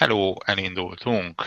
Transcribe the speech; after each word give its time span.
Hello, 0.00 0.34
elindultunk. 0.44 1.42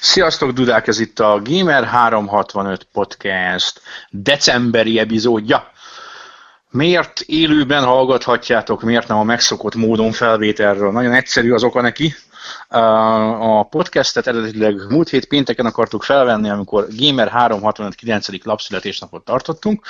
Sziasztok, 0.00 0.50
Dudák, 0.50 0.86
ez 0.86 0.98
itt 0.98 1.20
a 1.20 1.40
Gamer 1.44 1.84
365 1.84 2.88
Podcast 2.92 3.80
decemberi 4.10 4.98
epizódja. 4.98 5.70
Miért 6.70 7.20
élőben 7.20 7.84
hallgathatjátok, 7.84 8.82
miért 8.82 9.08
nem 9.08 9.16
a 9.16 9.22
megszokott 9.22 9.74
módon 9.74 10.12
felvételről? 10.12 10.92
Nagyon 10.92 11.12
egyszerű 11.12 11.52
az 11.52 11.62
oka 11.62 11.80
neki. 11.80 12.14
A 12.68 13.62
podcastet 13.62 14.26
eredetileg 14.26 14.74
múlt 14.88 15.08
hét 15.08 15.26
pénteken 15.26 15.66
akartuk 15.66 16.02
felvenni, 16.02 16.50
amikor 16.50 16.86
Gamer 16.96 17.28
365 17.28 17.94
9. 17.94 18.44
lapszületésnapot 18.44 19.24
tartottunk, 19.24 19.86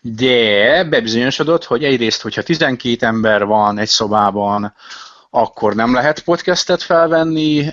de 0.00 0.84
bebizonyosodott, 0.84 1.64
hogy 1.64 1.84
egyrészt, 1.84 2.22
hogyha 2.22 2.42
12 2.42 3.06
ember 3.06 3.44
van 3.44 3.78
egy 3.78 3.88
szobában, 3.88 4.74
akkor 5.32 5.74
nem 5.74 5.94
lehet 5.94 6.20
podcastet 6.20 6.82
felvenni, 6.82 7.72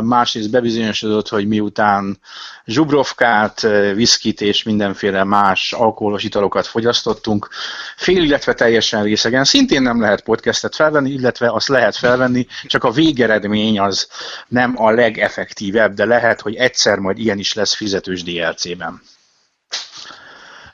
másrészt 0.00 0.50
bebizonyosodott, 0.50 1.28
hogy 1.28 1.46
miután 1.46 2.18
zsubrovkát, 2.64 3.60
viszkit 3.94 4.40
és 4.40 4.62
mindenféle 4.62 5.24
más 5.24 5.72
alkoholos 5.72 6.24
italokat 6.24 6.66
fogyasztottunk, 6.66 7.48
fél, 7.96 8.22
illetve 8.22 8.54
teljesen 8.54 9.02
részegen 9.02 9.44
szintén 9.44 9.82
nem 9.82 10.00
lehet 10.00 10.22
podcastet 10.22 10.74
felvenni, 10.74 11.10
illetve 11.10 11.50
azt 11.50 11.68
lehet 11.68 11.96
felvenni, 11.96 12.46
csak 12.66 12.84
a 12.84 12.90
végeredmény 12.90 13.80
az 13.80 14.08
nem 14.48 14.74
a 14.76 14.90
legeffektívebb, 14.90 15.94
de 15.94 16.04
lehet, 16.04 16.40
hogy 16.40 16.54
egyszer 16.54 16.98
majd 16.98 17.18
ilyen 17.18 17.38
is 17.38 17.54
lesz 17.54 17.74
fizetős 17.74 18.22
DLC-ben. 18.22 19.02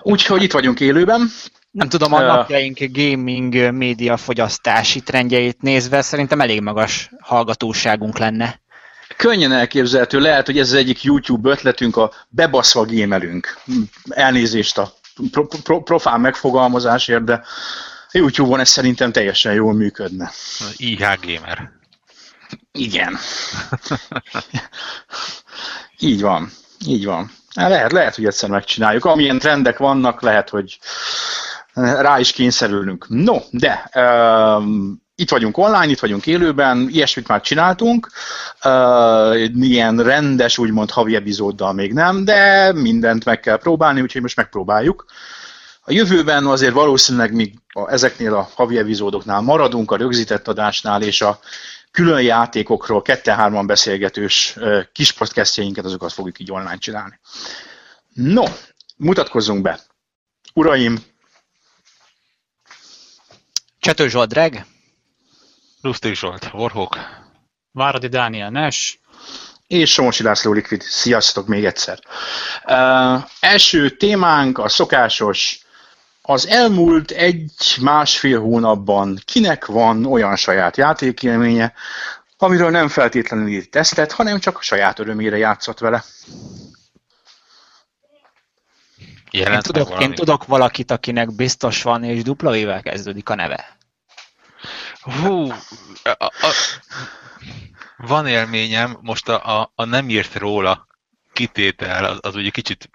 Úgyhogy 0.03 0.43
itt 0.43 0.53
vagyunk 0.53 0.81
élőben, 0.81 1.31
nem 1.71 1.89
tudom, 1.89 2.13
a 2.13 2.21
napjaink 2.21 2.79
gaming 2.93 3.73
média 3.73 4.17
fogyasztási 4.17 5.01
trendjeit 5.01 5.63
nézve 5.63 6.03
szerintem 6.03 6.41
elég 6.41 6.61
magas 6.61 7.11
hallgatóságunk 7.21 8.19
lenne. 8.19 8.61
Könnyen 9.17 9.53
elképzelhető, 9.53 10.19
lehet, 10.19 10.47
hogy 10.47 10.59
ez 10.59 10.69
az 10.69 10.77
egyik 10.77 11.03
YouTube 11.03 11.51
ötletünk, 11.51 11.97
a 11.97 12.13
bebaszva 12.29 12.85
gémelünk. 12.85 13.59
Elnézést 14.09 14.79
a 14.79 14.93
pro- 15.31 15.63
pro- 15.63 15.83
profán 15.85 16.21
megfogalmazásért, 16.21 17.25
de 17.25 17.45
YouTube-on 18.13 18.61
ez 18.61 18.69
szerintem 18.69 19.13
teljesen 19.13 19.53
jól 19.53 19.73
működne. 19.73 20.31
IH 20.77 20.99
Gamer. 20.99 21.71
Igen. 22.73 23.19
így 25.99 26.21
van, 26.21 26.51
így 26.87 27.05
van. 27.05 27.31
Lehet, 27.55 27.93
lehet, 27.93 28.15
hogy 28.15 28.25
egyszer 28.25 28.49
megcsináljuk. 28.49 29.05
Amilyen 29.05 29.39
trendek 29.39 29.79
vannak, 29.79 30.23
lehet, 30.23 30.49
hogy 30.49 30.79
rá 31.75 32.19
is 32.19 32.33
kényszerülünk. 32.33 33.07
No, 33.09 33.37
de 33.51 33.91
um, 33.95 35.03
itt 35.15 35.31
vagyunk 35.31 35.57
online, 35.57 35.87
itt 35.87 35.99
vagyunk 35.99 36.27
élőben, 36.27 36.89
ilyesmit 36.91 37.29
már 37.29 37.41
csináltunk, 37.41 38.11
uh, 38.65 39.65
ilyen 39.65 40.03
rendes, 40.03 40.59
úgymond 40.59 40.91
havi 40.91 41.15
epizóddal 41.15 41.73
még 41.73 41.93
nem, 41.93 42.25
de 42.25 42.73
mindent 42.73 43.25
meg 43.25 43.41
kell 43.41 43.57
próbálni, 43.57 44.01
úgyhogy 44.01 44.23
most 44.23 44.37
megpróbáljuk. 44.37 45.05
A 45.81 45.93
jövőben 45.93 46.47
azért 46.47 46.73
valószínűleg 46.73 47.35
még 47.35 47.55
a, 47.69 47.91
ezeknél 47.91 48.35
a 48.35 48.49
havi 48.55 48.79
epizódoknál 48.79 49.41
maradunk, 49.41 49.91
a 49.91 49.97
rögzített 49.97 50.49
adásnál 50.49 51.03
és 51.03 51.21
a 51.21 51.39
külön 51.91 52.23
játékokról 52.23 53.03
kette-hárman 53.03 53.67
beszélgetős 53.67 54.55
uh, 54.57 54.83
kis 54.93 55.13
podcastjainket, 55.13 55.85
azokat 55.85 56.13
fogjuk 56.13 56.39
így 56.39 56.53
online 56.53 56.79
csinálni. 56.79 57.21
No, 58.15 58.45
mutatkozzunk 58.97 59.63
be. 59.63 59.81
Uraim, 60.55 60.99
Csető 63.81 64.09
Zsolt 64.09 64.29
Dreg. 64.29 64.67
Lustig 65.81 66.15
Zsolt, 66.15 66.51
Warhawk. 66.53 66.99
Váradi 67.73 68.09
Dániel 68.09 68.51
Nes. 68.51 69.01
És 69.67 69.93
Somosi 69.93 70.23
László 70.23 70.53
Liquid. 70.53 70.83
Sziasztok 70.83 71.47
még 71.47 71.65
egyszer. 71.65 71.99
Uh, 72.65 73.25
első 73.41 73.91
témánk 73.91 74.59
a 74.59 74.69
szokásos 74.69 75.65
az 76.23 76.47
elmúlt 76.47 77.11
egy-másfél 77.11 78.41
hónapban 78.41 79.19
kinek 79.25 79.67
van 79.67 80.07
olyan 80.07 80.37
saját 80.37 80.77
játékélménye, 80.77 81.73
amiről 82.37 82.71
nem 82.71 82.89
feltétlenül 82.89 83.49
írt 83.49 83.71
tesztet, 83.71 84.13
hanem 84.13 84.39
csak 84.39 84.59
a 84.59 84.63
saját 84.63 84.99
örömére 84.99 85.37
játszott 85.37 85.79
vele. 85.79 86.05
Én 89.31 89.61
tudok, 89.61 90.01
én 90.01 90.15
tudok 90.15 90.47
valakit, 90.47 90.91
akinek 90.91 91.35
biztos 91.35 91.83
van, 91.83 92.05
és 92.05 92.23
dupla 92.23 92.57
ével 92.57 92.83
kezdődik 92.83 93.29
a 93.29 93.35
neve. 93.35 93.79
Hú, 95.01 95.51
a, 96.03 96.25
a, 96.25 96.53
van 97.97 98.27
élményem, 98.27 98.99
most 99.01 99.29
a, 99.29 99.61
a, 99.61 99.73
a 99.75 99.85
nem 99.85 100.09
írt 100.09 100.35
róla 100.35 100.87
kitétel, 101.33 102.05
az, 102.05 102.19
az 102.21 102.35
ugye 102.35 102.51
kicsit 102.51 102.91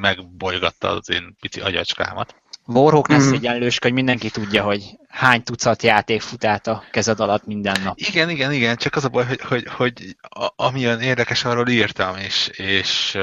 megbolygatta 0.00 0.90
az 0.90 1.10
én 1.10 1.36
pici 1.40 1.60
agyacskámat. 1.60 2.34
Warhawk 2.66 3.08
ne 3.08 3.16
mm. 3.16 3.28
szégyenlős, 3.28 3.78
hogy 3.78 3.92
mindenki 3.92 4.30
tudja, 4.30 4.62
hogy 4.62 4.98
hány 5.08 5.42
tucat 5.42 5.82
játék 5.82 6.20
fut 6.20 6.44
át 6.44 6.66
a 6.66 6.84
kezed 6.90 7.20
alatt 7.20 7.46
minden 7.46 7.80
nap. 7.82 7.98
Igen, 7.98 8.30
igen, 8.30 8.52
igen, 8.52 8.76
csak 8.76 8.96
az 8.96 9.04
a 9.04 9.08
baj, 9.08 9.26
hogy, 9.26 9.40
hogy, 9.40 9.66
hogy 9.66 10.16
a, 10.20 10.52
amilyen 10.56 11.00
érdekes, 11.00 11.44
arról 11.44 11.68
írtam, 11.68 12.16
és, 12.16 12.46
és 12.48 13.18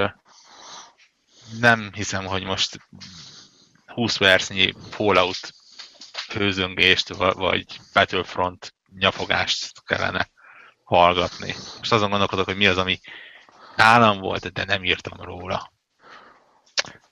nem 1.59 1.89
hiszem, 1.93 2.25
hogy 2.25 2.43
most 2.43 2.79
20 3.85 4.17
percnyi 4.17 4.73
Fallout 4.89 5.53
főzöngést, 6.13 7.07
vagy 7.17 7.65
Battlefront 7.93 8.73
nyafogást 8.97 9.83
kellene 9.85 10.29
hallgatni. 10.83 11.55
Most 11.77 11.91
azon 11.91 12.09
gondolkodok, 12.09 12.45
hogy 12.45 12.57
mi 12.57 12.67
az, 12.67 12.77
ami 12.77 12.99
nálam 13.75 14.19
volt, 14.19 14.51
de 14.51 14.65
nem 14.65 14.83
írtam 14.83 15.21
róla. 15.21 15.71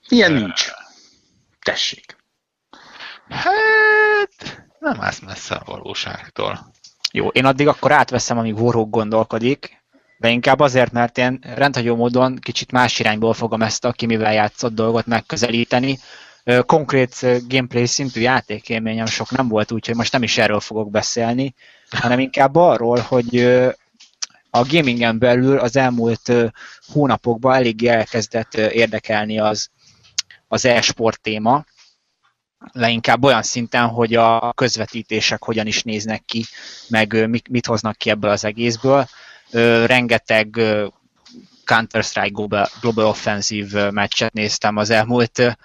Ilyen 0.08 0.32
nincs. 0.32 0.72
Tessék. 1.60 2.18
Hát, 3.30 4.68
nem 4.80 5.02
állsz 5.02 5.20
messze 5.20 5.56
a 5.56 5.64
valóságtól. 5.66 6.72
Jó, 7.12 7.28
én 7.28 7.46
addig 7.46 7.68
akkor 7.68 7.92
átveszem, 7.92 8.38
amíg 8.38 8.60
Warhawk 8.60 8.90
gondolkodik, 8.90 9.84
de 10.18 10.30
inkább 10.30 10.60
azért, 10.60 10.92
mert 10.92 11.18
én 11.18 11.40
rendhagyó 11.42 11.96
módon 11.96 12.36
kicsit 12.36 12.72
más 12.72 13.00
irányból 13.00 13.34
fogom 13.34 13.62
ezt 13.62 13.86
a 13.86 13.92
kimivel 13.92 14.34
játszott 14.34 14.74
dolgot 14.74 15.06
megközelíteni. 15.06 16.00
Konkrét 16.66 17.26
gameplay 17.48 17.86
szintű 17.86 18.22
játékélményem 18.22 19.06
sok 19.06 19.32
nem 19.32 19.48
volt, 19.48 19.72
úgyhogy 19.72 19.96
most 19.96 20.12
nem 20.12 20.24
is 20.24 20.38
erről 20.38 20.60
fogok 20.60 20.92
beszélni, 20.92 21.54
hanem 21.90 22.20
inkább 22.20 22.56
arról, 22.56 23.00
hogy 23.00 23.40
a 24.50 24.64
gamingen 24.68 25.20
belül 25.20 25.58
az 25.58 25.76
elmúlt 25.76 26.32
hónapokban 26.88 27.56
elég 27.56 27.86
elkezdett 27.86 28.54
érdekelni 28.54 29.40
az, 29.40 29.70
az 30.48 30.66
e-sport 30.66 31.22
téma, 31.22 31.66
leinkább 32.72 33.24
olyan 33.24 33.44
szinten, 33.44 33.88
hogy 33.88 34.16
a 34.16 34.54
közvetítések 34.54 35.44
hogyan 35.44 35.68
is 35.68 35.84
néznek 35.84 36.24
ki, 36.26 36.46
meg 36.88 37.30
mit 37.50 37.66
hoznak 37.66 37.98
ki 37.98 38.10
ebből 38.10 38.32
az 38.32 38.44
egészből. 38.44 39.08
Rengeteg 39.86 40.60
Counter-Strike 41.66 42.68
Global, 42.82 43.06
Offensive 43.08 43.92
meccset 43.92 44.34
néztem 44.34 44.78
az 44.78 44.90
elmúlt 44.90 45.58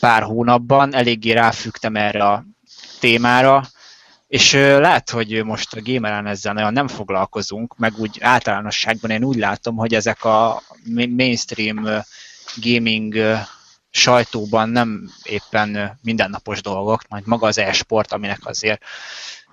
pár 0.00 0.22
hónapban, 0.22 0.94
eléggé 0.94 1.32
ráfügtem 1.32 1.96
erre 1.96 2.24
a 2.24 2.44
témára, 3.00 3.62
és 4.28 4.52
lehet, 4.52 5.10
hogy 5.10 5.44
most 5.44 5.74
a 5.74 5.82
gameren 5.82 6.26
ezzel 6.26 6.52
nagyon 6.52 6.72
nem 6.72 6.88
foglalkozunk, 6.88 7.76
meg 7.76 7.92
úgy 7.98 8.18
általánosságban 8.20 9.10
én 9.10 9.24
úgy 9.24 9.36
látom, 9.36 9.76
hogy 9.76 9.94
ezek 9.94 10.24
a 10.24 10.62
mainstream 11.16 11.88
gaming 12.56 13.14
sajtóban 13.90 14.68
nem 14.68 15.10
éppen 15.22 15.98
mindennapos 16.02 16.62
dolgok, 16.62 17.02
majd 17.08 17.26
maga 17.26 17.46
az 17.46 17.58
e-sport, 17.58 18.12
aminek 18.12 18.46
azért 18.46 18.82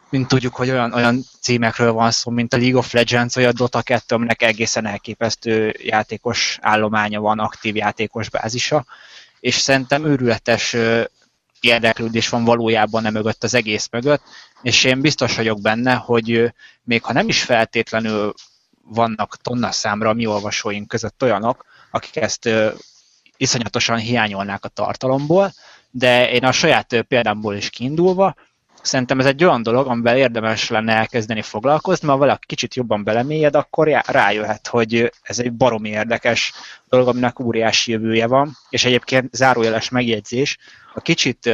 mint 0.09 0.27
tudjuk, 0.27 0.55
hogy 0.55 0.69
olyan, 0.69 0.93
olyan 0.93 1.23
címekről 1.41 1.91
van 1.91 2.11
szó, 2.11 2.31
mint 2.31 2.53
a 2.53 2.57
League 2.57 2.77
of 2.77 2.93
Legends, 2.93 3.35
vagy 3.35 3.43
a 3.43 3.51
Dota 3.51 3.81
2, 3.81 4.15
aminek 4.15 4.41
egészen 4.41 4.85
elképesztő 4.85 5.75
játékos 5.79 6.57
állománya 6.61 7.19
van, 7.19 7.39
aktív 7.39 7.75
játékos 7.75 8.29
bázisa, 8.29 8.85
és 9.39 9.55
szerintem 9.55 10.05
őrületes 10.05 10.75
érdeklődés 11.59 12.29
van 12.29 12.43
valójában 12.43 13.01
nem 13.01 13.13
mögött 13.13 13.43
az 13.43 13.53
egész 13.53 13.87
mögött, 13.91 14.21
és 14.61 14.83
én 14.83 15.01
biztos 15.01 15.35
vagyok 15.35 15.61
benne, 15.61 15.93
hogy 15.93 16.53
még 16.83 17.03
ha 17.03 17.13
nem 17.13 17.27
is 17.27 17.43
feltétlenül 17.43 18.33
vannak 18.83 19.37
tonna 19.41 19.71
számra 19.71 20.09
a 20.09 20.13
mi 20.13 20.25
olvasóink 20.25 20.87
között 20.87 21.23
olyanok, 21.23 21.65
akik 21.91 22.15
ezt 22.15 22.49
iszonyatosan 23.37 23.97
hiányolnák 23.97 24.65
a 24.65 24.67
tartalomból, 24.67 25.53
de 25.91 26.31
én 26.31 26.43
a 26.43 26.51
saját 26.51 27.01
példámból 27.07 27.55
is 27.55 27.69
kiindulva, 27.69 28.35
Szerintem 28.87 29.19
ez 29.19 29.25
egy 29.25 29.43
olyan 29.43 29.63
dolog, 29.63 29.87
amivel 29.87 30.17
érdemes 30.17 30.69
lenne 30.69 30.93
elkezdeni 30.93 31.41
foglalkozni, 31.41 32.07
ha 32.07 32.17
valaki 32.17 32.45
kicsit 32.45 32.75
jobban 32.75 33.03
belemélyed, 33.03 33.55
akkor 33.55 33.87
rájöhet, 34.05 34.67
hogy 34.67 35.11
ez 35.21 35.39
egy 35.39 35.53
baromi 35.53 35.89
érdekes 35.89 36.53
dolog, 36.89 37.07
aminek 37.07 37.39
óriási 37.39 37.91
jövője 37.91 38.27
van, 38.27 38.57
és 38.69 38.85
egyébként 38.85 39.33
zárójeles 39.33 39.89
megjegyzés, 39.89 40.57
ha 40.93 40.99
kicsit 40.99 41.49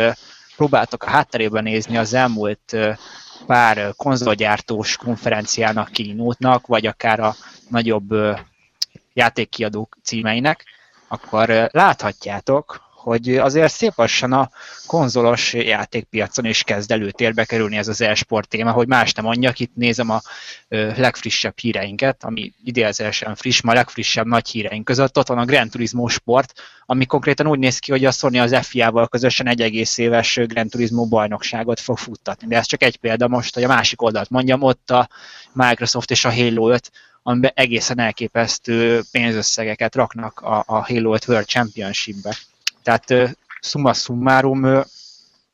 próbáltok 0.55 1.03
a 1.03 1.09
hátterében 1.09 1.63
nézni 1.63 1.97
az 1.97 2.13
elmúlt 2.13 2.77
pár 3.45 3.93
konzolgyártós 3.95 4.97
konferenciának, 4.97 5.91
kínótnak, 5.91 6.67
vagy 6.67 6.85
akár 6.85 7.19
a 7.19 7.35
nagyobb 7.69 8.15
játékkiadók 9.13 9.97
címeinek, 10.03 10.63
akkor 11.07 11.69
láthatjátok, 11.71 12.81
hogy 13.03 13.37
azért 13.37 13.73
szép 13.73 13.93
lassan 13.95 14.33
a 14.33 14.49
konzolos 14.85 15.53
játékpiacon 15.53 16.45
is 16.45 16.63
kezd 16.63 16.91
előtérbe 16.91 17.45
kerülni 17.45 17.77
ez 17.77 17.87
az 17.87 18.01
e-sport 18.01 18.47
téma, 18.47 18.71
hogy 18.71 18.87
más 18.87 19.13
nem 19.13 19.25
mondjak, 19.25 19.59
itt 19.59 19.75
nézem 19.75 20.09
a 20.09 20.21
legfrissebb 20.95 21.57
híreinket, 21.57 22.23
ami 22.23 22.53
idézősen 22.63 23.35
friss, 23.35 23.61
ma 23.61 23.71
a 23.71 23.75
legfrissebb 23.75 24.25
nagy 24.25 24.49
híreink 24.49 24.85
között, 24.85 25.17
ott 25.17 25.27
van 25.27 25.37
a 25.37 25.45
Gran 25.45 25.69
Turismo 25.69 26.07
sport, 26.07 26.53
ami 26.85 27.05
konkrétan 27.05 27.47
úgy 27.47 27.59
néz 27.59 27.79
ki, 27.79 27.91
hogy 27.91 28.05
a 28.05 28.11
Sony 28.11 28.39
az 28.39 28.57
FIA-val 28.61 29.07
közösen 29.07 29.47
egy 29.47 29.61
egész 29.61 29.97
éves 29.97 30.39
Gran 30.45 30.67
Turismo 30.67 31.05
bajnokságot 31.05 31.79
fog 31.79 31.97
futtatni. 31.97 32.47
De 32.47 32.57
ez 32.57 32.65
csak 32.65 32.83
egy 32.83 32.97
példa 32.97 33.27
most, 33.27 33.53
hogy 33.53 33.63
a 33.63 33.67
másik 33.67 34.01
oldalt 34.01 34.29
mondjam, 34.29 34.61
ott 34.61 34.91
a 34.91 35.09
Microsoft 35.53 36.11
és 36.11 36.25
a 36.25 36.33
Halo 36.33 36.69
5 36.69 36.91
amiben 37.23 37.51
egészen 37.55 37.99
elképesztő 37.99 39.01
pénzösszegeket 39.11 39.95
raknak 39.95 40.39
a, 40.39 40.63
a 40.67 40.85
Halo 40.85 41.13
5 41.13 41.27
World 41.27 41.45
Championship-be. 41.45 42.35
Tehát 42.83 43.37
summa 43.61 43.93
summarum, 43.93 44.65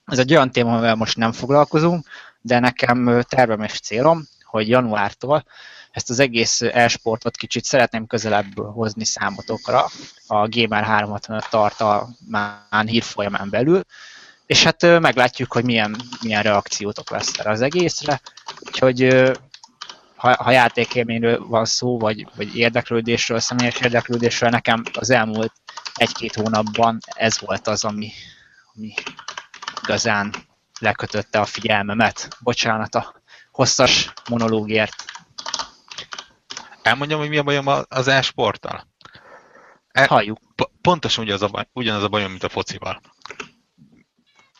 ez 0.06 0.20
egy 0.20 0.32
olyan 0.32 0.52
téma, 0.52 0.72
amivel 0.72 0.96
most 0.96 1.18
nem 1.18 1.32
foglalkozunk, 1.32 2.06
de 2.42 2.60
nekem 2.60 3.24
tervem 3.28 3.62
és 3.62 3.80
célom, 3.80 4.28
hogy 4.44 4.68
januártól 4.68 5.44
ezt 5.92 6.10
az 6.10 6.20
egész 6.20 6.62
e-sportot 6.62 7.38
kicsit 7.38 7.64
szeretném 7.64 8.08
közelebb 8.08 8.60
hozni 8.74 9.06
számotokra 9.06 9.86
a 10.28 10.48
Gamer 10.48 10.84
365 10.84 11.50
tartalmán 11.50 12.88
hírfolyamán 12.88 13.50
belül, 13.50 13.82
és 14.46 14.64
hát 14.64 14.82
meglátjuk, 14.82 15.54
hogy 15.54 15.64
milyen, 15.64 15.96
milyen 16.22 16.44
reakciótok 16.44 17.10
lesz 17.10 17.38
erre 17.38 17.50
az 17.50 17.62
egészre. 17.62 18.22
Úgyhogy 18.60 19.30
ha, 20.16 20.44
ha 20.44 20.52
játékélményről 20.52 21.48
van 21.48 21.66
szó, 21.66 22.00
vagy, 22.00 22.28
vagy 22.36 22.56
érdeklődésről, 22.56 23.40
személyes 23.40 23.80
érdeklődésről, 23.80 24.50
nekem 24.50 24.84
az 24.94 25.10
elmúlt 25.10 25.54
egy-két 26.00 26.36
hónapban 26.36 26.98
ez 27.06 27.40
volt 27.40 27.68
az, 27.68 27.84
ami, 27.84 28.12
ami 28.74 28.94
igazán 29.82 30.34
lekötötte 30.80 31.40
a 31.40 31.46
figyelmemet. 31.46 32.28
Bocsánat 32.40 32.96
a 32.96 33.22
hosszas 33.52 34.14
monológért. 34.30 35.06
Elmondjam, 36.82 37.20
hogy 37.20 37.30
mi 37.30 37.38
a 37.38 37.44
bajom 37.44 37.68
az 37.88 38.08
e-sporttal? 38.08 38.88
E, 39.92 40.06
Halljuk. 40.06 40.40
Pontosan 40.82 41.24
ugyanaz 41.24 41.42
a, 41.42 41.48
baj, 41.48 41.68
ugyanaz 41.74 42.04
a 42.04 42.08
bajom, 42.08 42.30
mint 42.30 42.44
a 42.44 42.50
focival. 42.50 43.02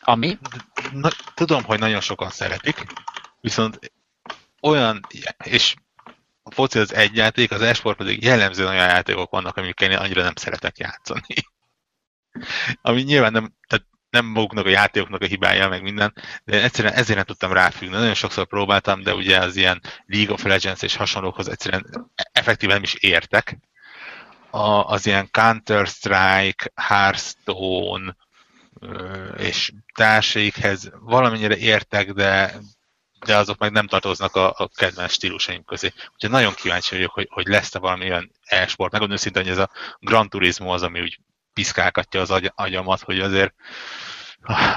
Ami? 0.00 0.38
Na, 0.92 1.08
tudom, 1.34 1.64
hogy 1.64 1.78
nagyon 1.78 2.00
sokan 2.00 2.30
szeretik, 2.30 2.86
viszont 3.40 3.92
olyan, 4.60 5.00
és 5.44 5.74
a 6.42 6.50
foci 6.50 6.78
az 6.78 6.94
egy 6.94 7.16
játék, 7.16 7.50
az 7.50 7.62
esport 7.62 7.96
pedig 7.96 8.22
jellemzően 8.22 8.68
olyan 8.68 8.88
játékok 8.88 9.30
vannak, 9.30 9.56
amikkel 9.56 9.90
én 9.90 9.96
annyira 9.96 10.22
nem 10.22 10.34
szeretek 10.34 10.78
játszani. 10.78 11.34
Ami 12.82 13.02
nyilván 13.02 13.32
nem, 13.32 13.54
tehát 13.68 13.86
nem 14.10 14.26
maguknak 14.26 14.66
a 14.66 14.68
játékoknak 14.68 15.22
a 15.22 15.26
hibája, 15.26 15.68
meg 15.68 15.82
minden, 15.82 16.14
de 16.44 16.62
egyszerűen 16.62 16.94
ezért 16.94 17.16
nem 17.16 17.24
tudtam 17.24 17.52
ráfüggni. 17.52 17.96
Nagyon 17.96 18.14
sokszor 18.14 18.46
próbáltam, 18.46 19.02
de 19.02 19.14
ugye 19.14 19.38
az 19.38 19.56
ilyen 19.56 19.82
League 20.06 20.32
of 20.32 20.44
Legends 20.44 20.82
és 20.82 20.96
hasonlókhoz 20.96 21.48
egyszerűen 21.48 22.10
effektíven 22.32 22.74
nem 22.74 22.82
is 22.82 22.94
értek. 22.94 23.58
A, 24.50 24.84
az 24.84 25.06
ilyen 25.06 25.28
Counter-Strike, 25.30 26.70
Hearthstone 26.74 28.16
és 29.36 29.72
társaikhez 29.94 30.90
valamennyire 31.00 31.56
értek, 31.56 32.12
de 32.12 32.54
de 33.26 33.36
azok 33.36 33.58
meg 33.58 33.72
nem 33.72 33.86
tartoznak 33.86 34.36
a, 34.36 34.54
a 34.56 34.68
kedvenc 34.74 35.12
stílusaim 35.12 35.64
közé. 35.64 35.92
Úgyhogy 36.14 36.30
nagyon 36.30 36.54
kíváncsi 36.54 36.94
vagyok, 36.94 37.12
hogy, 37.12 37.28
hogy 37.30 37.46
lesz-e 37.46 37.78
valami 37.78 38.10
olyan 38.10 38.30
e-sport. 38.44 38.92
Megmondom 38.92 39.16
őszintén, 39.18 39.42
hogy 39.42 39.52
ez 39.52 39.58
a 39.58 39.70
Gran 39.98 40.28
Turismo 40.28 40.72
az, 40.72 40.82
ami 40.82 41.00
úgy 41.00 41.18
piszkálkatja 41.52 42.20
az 42.20 42.30
agy, 42.30 42.52
agyamat, 42.54 43.00
hogy 43.00 43.20
azért 43.20 43.54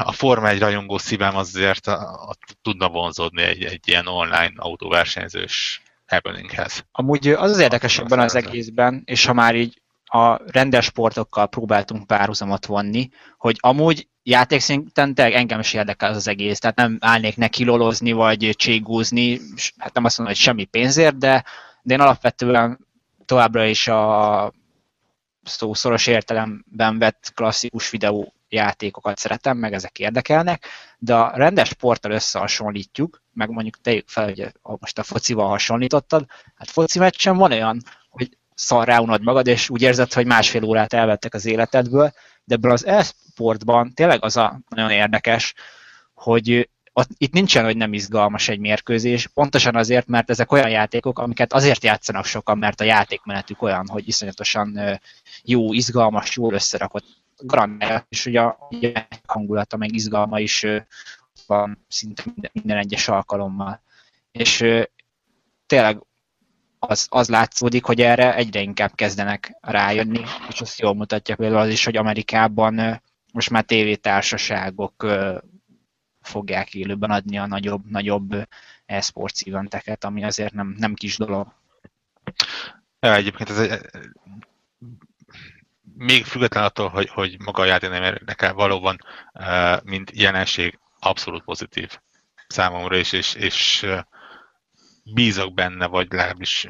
a 0.03 0.11
Forma 0.11 0.47
egy 0.47 0.59
rajongó 0.59 0.97
szívem 0.97 1.35
azért 1.35 1.87
a, 1.87 2.13
a, 2.13 2.35
tudna 2.61 2.89
vonzódni 2.89 3.41
egy, 3.41 3.63
egy 3.63 3.87
ilyen 3.87 4.07
online 4.07 4.53
autóversenyzős 4.55 5.81
happeninghez. 6.05 6.85
Amúgy 6.91 7.27
az 7.27 7.51
az 7.51 7.59
érdekes 7.59 7.99
ebben 7.99 8.19
az 8.19 8.35
egészben, 8.35 9.01
és 9.05 9.25
ha 9.25 9.33
már 9.33 9.55
így 9.55 9.81
a 10.03 10.51
rendes 10.51 10.85
sportokkal 10.85 11.47
próbáltunk 11.47 12.07
párhuzamot 12.07 12.65
vonni, 12.65 13.09
hogy 13.37 13.57
amúgy 13.59 14.07
játékszinten 14.23 15.13
engem 15.15 15.59
is 15.59 15.73
érdekel 15.73 16.09
az, 16.09 16.15
az 16.15 16.27
egész, 16.27 16.59
tehát 16.59 16.75
nem 16.75 16.97
állnék 16.99 17.37
neki 17.37 17.63
lolozni, 17.63 18.11
vagy 18.11 18.53
cségúzni, 18.55 19.39
hát 19.77 19.93
nem 19.93 20.03
azt 20.03 20.17
mondom, 20.17 20.35
hogy 20.35 20.43
semmi 20.43 20.63
pénzért, 20.63 21.17
de, 21.17 21.43
de 21.81 21.93
én 21.93 22.01
alapvetően 22.01 22.87
továbbra 23.25 23.65
is 23.65 23.87
a 23.87 24.53
szó 25.43 25.73
szoros 25.73 26.07
értelemben 26.07 26.99
vett 26.99 27.31
klasszikus 27.35 27.89
videó 27.89 28.33
játékokat 28.49 29.17
szeretem, 29.17 29.57
meg 29.57 29.73
ezek 29.73 29.99
érdekelnek, 29.99 30.65
de 30.97 31.15
a 31.15 31.31
rendes 31.35 31.67
sporttal 31.67 32.11
összehasonlítjuk, 32.11 33.21
meg 33.33 33.49
mondjuk 33.49 33.81
tegyük 33.81 34.07
fel, 34.07 34.23
hogy 34.23 34.51
most 34.61 34.99
a 34.99 35.03
focival 35.03 35.47
hasonlítottad, 35.47 36.25
hát 36.55 36.69
foci 36.69 36.99
meccsen 36.99 37.37
van 37.37 37.51
olyan, 37.51 37.81
hogy 38.09 38.37
szarrá 38.55 38.97
unod 38.97 39.23
magad, 39.23 39.47
és 39.47 39.69
úgy 39.69 39.81
érzed, 39.81 40.13
hogy 40.13 40.25
másfél 40.25 40.63
órát 40.63 40.93
elvettek 40.93 41.33
az 41.33 41.45
életedből, 41.45 42.13
de 42.43 42.55
ebből 42.55 42.71
az 42.71 42.85
e-sportban 42.85 43.93
tényleg 43.93 44.23
az 44.23 44.37
a 44.37 44.59
nagyon 44.69 44.89
érdekes, 44.91 45.53
hogy 46.13 46.69
ott, 46.93 47.09
itt 47.17 47.33
nincsen, 47.33 47.63
hogy 47.63 47.77
nem 47.77 47.93
izgalmas 47.93 48.49
egy 48.49 48.59
mérkőzés, 48.59 49.27
pontosan 49.27 49.75
azért, 49.75 50.07
mert 50.07 50.29
ezek 50.29 50.51
olyan 50.51 50.69
játékok, 50.69 51.19
amiket 51.19 51.53
azért 51.53 51.83
játszanak 51.83 52.25
sokan, 52.25 52.57
mert 52.57 52.81
a 52.81 52.83
játékmenetük 52.83 53.61
olyan, 53.61 53.87
hogy 53.87 54.07
iszonyatosan 54.07 54.99
jó, 55.43 55.73
izgalmas, 55.73 56.35
jól 56.35 56.53
összerakott 56.53 57.05
garantálja, 57.37 58.05
és 58.09 58.25
ugye 58.25 58.41
a 58.41 58.69
hangulata, 59.25 59.77
meg 59.77 59.93
izgalma 59.93 60.39
is 60.39 60.65
van 61.47 61.85
szinte 61.87 62.23
minden, 62.25 62.51
minden 62.53 62.77
egyes 62.77 63.07
alkalommal. 63.07 63.81
És 64.31 64.65
tényleg 65.67 66.01
az, 66.87 67.07
az 67.09 67.29
látszódik, 67.29 67.85
hogy 67.85 68.01
erre 68.01 68.35
egyre 68.35 68.59
inkább 68.59 68.95
kezdenek 68.95 69.57
rájönni, 69.61 70.21
és 70.49 70.61
azt 70.61 70.79
jól 70.79 70.93
mutatja 70.93 71.35
például 71.35 71.61
az 71.61 71.69
is, 71.69 71.85
hogy 71.85 71.97
Amerikában 71.97 73.01
most 73.33 73.49
már 73.49 73.63
tévétársaságok 73.63 75.05
fogják 76.21 76.73
élőben 76.73 77.11
adni 77.11 77.37
a 77.37 77.47
nagyobb, 77.47 77.89
nagyobb 77.89 78.47
e-sports 78.85 79.41
eventeket, 79.45 80.03
ami 80.03 80.23
azért 80.23 80.53
nem, 80.53 80.75
nem 80.77 80.93
kis 80.93 81.17
dolog. 81.17 81.53
Ja, 82.99 83.15
egyébként 83.15 83.49
ez 83.49 83.59
egy, 83.59 83.81
még 85.97 86.25
független 86.25 86.63
attól, 86.63 86.89
hogy, 86.89 87.09
hogy 87.09 87.39
maga 87.39 87.61
a 87.61 87.65
játék 87.65 87.89
nem 87.89 88.03
érdekel, 88.03 88.53
valóban, 88.53 88.97
mint 89.83 90.11
jelenség 90.13 90.79
abszolút 90.99 91.43
pozitív 91.43 91.99
számomra 92.47 92.97
is, 92.97 93.11
és, 93.11 93.33
és 93.33 93.85
bízok 95.03 95.53
benne, 95.53 95.87
vagy 95.87 96.07
legalábbis 96.09 96.67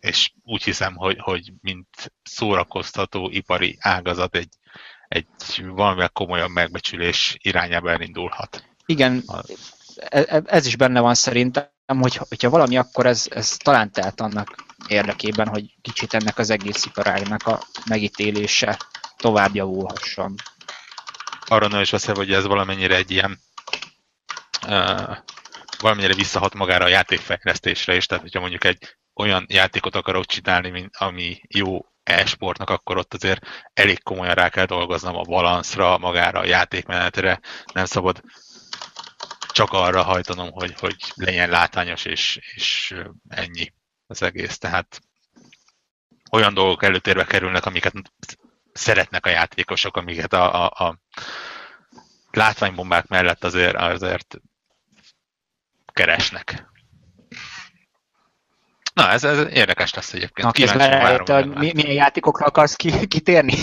és 0.00 0.32
úgy 0.44 0.62
hiszem, 0.62 0.94
hogy, 0.96 1.18
hogy 1.20 1.52
mint 1.60 2.12
szórakoztató 2.22 3.30
ipari 3.30 3.76
ágazat 3.80 4.36
egy, 4.36 4.48
egy 5.08 5.26
valamivel 5.64 6.08
komolyabb 6.08 6.50
megbecsülés 6.50 7.36
irányába 7.38 7.90
elindulhat. 7.90 8.64
Igen, 8.86 9.24
e, 9.96 10.24
e, 10.28 10.42
ez 10.46 10.66
is 10.66 10.76
benne 10.76 11.00
van 11.00 11.14
szerintem, 11.14 11.68
hogy, 11.86 12.16
hogyha 12.28 12.50
valami, 12.50 12.76
akkor 12.76 13.06
ez, 13.06 13.26
ez 13.30 13.56
talán 13.56 13.92
tehet 13.92 14.20
annak 14.20 14.64
érdekében, 14.88 15.48
hogy 15.48 15.74
kicsit 15.82 16.14
ennek 16.14 16.38
az 16.38 16.50
egész 16.50 16.84
iparágnak 16.84 17.46
a 17.46 17.60
megítélése 17.88 18.78
tovább 19.16 19.54
javulhasson. 19.54 20.34
Arra 21.46 21.68
nem 21.68 21.80
is 21.80 21.90
beszél, 21.90 22.14
hogy 22.14 22.32
ez 22.32 22.46
valamennyire 22.46 22.96
egy 22.96 23.10
ilyen 23.10 23.38
uh, 24.66 25.16
valamennyire 25.80 26.14
visszahat 26.14 26.54
magára 26.54 26.84
a 26.84 26.88
játékfejlesztésre 26.88 27.96
is, 27.96 28.06
tehát 28.06 28.22
hogyha 28.22 28.40
mondjuk 28.40 28.64
egy 28.64 28.96
olyan 29.14 29.46
játékot 29.48 29.94
akarok 29.94 30.26
csinálni, 30.26 30.70
mint 30.70 30.96
ami 30.96 31.40
jó 31.48 31.86
e-sportnak, 32.02 32.70
akkor 32.70 32.96
ott 32.96 33.14
azért 33.14 33.46
elég 33.72 34.02
komolyan 34.02 34.34
rá 34.34 34.48
kell 34.48 34.64
dolgoznom 34.64 35.16
a 35.16 35.22
balanszra, 35.22 35.98
magára 35.98 36.38
a 36.38 36.44
játékmenetre, 36.44 37.40
nem 37.72 37.84
szabad 37.84 38.20
csak 39.52 39.72
arra 39.72 40.02
hajtanom, 40.02 40.50
hogy, 40.50 40.74
hogy 40.78 40.96
legyen 41.14 41.50
látványos, 41.50 42.04
és, 42.04 42.38
és 42.54 42.94
ennyi 43.28 43.72
az 44.06 44.22
egész. 44.22 44.58
Tehát 44.58 45.00
olyan 46.30 46.54
dolgok 46.54 46.82
előtérbe 46.82 47.24
kerülnek, 47.24 47.66
amiket 47.66 47.94
szeretnek 48.72 49.26
a 49.26 49.30
játékosok, 49.30 49.96
amiket 49.96 50.32
a, 50.32 50.64
a, 50.64 50.84
a 50.84 50.98
látványbombák 52.30 53.06
mellett 53.06 53.44
azért, 53.44 53.76
azért 53.76 54.40
keresnek. 56.00 56.68
Na, 58.94 59.10
ez, 59.10 59.24
ez 59.24 59.46
érdekes 59.52 59.94
lesz 59.94 60.12
egyébként. 60.12 60.46
Na, 60.46 60.52
Kíváncsi 60.52 61.48
mi, 61.58 61.72
milyen 61.74 61.92
játékokra 61.92 62.46
akarsz 62.46 62.74
ki, 62.74 63.06
kitérni? 63.06 63.54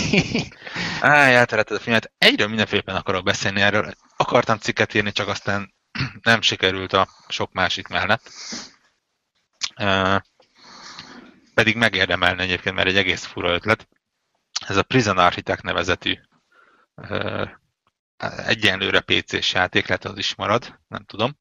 Á, 1.00 1.28
elteretted 1.30 1.76
a 1.76 1.80
filmet. 1.80 2.12
Egyről 2.18 2.48
mindenféleképpen 2.48 2.96
akarok 2.96 3.24
beszélni 3.24 3.60
erről. 3.60 3.92
Akartam 4.16 4.58
cikket 4.58 4.94
írni, 4.94 5.12
csak 5.12 5.28
aztán 5.28 5.74
nem 6.22 6.40
sikerült 6.40 6.92
a 6.92 7.08
sok 7.28 7.52
másik 7.52 7.88
mellett. 7.88 8.30
Pedig 11.54 11.76
megérdemelne 11.76 12.42
egyébként, 12.42 12.74
mert 12.74 12.88
egy 12.88 12.96
egész 12.96 13.24
fura 13.24 13.52
ötlet. 13.52 13.88
Ez 14.66 14.76
a 14.76 14.82
Prison 14.82 15.18
Architect 15.18 15.62
nevezetű 15.62 16.14
egyenlőre 18.46 19.00
PC-s 19.00 19.52
játék, 19.52 19.86
lehet 19.86 20.04
az 20.04 20.18
is 20.18 20.34
marad, 20.34 20.78
nem 20.88 21.04
tudom. 21.04 21.38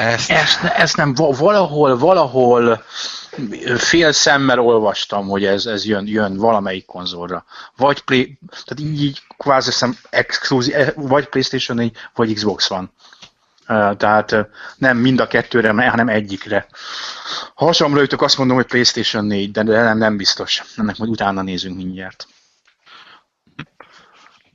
Ezt... 0.00 0.30
Ezt, 0.30 0.64
ezt 0.64 0.96
nem, 0.96 1.14
valahol, 1.14 1.98
valahol 1.98 2.84
fél 3.76 4.12
szemmel 4.12 4.60
olvastam, 4.60 5.28
hogy 5.28 5.44
ez, 5.44 5.66
ez 5.66 5.84
jön, 5.84 6.06
jön 6.06 6.36
valamelyik 6.36 6.86
konzolra. 6.86 7.44
Vagy 7.76 8.00
play, 8.00 8.38
tehát 8.50 8.92
így, 8.92 9.02
így 9.02 9.22
kvázi 9.36 9.70
szem 9.70 9.96
exkluzív, 10.10 10.74
eh, 10.74 10.92
vagy 10.96 11.26
Playstation 11.28 11.76
4, 11.76 11.96
vagy 12.14 12.34
Xbox 12.34 12.68
van. 12.68 12.92
Tehát 13.96 14.36
nem 14.76 14.96
mind 14.96 15.20
a 15.20 15.26
kettőre, 15.26 15.88
hanem 15.90 16.08
egyikre. 16.08 16.66
Ha 17.54 17.64
hasonló 17.64 18.00
ütök, 18.00 18.22
azt 18.22 18.38
mondom, 18.38 18.56
hogy 18.56 18.66
Playstation 18.66 19.24
4, 19.24 19.50
de 19.50 19.62
nem, 19.62 19.98
nem 19.98 20.16
biztos. 20.16 20.62
Ennek 20.76 20.96
majd 20.96 21.10
utána 21.10 21.42
nézünk 21.42 21.76
mindjárt. 21.76 22.26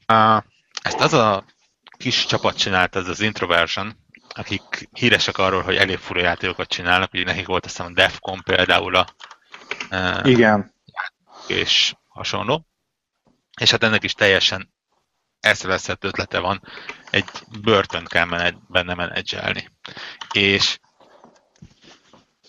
Uh, 0.08 0.44
ezt 0.82 1.00
az 1.00 1.14
a 1.14 1.44
kis 1.98 2.26
csapat 2.26 2.58
csinált, 2.58 2.96
ez 2.96 3.08
az 3.08 3.20
Introversion, 3.20 4.05
akik 4.38 4.90
híresek 4.92 5.38
arról, 5.38 5.62
hogy 5.62 5.76
elég 5.76 5.98
fura 5.98 6.22
játékokat 6.22 6.68
csinálnak, 6.68 7.14
ugye 7.14 7.24
nekik 7.24 7.46
volt 7.46 7.66
azt 7.66 7.76
hiszem 7.76 7.92
a 7.92 7.96
Defcon 7.96 8.42
például 8.44 8.96
a 8.96 9.08
uh, 9.92 10.30
Igen. 10.30 10.74
és 11.48 11.94
hasonló. 12.08 12.68
És 13.60 13.72
hát 13.72 13.84
ennek 13.84 14.04
is 14.04 14.14
teljesen 14.14 14.74
eszeveszett 15.40 16.04
ötlete 16.04 16.40
van, 16.40 16.62
egy 17.10 17.30
börtön 17.62 18.06
kell 18.06 18.26
mened, 18.26 18.56
benne 18.68 18.94
menedzselni. 18.94 19.70
És 20.34 20.80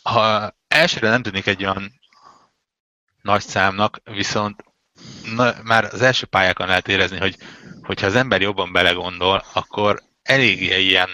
ha 0.02 0.54
elsőre 0.68 1.08
nem 1.08 1.22
tűnik 1.22 1.46
egy 1.46 1.64
olyan 1.64 2.00
nagy 3.22 3.42
számnak, 3.42 4.00
viszont 4.04 4.64
na, 5.34 5.54
már 5.62 5.84
az 5.84 6.02
első 6.02 6.26
pályákon 6.26 6.66
lehet 6.66 6.88
érezni, 6.88 7.18
hogy 7.18 7.36
hogyha 7.82 8.06
az 8.06 8.14
ember 8.14 8.40
jobban 8.40 8.72
belegondol, 8.72 9.44
akkor 9.52 10.02
eléggé 10.22 10.80
ilyen, 10.80 11.08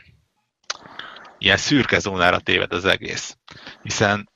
ilyen 1.44 1.56
szürke 1.56 1.98
zónára 1.98 2.38
téved 2.38 2.72
az 2.72 2.84
egész. 2.84 3.36
Hiszen 3.82 4.30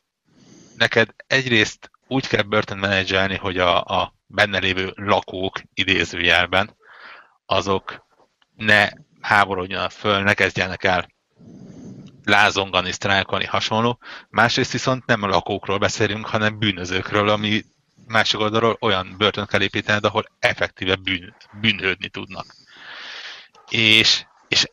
neked 0.76 1.08
egyrészt 1.26 1.90
úgy 2.08 2.26
kell 2.26 2.42
börtön 2.42 2.78
menedzselni, 2.78 3.36
hogy 3.36 3.58
a, 3.58 3.82
a 3.82 4.14
benne 4.26 4.58
lévő 4.58 4.92
lakók 4.94 5.60
idézőjelben, 5.74 6.76
azok 7.46 8.06
ne 8.56 8.88
háborodjanak 9.20 9.90
föl, 9.90 10.22
ne 10.22 10.34
kezdjenek 10.34 10.84
el 10.84 11.08
lázongani, 12.24 12.92
sztrájkolni, 12.92 13.44
hasonló. 13.44 13.98
Másrészt 14.28 14.72
viszont 14.72 15.06
nem 15.06 15.22
a 15.22 15.26
lakókról 15.26 15.78
beszélünk, 15.78 16.26
hanem 16.26 16.58
bűnözőkről, 16.58 17.28
ami 17.28 17.64
másik 18.06 18.40
oldalról 18.40 18.76
olyan 18.80 19.14
börtönt 19.18 19.48
kell 19.48 19.62
építeni, 19.62 20.06
ahol 20.06 20.24
effektíve 20.38 20.94
bűn, 20.94 21.36
bűnhődni 21.60 22.08
tudnak. 22.08 22.46
És, 23.68 24.24
és 24.48 24.70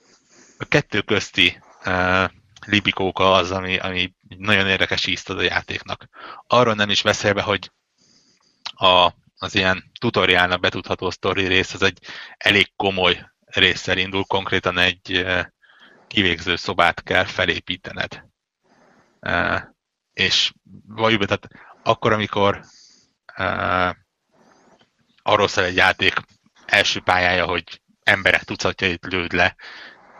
a 0.57 0.65
kettő 0.65 1.01
közti 1.01 1.61
uh, 1.85 2.29
libikóka 2.65 3.33
az, 3.33 3.51
ami, 3.51 3.77
ami 3.77 4.13
nagyon 4.37 4.67
érdekes 4.67 5.05
ízt 5.05 5.29
ad 5.29 5.37
a 5.37 5.41
játéknak. 5.41 6.07
Arról 6.47 6.73
nem 6.73 6.89
is 6.89 7.01
beszélve, 7.01 7.41
hogy 7.41 7.71
a, 8.63 9.11
az 9.37 9.55
ilyen 9.55 9.91
tutoriálnak 9.99 10.59
betudható 10.59 11.09
sztori 11.09 11.47
rész, 11.47 11.73
az 11.73 11.81
egy 11.81 11.99
elég 12.37 12.71
komoly 12.75 13.31
résszel 13.45 13.97
indul, 13.97 14.23
konkrétan 14.23 14.77
egy 14.77 15.25
kivégző 16.07 16.55
szobát 16.55 17.03
kell 17.03 17.23
felépítened. 17.23 18.23
És 20.13 20.53
valójában, 20.87 21.27
tehát 21.27 21.47
akkor, 21.83 22.11
amikor 22.11 22.61
arról 25.21 25.47
szól 25.47 25.63
egy 25.63 25.75
játék 25.75 26.13
első 26.65 27.01
pályája, 27.01 27.45
hogy 27.45 27.81
emberek 28.03 28.43
tucatjait 28.43 29.05
lőd 29.05 29.33
le, 29.33 29.55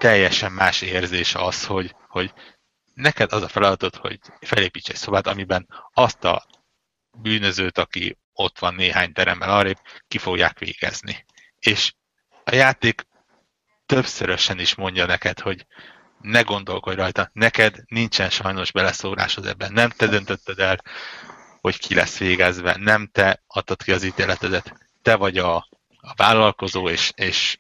teljesen 0.04 0.52
más 0.52 0.82
érzés 0.82 1.36
az, 1.36 1.66
hogy, 1.66 1.96
hogy 2.08 2.34
neked 2.94 3.32
az 3.32 3.42
a 3.42 3.48
feladatod, 3.48 3.96
hogy 3.96 4.20
felépíts 4.42 4.90
egy 4.90 4.96
szobát, 4.96 5.28
amiben 5.28 5.68
azt 5.94 6.24
a 6.24 6.46
bűnözőt, 7.12 7.78
aki 7.78 8.18
ott 8.34 8.60
van 8.60 8.76
néhány 8.76 9.14
teremmel 9.14 9.50
arrébb, 9.50 9.78
ki 10.08 10.18
fogják 10.18 10.60
végezni. 10.60 11.26
És 11.60 11.94
a 12.44 12.56
játék 12.56 13.08
többszörösen 13.86 14.60
is 14.60 14.76
mondja 14.76 15.06
neked, 15.06 15.40
hogy 15.40 15.66
ne 16.22 16.42
gondolkodj 16.42 16.96
rajta, 16.96 17.30
neked 17.34 17.84
nincsen 17.86 18.30
sajnos 18.30 18.72
beleszólásod 18.72 19.46
ebben, 19.46 19.74
nem 19.74 19.90
te 19.90 20.08
döntötted 20.08 20.60
el, 20.60 20.84
hogy 21.62 21.78
ki 21.78 21.96
lesz 21.96 22.18
végezve, 22.18 22.76
nem 22.80 23.10
te 23.12 23.44
adtad 23.48 23.84
ki 23.84 23.92
az 23.92 24.04
ítéletedet, 24.04 24.74
te 25.02 25.16
vagy 25.16 25.38
a, 25.38 25.56
a 25.98 26.14
vállalkozó, 26.16 26.90
és, 26.90 27.12
és 27.16 27.58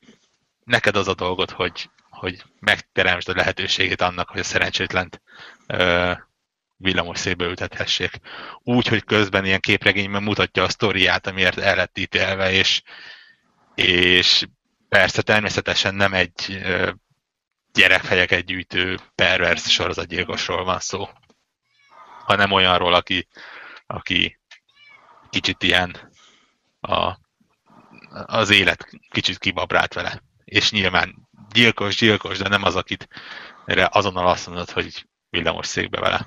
neked 0.63 0.95
az 0.95 1.07
a 1.07 1.13
dolgod, 1.13 1.51
hogy, 1.51 1.89
hogy 2.13 2.43
megteremtsd 2.59 3.29
a 3.29 3.33
lehetőségét 3.35 4.01
annak, 4.01 4.29
hogy 4.29 4.39
a 4.39 4.43
szerencsétlent 4.43 5.21
villamos 6.77 7.19
szébe 7.19 7.45
ültethessék. 7.45 8.19
Úgy, 8.63 8.87
hogy 8.87 9.03
közben 9.03 9.45
ilyen 9.45 9.59
képregényben 9.59 10.23
mutatja 10.23 10.63
a 10.63 10.69
sztoriát, 10.69 11.27
amiért 11.27 11.57
el 11.57 11.75
lett 11.75 11.97
ítélve, 11.97 12.51
és, 12.51 12.81
és 13.75 14.45
persze 14.89 15.21
természetesen 15.21 15.95
nem 15.95 16.13
egy 16.13 16.59
ö, 16.63 16.91
gyerekfejeket 17.73 18.45
gyűjtő 18.45 18.99
pervers 19.15 19.71
sorozatgyilkosról 19.71 20.63
van 20.63 20.79
szó, 20.79 21.09
hanem 22.25 22.51
olyanról, 22.51 22.93
aki, 22.93 23.27
aki 23.85 24.39
kicsit 25.29 25.63
ilyen 25.63 26.11
a, 26.79 27.17
az 28.25 28.49
élet 28.49 28.89
kicsit 29.09 29.37
kibabrált 29.37 29.93
vele. 29.93 30.21
És 30.43 30.71
nyilván 30.71 31.27
gyilkos, 31.53 31.95
gyilkos, 31.95 32.37
de 32.37 32.47
nem 32.49 32.63
az, 32.63 32.75
akit 32.75 33.07
erre 33.65 33.89
azonnal 33.91 34.27
azt 34.27 34.47
mondod, 34.47 34.69
hogy 34.69 35.05
villamos 35.29 35.67
székbe 35.67 35.99
vele. 35.99 36.25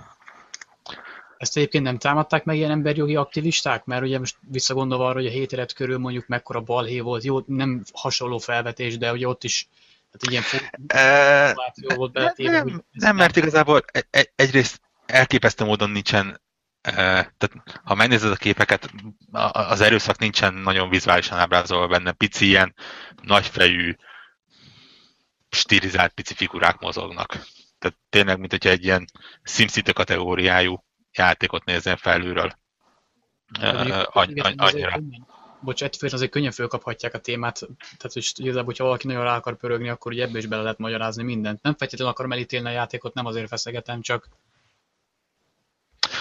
Ezt 1.36 1.56
egyébként 1.56 1.84
nem 1.84 1.98
támadták 1.98 2.44
meg 2.44 2.56
ilyen 2.56 2.70
emberjogi 2.70 3.16
aktivisták? 3.16 3.84
Mert 3.84 4.02
ugye 4.02 4.18
most 4.18 4.36
visszagondolva 4.50 5.06
arra, 5.06 5.14
hogy 5.14 5.26
a 5.26 5.30
7 5.30 5.52
élet 5.52 5.72
körül 5.72 5.98
mondjuk 5.98 6.26
mekkora 6.26 6.60
balhé 6.60 7.00
volt, 7.00 7.24
jó, 7.24 7.40
nem 7.46 7.82
hasonló 7.92 8.38
felvetés, 8.38 8.98
de 8.98 9.12
ugye 9.12 9.28
ott 9.28 9.44
is 9.44 9.68
hát 10.12 10.30
ilyen 10.30 10.42
e, 10.86 11.54
volt 11.94 12.12
beletéve, 12.12 12.50
nem, 12.50 12.66
nem, 12.66 12.84
nem, 12.92 13.16
mert 13.16 13.36
igazából 13.36 13.82
egy, 14.10 14.30
egyrészt 14.36 14.80
elképesztő 15.06 15.64
módon 15.64 15.90
nincsen 15.90 16.40
tehát 16.94 17.52
ha 17.84 17.94
megnézed 17.94 18.30
a 18.30 18.36
képeket, 18.36 18.90
az 19.52 19.80
erőszak 19.80 20.18
nincsen 20.18 20.54
nagyon 20.54 20.88
vizuálisan 20.88 21.38
ábrázolva 21.38 21.86
benne, 21.86 22.12
pici 22.12 22.46
ilyen 22.46 22.74
nagyfejű, 23.22 23.96
stilizált 25.56 26.12
pici 26.12 26.34
figurák 26.34 26.78
mozognak. 26.78 27.28
Tehát 27.78 27.98
tényleg, 28.08 28.38
mint 28.38 28.50
hogyha 28.50 28.70
egy 28.70 28.84
ilyen 28.84 29.04
SimCity 29.42 29.92
kategóriájú 29.92 30.84
játékot 31.12 31.64
nézzen 31.64 31.96
felülről. 31.96 32.52
annyira. 34.56 35.00
Bocs, 35.60 35.82
ettől 35.82 36.10
azért 36.12 36.30
könnyen 36.30 36.52
fölkaphatják 36.52 37.14
a 37.14 37.18
témát, 37.18 37.58
tehát 37.78 38.12
hogy 38.12 38.32
igazából, 38.34 38.64
hogyha 38.64 38.84
valaki 38.84 39.06
nagyon 39.06 39.22
rá 39.22 39.36
akar 39.36 39.56
pörögni, 39.56 39.88
akkor 39.88 40.12
ugye 40.12 40.22
ebből 40.22 40.36
is 40.36 40.46
bele 40.46 40.62
lehet 40.62 40.78
magyarázni 40.78 41.22
mindent. 41.22 41.62
Nem 41.62 41.74
feltétlenül 41.74 42.12
akarom 42.12 42.32
elítélni 42.32 42.68
a 42.68 42.70
játékot, 42.70 43.14
nem 43.14 43.26
azért 43.26 43.48
feszegetem, 43.48 44.00
csak 44.00 44.28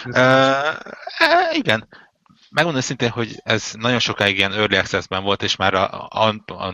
Uh, 0.05 0.75
igen. 1.51 1.87
Megmondom 2.55 2.81
szintén, 2.81 3.09
hogy 3.09 3.41
ez 3.43 3.71
nagyon 3.73 3.99
sokáig 3.99 4.37
ilyen 4.37 4.53
early 4.53 4.77
access-ben 4.77 5.23
volt, 5.23 5.43
és 5.43 5.55
már 5.55 5.73
a, 5.73 6.07
a, 6.09 6.27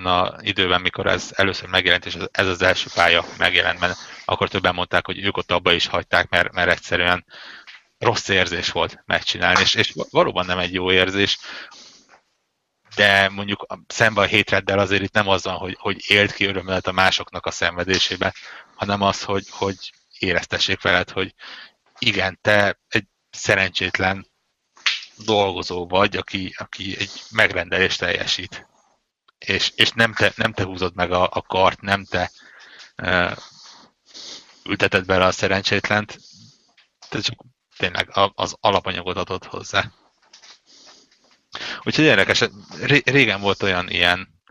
a 0.10 0.38
időben, 0.42 0.82
mikor 0.82 1.08
ez 1.08 1.32
először 1.36 1.70
megjelent, 1.70 2.06
és 2.06 2.18
ez 2.32 2.48
az 2.48 2.62
első 2.62 2.90
pálya 2.94 3.26
megjelent, 3.38 3.80
mert 3.80 3.98
akkor 4.26 4.50
többen 4.50 4.74
mondták, 4.74 5.06
hogy 5.06 5.24
ők 5.24 5.38
ott 5.38 5.52
abba 5.52 5.72
is 5.72 5.88
hagyták, 5.88 6.30
mert, 6.30 6.52
mert 6.52 6.70
egyszerűen 6.70 7.26
rossz 7.98 8.28
érzés 8.28 8.72
volt 8.72 9.04
megcsinálni, 9.06 9.62
és, 9.62 9.76
és 9.76 9.94
valóban 10.10 10.46
nem 10.46 10.58
egy 10.58 10.74
jó 10.74 10.92
érzés, 10.92 11.38
de 12.96 13.30
mondjuk 13.30 13.66
szemben 13.88 14.24
a 14.24 14.28
hétreddel 14.28 14.80
azért 14.80 15.04
itt 15.04 15.14
nem 15.14 15.28
az 15.28 15.44
van, 15.44 15.56
hogy, 15.56 15.76
hogy 15.80 16.04
élt 16.08 16.34
ki 16.34 16.46
örömölet 16.46 16.88
a 16.88 16.92
másoknak 16.92 17.46
a 17.46 17.52
szenvedésébe, 17.52 18.34
hanem 18.76 19.02
az, 19.02 19.24
hogy, 19.24 19.46
hogy 19.50 19.94
éreztessék 20.20 20.82
veled, 20.82 21.10
hogy 21.10 21.34
igen, 22.00 22.40
te 22.42 22.80
egy 22.88 23.06
szerencsétlen 23.30 24.31
dolgozó 25.26 25.88
vagy, 25.88 26.16
aki, 26.16 26.56
aki 26.58 26.96
egy 27.00 27.22
megrendelést 27.32 28.00
teljesít. 28.00 28.68
És, 29.38 29.72
és 29.76 29.92
nem, 29.92 30.14
te, 30.14 30.34
nem 30.36 30.54
te 30.54 30.64
húzod 30.64 30.96
meg 30.96 31.12
a, 31.12 31.30
a 31.32 31.42
kart, 31.42 31.82
nem 31.82 32.06
te 32.06 32.32
uh, 33.04 33.38
ülteted 34.64 35.06
bele 35.06 35.26
a 35.26 35.32
szerencsétlent, 35.32 36.20
te 37.10 37.20
csak 37.20 37.46
tényleg 37.78 38.10
az 38.34 38.56
alapanyagot 38.60 39.18
adott 39.18 39.46
hozzá. 39.46 39.92
Úgyhogy 41.84 42.06
érdekes, 42.06 42.44
régen 43.04 43.42
volt 43.42 43.64
olyan 43.64 43.90
ilyen 43.90 44.42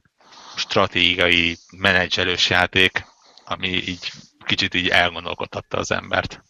stratégiai 0.57 1.59
menedzselős 1.77 2.51
játék, 2.51 3.07
ami 3.45 3.69
így 3.69 4.11
kicsit 4.45 4.75
így 4.75 4.89
elgondolkodtatta 4.89 5.79
az 5.79 5.91
embert. 5.91 6.43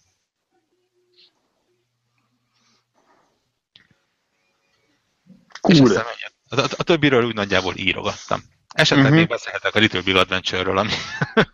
Cool. 5.60 5.96
A, 5.96 6.60
a, 6.60 6.64
a 6.76 6.82
többiről 6.82 7.24
úgy 7.24 7.34
nagyjából 7.34 7.74
írogattam. 7.76 8.40
Esetleg 8.74 9.04
uh-huh. 9.04 9.18
még 9.18 9.28
beszélhetek 9.28 9.74
a 9.74 9.78
Little 9.78 10.00
Big 10.00 10.16
Adventure-ről, 10.16 10.78
ami 10.78 10.90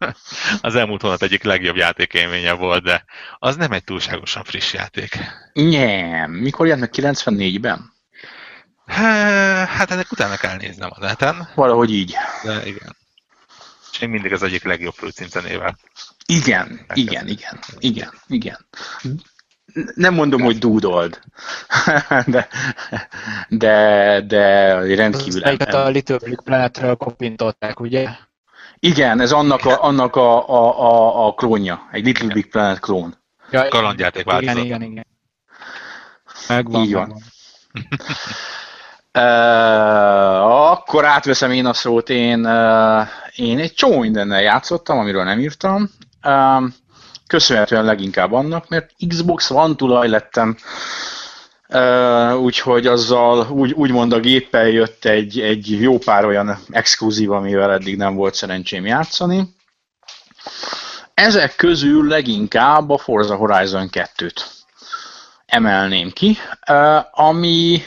az 0.61 0.75
elmúlt 0.75 1.01
hónap 1.01 1.23
egyik 1.23 1.43
legjobb 1.43 1.77
játékélménye 1.77 2.53
volt, 2.53 2.83
de 2.83 3.05
az 3.39 3.57
nem 3.57 3.73
egy 3.73 3.85
túlságosan 3.85 4.45
friss 4.45 4.73
játék. 4.73 5.19
Nem. 5.53 6.31
Mikor 6.31 6.67
jött 6.67 6.79
meg 6.79 6.91
94-ben? 6.93 7.93
Hát 9.67 9.91
ennek 9.91 10.13
utána 10.13 10.37
kell 10.37 10.57
néznem 10.57 10.91
a 10.93 11.01
neten. 11.01 11.49
Valahogy 11.55 11.93
így. 11.93 12.15
De 12.45 12.67
igen. 12.67 12.97
És 13.93 13.99
még 13.99 14.11
mindig 14.11 14.33
az 14.33 14.43
egyik 14.43 14.65
legjobb 14.65 14.95
főcincenével. 14.95 15.79
Igen, 16.27 16.87
igen, 16.95 17.29
igen, 17.29 17.59
igen, 17.79 18.13
igen. 18.27 18.67
Nem 19.95 20.15
mondom, 20.15 20.41
hogy 20.41 20.59
dúdold, 20.59 21.21
de, 22.27 22.49
de, 23.49 24.21
de 24.21 24.75
rendkívül... 24.95 25.41
Melyiket 25.45 25.75
a 25.75 25.89
Little 25.89 26.19
Big 26.25 26.41
Planetről 26.45 26.97
kopintották, 26.97 27.81
ugye? 27.81 28.09
Igen, 28.79 29.21
ez 29.21 29.33
annak 29.33 29.65
a, 29.65 29.83
annak 29.83 30.17
a, 30.17 30.49
a, 30.49 30.81
a, 30.81 31.27
a 31.27 31.35
klónja, 31.35 31.89
egy 31.93 32.05
Little 32.05 32.29
Big 32.29 32.51
Planet 32.51 32.79
klón. 32.79 33.17
Ja, 33.51 33.69
Kalandjáték 33.69 34.25
változat. 34.25 34.55
Igen, 34.55 34.65
igen, 34.65 34.83
igen. 34.83 35.07
Megvan, 36.49 36.83
Így 36.83 36.93
van. 36.93 37.01
megvan. 37.03 37.23
Uh, 39.19 40.71
akkor 40.71 41.05
átveszem 41.05 41.51
én 41.51 41.67
a 41.67 41.73
szót, 41.73 42.09
én, 42.09 42.47
uh, 42.47 43.07
én 43.35 43.59
egy 43.59 43.75
csomó 43.75 43.99
mindennel 43.99 44.43
játszottam, 44.43 44.99
amiről 44.99 45.25
nem 45.25 45.39
írtam. 45.39 45.91
Uh, 46.25 46.63
köszönhetően 47.27 47.85
leginkább 47.85 48.33
annak, 48.33 48.69
mert 48.69 48.91
Xbox 49.09 49.51
One 49.51 49.75
tulaj 49.75 50.09
lettem, 50.09 50.57
uh, 51.69 52.41
úgyhogy 52.41 52.87
azzal 52.87 53.51
úgy, 53.51 53.73
úgymond 53.73 54.13
a 54.13 54.21
géppel 54.21 54.69
jött 54.69 55.05
egy, 55.05 55.41
egy 55.41 55.81
jó 55.81 55.99
pár 55.99 56.25
olyan 56.25 56.59
exkluzív, 56.71 57.33
amivel 57.33 57.73
eddig 57.73 57.97
nem 57.97 58.15
volt 58.15 58.35
szerencsém 58.35 58.87
játszani. 58.87 59.55
Ezek 61.15 61.57
közül 61.57 62.09
leginkább 62.09 62.91
a 62.91 62.99
Forza 62.99 63.37
Horizon 63.37 63.89
2-t 63.93 64.45
emelném 65.47 66.11
ki, 66.11 66.37
uh, 66.71 67.05
ami 67.11 67.83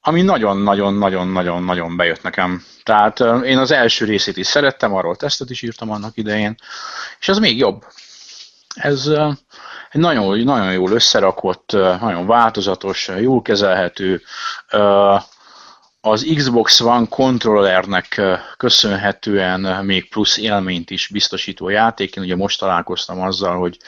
ami 0.00 0.22
nagyon-nagyon-nagyon-nagyon-nagyon 0.22 1.96
bejött 1.96 2.22
nekem. 2.22 2.64
Tehát 2.82 3.20
uh, 3.20 3.46
én 3.46 3.58
az 3.58 3.70
első 3.70 4.04
részét 4.04 4.36
is 4.36 4.46
szerettem, 4.46 4.94
arról 4.94 5.16
tesztet 5.16 5.50
is 5.50 5.62
írtam 5.62 5.90
annak 5.90 6.16
idején, 6.16 6.54
és 7.20 7.28
ez 7.28 7.38
még 7.38 7.58
jobb. 7.58 7.84
Ez 8.78 9.06
egy 9.90 10.00
nagyon, 10.00 10.38
nagyon 10.38 10.72
jól 10.72 10.90
összerakott, 10.90 11.72
nagyon 12.00 12.26
változatos, 12.26 13.10
jól 13.20 13.42
kezelhető, 13.42 14.22
az 16.00 16.32
Xbox 16.34 16.80
One 16.80 17.06
kontrollernek 17.08 18.20
köszönhetően 18.56 19.84
még 19.84 20.08
plusz 20.08 20.36
élményt 20.36 20.90
is 20.90 21.08
biztosító 21.08 21.68
játék. 21.68 22.16
Én 22.16 22.22
ugye 22.24 22.36
most 22.36 22.58
találkoztam 22.58 23.20
azzal, 23.20 23.58
hogy 23.58 23.78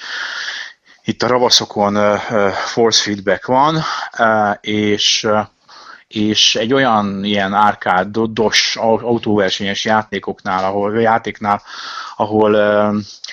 itt 1.04 1.22
a 1.22 1.26
ravaszokon 1.26 2.18
force 2.52 3.02
feedback 3.02 3.46
van, 3.46 3.82
és 4.60 5.28
és 6.12 6.54
egy 6.56 6.72
olyan 6.72 7.24
ilyen 7.24 7.54
árkádos 7.54 8.76
autóversenyes 8.76 9.84
játékoknál, 9.84 10.64
ahol 10.64 11.00
játéknál, 11.00 11.62
ahol 12.16 12.56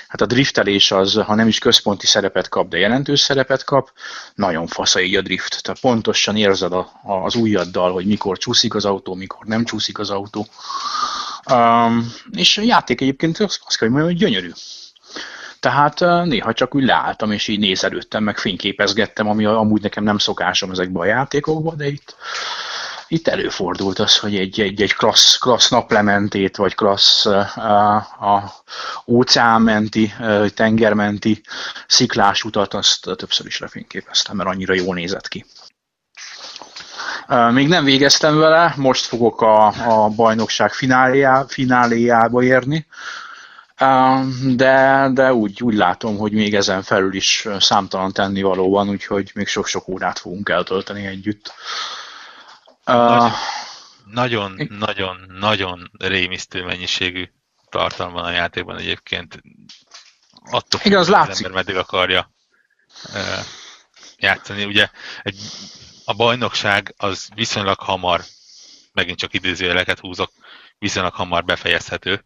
hát 0.07 0.21
a 0.21 0.25
driftelés 0.25 0.91
az, 0.91 1.13
ha 1.13 1.35
nem 1.35 1.47
is 1.47 1.59
központi 1.59 2.05
szerepet 2.05 2.49
kap, 2.49 2.67
de 2.67 2.77
jelentős 2.77 3.19
szerepet 3.19 3.63
kap, 3.63 3.91
nagyon 4.35 4.67
fasza 4.67 5.01
így 5.01 5.15
a 5.15 5.21
drift. 5.21 5.63
Tehát 5.63 5.79
pontosan 5.79 6.35
érzed 6.35 6.73
a, 6.73 6.91
az 7.03 7.35
ujjaddal, 7.35 7.91
hogy 7.91 8.05
mikor 8.05 8.37
csúszik 8.37 8.75
az 8.75 8.85
autó, 8.85 9.13
mikor 9.13 9.45
nem 9.45 9.63
csúszik 9.63 9.99
az 9.99 10.09
autó. 10.09 10.47
Um, 11.51 12.13
és 12.31 12.57
a 12.57 12.61
játék 12.61 13.01
egyébként 13.01 13.39
azt 13.39 13.77
kell, 13.77 13.89
hogy 13.89 13.97
mondjam, 13.97 14.07
hogy 14.07 14.17
gyönyörű. 14.17 14.51
Tehát 15.59 15.99
néha 16.25 16.53
csak 16.53 16.75
úgy 16.75 16.83
leálltam, 16.83 17.31
és 17.31 17.47
így 17.47 17.59
nézelődtem, 17.59 18.23
meg 18.23 18.37
fényképezgettem, 18.37 19.29
ami 19.29 19.45
amúgy 19.45 19.81
nekem 19.81 20.03
nem 20.03 20.17
szokásom 20.17 20.71
ezekben 20.71 21.01
a 21.01 21.05
játékokban, 21.05 21.77
de 21.77 21.87
itt, 21.87 22.15
itt 23.07 23.27
előfordult 23.27 23.99
az, 23.99 24.17
hogy 24.17 24.35
egy, 24.35 24.61
egy, 24.61 24.81
egy 24.81 24.93
klassz, 24.93 25.37
klassz 25.37 25.69
naplementét, 25.69 26.55
vagy 26.55 26.75
klassz 26.75 27.25
a, 27.25 27.95
a 28.19 28.53
óceánmenti, 29.05 30.13
tengermenti 30.53 31.41
sziklás 31.87 32.43
utat, 32.43 32.73
azt 32.73 33.09
többször 33.15 33.45
is 33.45 33.59
lefényképeztem, 33.59 34.35
mert 34.35 34.49
annyira 34.49 34.73
jól 34.73 34.95
nézett 34.95 35.27
ki. 35.27 35.45
Még 37.51 37.67
nem 37.67 37.83
végeztem 37.83 38.37
vele, 38.37 38.73
most 38.77 39.05
fogok 39.05 39.41
a, 39.41 39.65
a 39.65 40.09
bajnokság 40.09 40.73
fináléjá, 40.73 41.45
fináléjába 41.47 42.43
érni, 42.43 42.87
de, 44.55 45.09
de 45.13 45.33
úgy, 45.33 45.63
úgy 45.63 45.73
látom, 45.73 46.17
hogy 46.17 46.31
még 46.31 46.55
ezen 46.55 46.81
felül 46.81 47.13
is 47.13 47.47
számtalan 47.59 48.11
tennivaló 48.11 48.69
van, 48.69 48.89
úgyhogy 48.89 49.31
még 49.33 49.47
sok-sok 49.47 49.87
órát 49.87 50.19
fogunk 50.19 50.49
eltölteni 50.49 51.05
együtt. 51.05 51.53
Nagyon, 54.05 54.67
nagyon, 54.69 55.25
nagyon 55.27 55.91
rémisztő 55.97 56.63
mennyiségű 56.63 57.29
tartalma 57.69 58.13
van 58.13 58.23
a 58.23 58.31
játékban 58.31 58.77
egyébként. 58.77 59.41
Attól 60.51 60.81
Igen, 60.83 60.99
az 60.99 61.09
látszik. 61.09 61.45
ember 61.45 61.63
meddig 61.63 61.81
akarja 61.81 62.31
uh, 63.13 63.45
játszani. 64.17 64.65
Ugye 64.65 64.89
egy, 65.21 65.39
a 66.05 66.13
bajnokság 66.13 66.93
az 66.97 67.29
viszonylag 67.35 67.79
hamar, 67.79 68.21
megint 68.93 69.17
csak 69.17 69.33
idézőjeleket 69.33 69.99
húzok, 69.99 70.31
viszonylag 70.79 71.13
hamar 71.13 71.43
befejezhető 71.45 72.23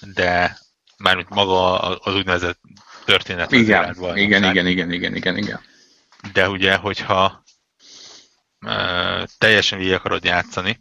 de 0.00 0.58
mármint 0.96 1.28
maga 1.28 1.78
az 1.78 2.14
úgynevezett 2.14 2.60
történet. 3.04 3.52
Igen, 3.52 3.94
igen, 4.16 4.44
igen, 4.44 4.66
igen, 4.66 4.92
igen, 4.92 5.14
igen, 5.14 5.36
igen. 5.36 5.60
De 6.32 6.48
ugye, 6.48 6.76
hogyha 6.76 7.44
teljesen 9.38 9.78
végig 9.78 9.92
akarod 9.92 10.24
játszani, 10.24 10.80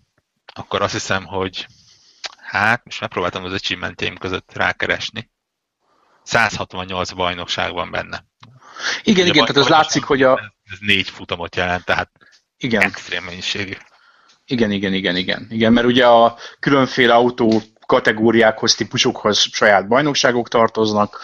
akkor 0.53 0.81
azt 0.81 0.93
hiszem, 0.93 1.25
hogy 1.25 1.65
hát, 2.38 2.85
most 2.85 3.01
megpróbáltam 3.01 3.43
az 3.43 3.53
achievementjeim 3.53 4.17
között 4.17 4.53
rákeresni. 4.53 5.29
168 6.23 7.11
bajnokság 7.11 7.73
van 7.73 7.91
benne. 7.91 8.25
Igen, 9.03 9.23
Ugye 9.23 9.33
igen, 9.33 9.45
tehát 9.45 9.61
ez 9.61 9.67
látszik, 9.67 10.03
hogy 10.03 10.23
a... 10.23 10.53
Ez 10.71 10.77
négy 10.79 11.09
futamot 11.09 11.55
jelent, 11.55 11.85
tehát 11.85 12.11
igen. 12.57 12.81
extrém 12.81 13.23
mennyiségű. 13.23 13.73
Igen, 14.45 14.71
igen, 14.71 14.93
igen, 14.93 15.15
igen, 15.15 15.47
igen, 15.49 15.73
mert 15.73 15.88
ugye 15.88 16.07
a 16.07 16.38
különféle 16.59 17.13
autó 17.13 17.61
kategóriákhoz, 17.85 18.75
típusokhoz 18.75 19.39
saját 19.51 19.88
bajnokságok 19.88 20.47
tartoznak, 20.47 21.19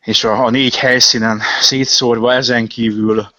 és 0.00 0.24
a, 0.24 0.44
a 0.44 0.50
négy 0.50 0.76
helyszínen 0.76 1.42
szétszórva 1.60 2.32
ezen 2.32 2.66
kívül 2.66 3.30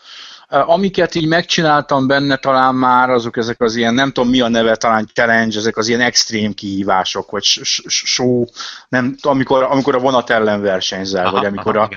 Amiket 0.49 1.15
így 1.15 1.27
megcsináltam 1.27 2.07
benne 2.07 2.35
talán 2.35 2.75
már, 2.75 3.09
azok 3.09 3.37
ezek 3.37 3.61
az 3.61 3.75
ilyen, 3.75 3.93
nem 3.93 4.11
tudom 4.11 4.29
mi 4.29 4.41
a 4.41 4.47
neve, 4.47 4.75
talán 4.75 5.09
challenge, 5.13 5.57
ezek 5.57 5.77
az 5.77 5.87
ilyen 5.87 6.01
extrém 6.01 6.53
kihívások, 6.53 7.31
vagy 7.31 7.43
show, 7.43 8.45
nem, 8.87 9.15
amikor, 9.21 9.63
amikor 9.63 9.95
a 9.95 9.99
vonat 9.99 10.29
ellen 10.29 10.61
versenyzel, 10.61 11.25
aha, 11.25 11.35
vagy 11.35 11.45
amikor, 11.45 11.77
aha, 11.77 11.89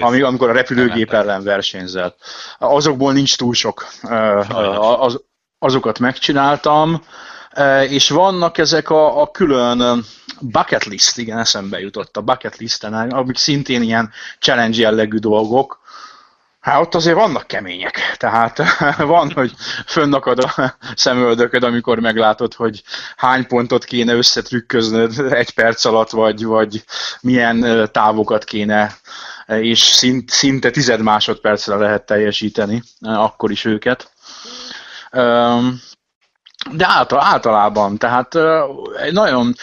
a, 0.00 0.14
igen, 0.14 0.26
amikor 0.26 0.48
a 0.48 0.52
repülőgép 0.52 1.12
ellen 1.12 1.42
versenyzel. 1.42 2.14
Azokból 2.58 3.12
nincs 3.12 3.36
túl 3.36 3.54
sok. 3.54 3.86
Az, 4.98 5.20
azokat 5.58 5.98
megcsináltam. 5.98 7.02
És 7.88 8.08
vannak 8.08 8.58
ezek 8.58 8.90
a, 8.90 9.20
a 9.20 9.30
külön 9.30 10.04
bucket 10.40 10.84
list, 10.84 11.18
igen, 11.18 11.38
eszembe 11.38 11.80
jutott 11.80 12.16
a 12.16 12.20
bucket 12.20 12.56
listen, 12.56 12.94
amik 12.94 13.36
szintén 13.36 13.82
ilyen 13.82 14.10
challenge 14.38 14.80
jellegű 14.80 15.16
dolgok, 15.16 15.80
Hát 16.68 16.80
ott 16.80 16.94
azért 16.94 17.16
vannak 17.16 17.46
kemények, 17.46 17.98
tehát 18.16 18.62
van, 19.14 19.30
hogy 19.30 19.52
fönnakad 19.86 20.38
a 20.38 20.76
szemöldököd, 20.96 21.62
amikor 21.62 21.98
meglátod, 21.98 22.54
hogy 22.54 22.82
hány 23.16 23.46
pontot 23.46 23.84
kéne 23.84 24.12
összetrükköznöd 24.12 25.18
egy 25.32 25.50
perc 25.50 25.84
alatt, 25.84 26.10
vagy, 26.10 26.44
vagy 26.44 26.84
milyen 27.20 27.88
távokat 27.92 28.44
kéne, 28.44 28.96
és 29.46 29.80
szint, 29.80 30.30
szinte 30.30 30.70
tized 30.70 31.00
másodpercre 31.00 31.74
lehet 31.74 32.06
teljesíteni, 32.06 32.82
akkor 33.00 33.50
is 33.50 33.64
őket 33.64 34.10
de 36.70 36.86
által, 36.86 37.20
általában, 37.20 37.98
tehát 37.98 38.34
nagyon 39.10 39.54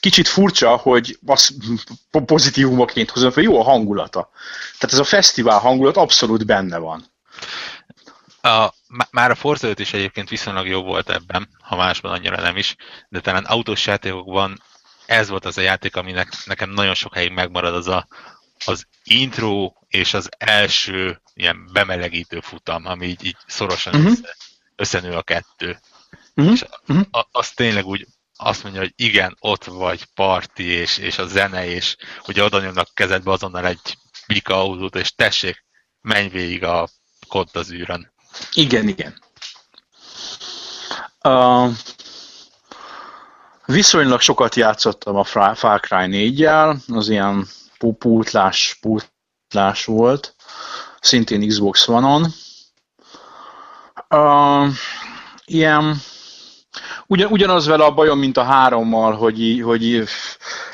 kicsit 0.00 0.28
furcsa, 0.28 0.76
hogy 0.76 1.18
az 1.26 1.54
pozitívumoként 2.10 3.10
hozom 3.10 3.32
hogy 3.32 3.42
jó 3.42 3.60
a 3.60 3.64
hangulata. 3.64 4.30
Tehát 4.78 4.94
ez 4.94 4.98
a 4.98 5.04
fesztivál 5.04 5.58
hangulat 5.58 5.96
abszolút 5.96 6.46
benne 6.46 6.78
van. 6.78 7.04
A, 8.42 8.74
már 9.10 9.30
a 9.30 9.34
Forza 9.34 9.68
5 9.68 9.78
is 9.78 9.92
egyébként 9.92 10.28
viszonylag 10.28 10.66
jó 10.66 10.82
volt 10.82 11.10
ebben, 11.10 11.48
ha 11.60 11.76
másban 11.76 12.12
annyira 12.12 12.40
nem 12.40 12.56
is, 12.56 12.76
de 13.08 13.20
talán 13.20 13.44
autós 13.44 13.86
játékokban 13.86 14.62
ez 15.06 15.28
volt 15.28 15.44
az 15.44 15.58
a 15.58 15.60
játék, 15.60 15.96
aminek 15.96 16.28
nekem 16.44 16.70
nagyon 16.70 16.94
sokáig 16.94 17.32
megmarad 17.32 17.74
az 17.74 17.88
a, 17.88 18.06
az 18.64 18.86
intro 19.04 19.72
és 19.88 20.14
az 20.14 20.28
első 20.38 21.20
ilyen 21.34 21.68
bemelegítő 21.72 22.40
futam, 22.40 22.86
ami 22.86 23.06
így, 23.06 23.24
így 23.24 23.36
szorosan 23.46 23.94
uh-huh. 23.94 24.10
össze, 24.10 24.36
összenő 24.76 25.12
a 25.12 25.22
kettő. 25.22 25.80
Uh-huh. 26.34 26.52
És 26.54 26.64
uh-huh. 26.86 27.06
A, 27.10 27.26
az 27.30 27.50
tényleg 27.50 27.86
úgy 27.86 28.06
azt 28.42 28.62
mondja, 28.62 28.80
hogy 28.80 28.92
igen, 28.96 29.36
ott 29.40 29.64
vagy, 29.64 30.04
parti, 30.14 30.64
és, 30.64 30.98
és 30.98 31.18
a 31.18 31.26
zene, 31.26 31.66
és 31.66 31.96
hogy 32.18 32.40
oda 32.40 32.60
nyomnak 32.60 32.88
kezedbe 32.94 33.30
azonnal 33.30 33.66
egy 33.66 33.98
bika 34.26 34.54
autót, 34.54 34.96
és 34.96 35.14
tessék, 35.14 35.64
menj 36.00 36.28
végig 36.28 36.64
a 36.64 36.88
kott 37.28 37.56
az 37.56 37.72
űrön. 37.72 38.12
Igen, 38.52 38.88
igen. 38.88 39.22
Uh, 41.24 41.72
viszonylag 43.64 44.20
sokat 44.20 44.54
játszottam 44.54 45.16
a 45.16 45.24
Far 45.54 45.80
Cry 45.80 46.34
4-jel, 46.34 46.76
az 46.86 47.08
ilyen 47.08 47.46
pultlás, 47.98 48.78
pultlás 48.80 49.84
volt, 49.84 50.34
szintén 51.00 51.48
Xbox 51.48 51.88
One-on. 51.88 52.26
Uh, 54.08 54.68
ilyen 55.44 56.00
ugyan, 57.10 57.30
ugyanaz 57.30 57.66
vele 57.66 57.84
a 57.84 57.94
bajom, 57.94 58.18
mint 58.18 58.36
a 58.36 58.42
hárommal, 58.42 59.12
hogy, 59.12 59.60
hogy 59.64 60.04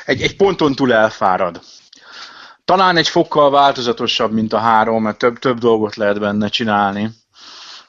egy, 0.05 0.21
egy 0.21 0.35
ponton 0.35 0.75
túl 0.75 0.93
elfárad. 0.93 1.61
Talán 2.65 2.97
egy 2.97 3.07
fokkal 3.07 3.51
változatosabb, 3.51 4.31
mint 4.31 4.53
a 4.53 4.57
három, 4.57 5.03
mert 5.03 5.17
több, 5.17 5.39
több 5.39 5.57
dolgot 5.57 5.95
lehet 5.95 6.19
benne 6.19 6.47
csinálni. 6.47 7.09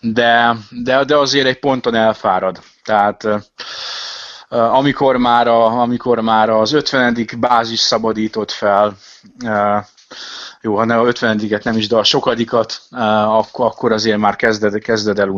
De, 0.01 0.57
de, 0.71 1.05
de 1.05 1.17
azért 1.17 1.47
egy 1.47 1.59
ponton 1.59 1.95
elfárad. 1.95 2.61
Tehát 2.85 3.29
amikor 4.49 5.17
már, 5.17 5.49
a, 5.49 5.81
amikor 5.81 6.21
már 6.21 6.51
az 6.51 6.73
50. 6.73 7.29
bázis 7.39 7.81
szabadított 7.81 8.51
fel, 8.51 8.97
jó, 10.61 10.77
ha 10.77 10.85
ne 10.85 10.99
a 10.99 11.05
50 11.05 11.61
nem 11.63 11.77
is, 11.77 11.89
de 11.89 11.97
a 11.97 12.05
sokadikat, 12.05 12.81
akkor, 13.27 13.67
akkor 13.67 13.93
azért 13.93 14.19
már 14.19 14.37
kezded, 14.37 14.79
kezded 14.83 15.19
el 15.19 15.29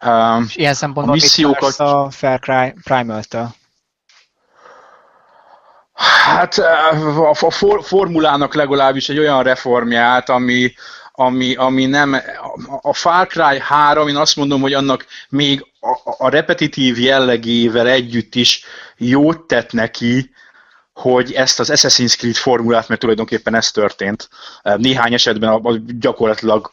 unni. 0.00 0.44
És 0.46 0.56
ilyen 0.56 0.74
szempontból 0.74 1.14
a 1.14 1.18
missziókat... 1.20 1.80
a 1.80 2.08
Far 2.10 2.38
Cry 2.40 2.74
Primal-től? 2.84 3.54
Hát 6.24 6.58
a 7.30 7.50
for, 7.50 7.84
formulának 7.84 8.54
legalábbis 8.54 9.08
egy 9.08 9.18
olyan 9.18 9.42
reformját, 9.42 10.28
ami, 10.28 10.72
ami, 11.12 11.54
ami 11.54 11.86
nem, 11.86 12.16
a 12.82 12.94
Far 12.94 13.26
Cry 13.26 13.60
3, 13.60 14.08
én 14.08 14.16
azt 14.16 14.36
mondom, 14.36 14.60
hogy 14.60 14.72
annak 14.72 15.06
még 15.28 15.66
a, 15.80 16.24
a 16.24 16.28
repetitív 16.28 16.98
jellegével 16.98 17.88
együtt 17.88 18.34
is 18.34 18.64
jót 18.96 19.46
tett 19.46 19.72
neki, 19.72 20.30
hogy 20.98 21.32
ezt 21.32 21.60
az 21.60 21.70
Assassin's 21.72 22.16
Creed 22.16 22.34
formulát, 22.34 22.88
mert 22.88 23.00
tulajdonképpen 23.00 23.54
ez 23.54 23.70
történt, 23.70 24.28
néhány 24.76 25.12
esetben 25.12 25.84
gyakorlatilag 26.00 26.72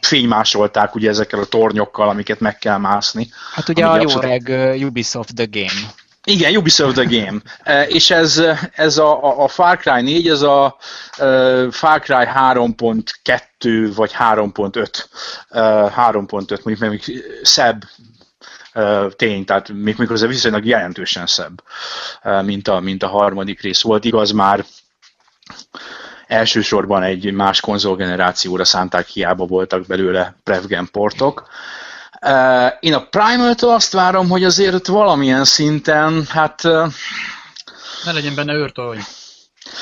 fénymásolták 0.00 0.94
ugye 0.94 1.08
ezekkel 1.08 1.40
a 1.40 1.44
tornyokkal, 1.44 2.08
amiket 2.08 2.40
meg 2.40 2.58
kell 2.58 2.78
mászni. 2.78 3.28
Hát 3.52 3.68
ugye 3.68 3.86
a 3.86 4.00
jó 4.00 4.20
reg 4.20 4.52
Ubisoft 4.84 5.34
The 5.34 5.46
Game. 5.50 5.92
Igen, 6.24 6.56
Ubisoft 6.56 6.94
The 6.94 7.04
Game. 7.04 7.40
és 7.86 8.10
ez, 8.10 8.42
ez 8.72 8.98
a, 8.98 9.42
a 9.42 9.48
Far 9.48 9.78
Cry 9.78 10.02
4, 10.02 10.28
ez 10.28 10.42
a 10.42 10.76
Far 11.70 12.00
Cry 12.00 12.26
3.2 12.34 13.92
vagy 13.94 14.12
3.5. 14.18 15.04
3.5, 15.50 16.62
mondjuk 16.62 16.78
még 16.78 17.24
szebb 17.42 17.84
tény, 19.16 19.44
tehát 19.44 19.68
még 19.68 19.94
mikor 19.98 20.18
viszonylag 20.18 20.64
jelentősen 20.64 21.26
szebb, 21.26 21.62
mint 22.42 22.68
a, 22.68 22.80
mint 22.80 23.02
a 23.02 23.08
harmadik 23.08 23.60
rész 23.60 23.80
volt. 23.80 24.04
Igaz 24.04 24.30
már 24.30 24.64
elsősorban 26.26 27.02
egy 27.02 27.32
más 27.32 27.60
konzolgenerációra 27.60 28.64
szánták, 28.64 29.06
hiába 29.06 29.46
voltak 29.46 29.86
belőle 29.86 30.34
Prevgen 30.44 30.88
portok. 30.92 31.48
Én 32.80 32.94
a 32.94 33.06
Primal-től 33.10 33.70
azt 33.70 33.92
várom, 33.92 34.28
hogy 34.28 34.44
azért 34.44 34.86
valamilyen 34.86 35.44
szinten, 35.44 36.26
hát... 36.28 36.62
Ne 38.04 38.12
legyen 38.12 38.34
benne 38.34 38.52
őrtorony. 38.52 38.98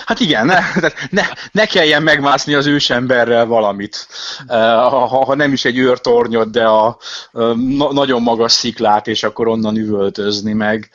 Hát 0.06 0.20
igen, 0.20 0.46
ne, 0.46 0.60
ne, 1.10 1.22
ne 1.52 1.66
kelljen 1.66 2.02
megmászni 2.02 2.54
az 2.54 2.66
ősemberrel 2.66 3.46
valamit. 3.46 4.06
Ha, 4.48 5.24
ha 5.24 5.34
nem 5.34 5.52
is 5.52 5.64
egy 5.64 5.78
őrtornyot, 5.78 6.50
de 6.50 6.64
a, 6.64 6.98
a 7.32 7.42
nagyon 7.92 8.22
magas 8.22 8.52
sziklát, 8.52 9.06
és 9.06 9.22
akkor 9.22 9.48
onnan 9.48 9.76
üvöltözni 9.76 10.52
meg. 10.52 10.90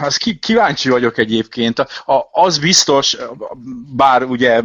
Az 0.00 0.16
kíváncsi 0.40 0.88
vagyok 0.88 1.18
egyébként. 1.18 1.78
A, 1.78 1.88
az 2.32 2.58
biztos, 2.58 3.16
bár 3.96 4.22
ugye 4.22 4.62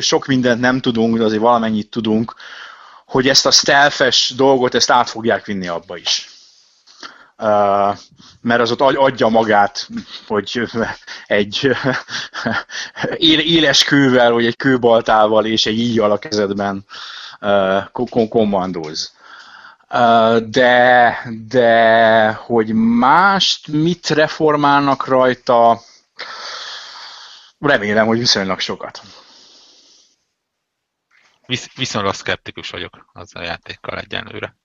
sok 0.00 0.26
mindent 0.26 0.60
nem 0.60 0.80
tudunk, 0.80 1.18
de 1.18 1.24
azért 1.24 1.42
valamennyit 1.42 1.90
tudunk, 1.90 2.34
hogy 3.06 3.28
ezt 3.28 3.46
a 3.46 3.50
stealth 3.50 4.34
dolgot, 4.36 4.74
ezt 4.74 4.90
át 4.90 5.10
fogják 5.10 5.44
vinni 5.44 5.68
abba 5.68 5.96
is 5.96 6.31
mert 8.40 8.60
az 8.60 8.70
ott 8.70 8.80
adja 8.80 9.28
magát, 9.28 9.88
hogy 10.26 10.70
egy 11.26 11.76
éles 13.28 13.84
kővel, 13.84 14.32
vagy 14.32 14.46
egy 14.46 14.56
kőbaltával 14.56 15.46
és 15.46 15.66
egy 15.66 15.78
íjjal 15.78 16.10
a 16.10 16.18
kezedben 16.18 16.84
kommandóz. 18.28 19.14
De, 20.48 21.18
de 21.48 22.32
hogy 22.32 22.72
mást 22.74 23.68
mit 23.68 24.08
reformálnak 24.08 25.06
rajta, 25.06 25.80
remélem, 27.58 28.06
hogy 28.06 28.18
viszonylag 28.18 28.60
sokat. 28.60 29.02
Visz, 31.46 31.74
viszonylag 31.74 32.14
szkeptikus 32.14 32.70
vagyok 32.70 33.10
az 33.12 33.30
a 33.34 33.42
játékkal 33.42 33.98
egyenlőre 33.98 34.56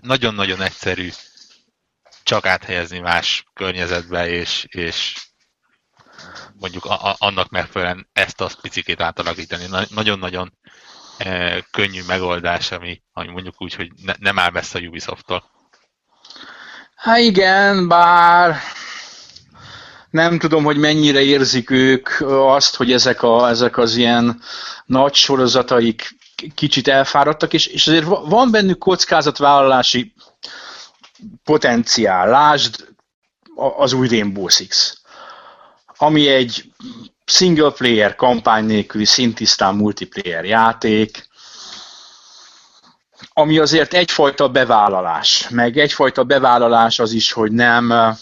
nagyon-nagyon 0.00 0.62
egyszerű 0.62 1.10
csak 2.22 2.46
áthelyezni 2.46 2.98
más 2.98 3.44
környezetbe, 3.54 4.28
és, 4.28 4.64
és 4.68 5.14
mondjuk 6.52 6.84
a, 6.84 7.08
a, 7.08 7.16
annak 7.18 7.48
megfelelően 7.48 8.08
ezt 8.12 8.40
a 8.40 8.50
picikét 8.60 9.00
átalakítani. 9.00 9.64
Nagyon-nagyon 9.94 10.52
e, 11.18 11.60
könnyű 11.70 12.02
megoldás, 12.06 12.72
ami, 12.72 13.02
ami 13.12 13.28
mondjuk 13.28 13.62
úgy, 13.62 13.74
hogy 13.74 13.92
ne, 14.02 14.14
nem 14.18 14.38
áll 14.38 14.50
messze 14.50 14.78
a 14.78 14.82
Ubisoft-tól. 14.82 15.44
Hát 16.94 17.18
igen, 17.18 17.88
bár 17.88 18.56
nem 20.10 20.38
tudom, 20.38 20.64
hogy 20.64 20.76
mennyire 20.76 21.20
érzik 21.20 21.70
ők 21.70 22.08
azt, 22.28 22.76
hogy 22.76 22.92
ezek, 22.92 23.22
a, 23.22 23.48
ezek 23.48 23.78
az 23.78 23.96
ilyen 23.96 24.42
nagy 24.84 25.14
sorozataik 25.14 26.15
kicsit 26.54 26.88
elfáradtak, 26.88 27.52
és, 27.52 27.66
és 27.66 27.86
azért 27.86 28.04
van 28.04 28.50
bennük 28.50 28.78
kockázatvállalási 28.78 30.14
potenciál. 31.44 32.28
Lásd 32.28 32.94
az 33.76 33.92
új 33.92 34.08
Rainbow 34.08 34.48
Six, 34.48 35.00
ami 35.96 36.28
egy 36.28 36.72
single 37.24 37.70
player, 37.70 38.14
kampány 38.14 38.64
nélküli, 38.64 39.04
szintisztán 39.04 39.74
multiplayer 39.74 40.44
játék, 40.44 41.28
ami 43.32 43.58
azért 43.58 43.94
egyfajta 43.94 44.48
bevállalás, 44.48 45.48
meg 45.48 45.78
egyfajta 45.78 46.24
bevállalás 46.24 46.98
az 46.98 47.12
is, 47.12 47.32
hogy 47.32 47.52
nem, 47.52 48.16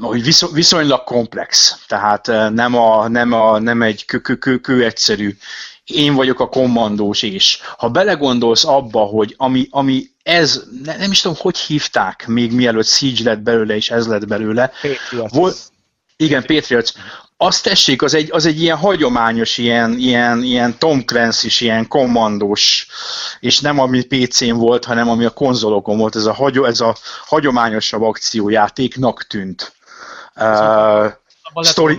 hogy 0.00 0.34
viszonylag 0.52 1.04
komplex, 1.04 1.78
tehát 1.86 2.26
nem, 2.52 2.74
a, 2.74 3.08
nem, 3.08 3.32
a, 3.32 3.58
nem 3.58 3.82
egy 3.82 4.04
kő, 4.04 4.18
kő, 4.18 4.36
kő, 4.36 4.58
kő 4.58 4.84
egyszerű 4.84 5.36
én 5.84 6.14
vagyok 6.14 6.40
a 6.40 6.48
kommandós 6.48 7.22
is. 7.22 7.60
Ha 7.78 7.88
belegondolsz 7.88 8.64
abba, 8.64 9.00
hogy 9.00 9.34
ami, 9.36 9.66
ami 9.70 10.06
ez, 10.22 10.62
ne, 10.84 10.96
nem 10.96 11.10
is 11.10 11.20
tudom, 11.20 11.36
hogy 11.40 11.58
hívták 11.58 12.26
még 12.26 12.52
mielőtt 12.52 12.86
Siege 12.86 13.24
lett 13.24 13.40
belőle, 13.40 13.74
és 13.74 13.90
ez 13.90 14.06
lett 14.06 14.26
belőle. 14.26 14.72
Volt, 15.28 15.56
igen, 16.16 16.44
Patriots. 16.46 16.92
Azt 17.36 17.62
tessék, 17.62 18.02
az 18.02 18.14
egy, 18.14 18.28
az 18.32 18.46
egy 18.46 18.60
ilyen 18.60 18.76
hagyományos, 18.76 19.58
ilyen, 19.58 19.98
ilyen, 19.98 20.42
ilyen 20.42 20.78
Tom 20.78 21.04
Clancy 21.04 21.46
is, 21.46 21.60
ilyen 21.60 21.88
kommandós, 21.88 22.86
és 23.40 23.60
nem 23.60 23.78
ami 23.78 24.02
PC-n 24.02 24.52
volt, 24.52 24.84
hanem 24.84 25.08
ami 25.08 25.24
a 25.24 25.30
konzolokon 25.30 25.98
volt, 25.98 26.16
ez 26.16 26.24
a, 26.24 26.32
hagy, 26.32 26.56
ez 26.56 26.80
a 26.80 26.96
hagyományosabb 27.24 28.02
akciójátéknak 28.02 29.22
tűnt. 29.22 29.72
Uh, 30.34 31.12
story 31.62 31.98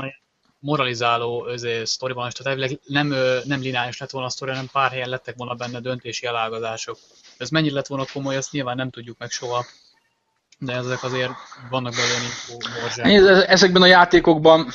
moralizáló 0.65 1.47
sztoriban, 1.83 2.27
és 2.27 2.33
tehát 2.33 2.79
nem, 2.85 3.07
nem 3.43 3.61
lineáris 3.61 3.97
lett 3.97 4.09
volna 4.09 4.27
a 4.27 4.31
sztori, 4.31 4.51
hanem 4.51 4.69
pár 4.71 4.91
helyen 4.91 5.09
lettek 5.09 5.35
volna 5.37 5.53
benne 5.53 5.79
döntési 5.79 6.25
elágazások. 6.25 6.97
Ez 7.37 7.49
mennyire 7.49 7.73
lett 7.73 7.87
volna 7.87 8.05
komoly, 8.13 8.35
ezt 8.35 8.51
nyilván 8.51 8.75
nem 8.75 8.89
tudjuk 8.89 9.17
meg 9.17 9.31
soha, 9.31 9.65
de 10.59 10.73
ezek 10.73 11.03
azért 11.03 11.31
vannak 11.69 11.93
belőle 11.95 12.23
info 12.23 13.41
Ezekben 13.47 13.81
a 13.81 13.85
játékokban 13.85 14.69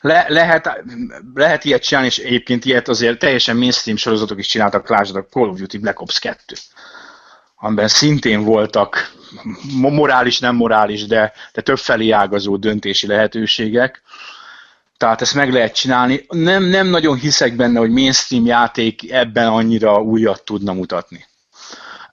le, 0.00 0.26
lehet, 0.28 0.82
lehet 1.34 1.64
ilyet 1.64 1.82
csinálni, 1.82 2.08
és 2.08 2.18
egyébként 2.18 2.64
ilyet 2.64 2.88
azért 2.88 3.18
teljesen 3.18 3.56
mainstream 3.56 3.96
sorozatok 3.96 4.38
is 4.38 4.46
csináltak, 4.46 4.88
lásd 4.88 5.16
a 5.16 5.26
Call 5.26 5.48
of 5.48 5.58
Duty 5.58 5.78
Black 5.78 6.00
Ops 6.00 6.18
2 6.18 6.38
amiben 7.60 7.88
szintén 7.88 8.44
voltak 8.44 9.12
morális, 9.76 10.38
nem 10.38 10.56
morális, 10.56 11.06
de, 11.06 11.32
de 11.52 11.60
többfelé 11.62 12.10
ágazó 12.10 12.56
döntési 12.56 13.06
lehetőségek. 13.06 14.02
Tehát 14.96 15.20
ezt 15.20 15.34
meg 15.34 15.52
lehet 15.52 15.74
csinálni. 15.74 16.26
Nem, 16.28 16.62
nem 16.62 16.86
nagyon 16.86 17.16
hiszek 17.16 17.56
benne, 17.56 17.78
hogy 17.78 17.90
mainstream 17.90 18.46
játék 18.46 19.12
ebben 19.12 19.46
annyira 19.46 20.02
újat 20.02 20.44
tudna 20.44 20.72
mutatni. 20.72 21.28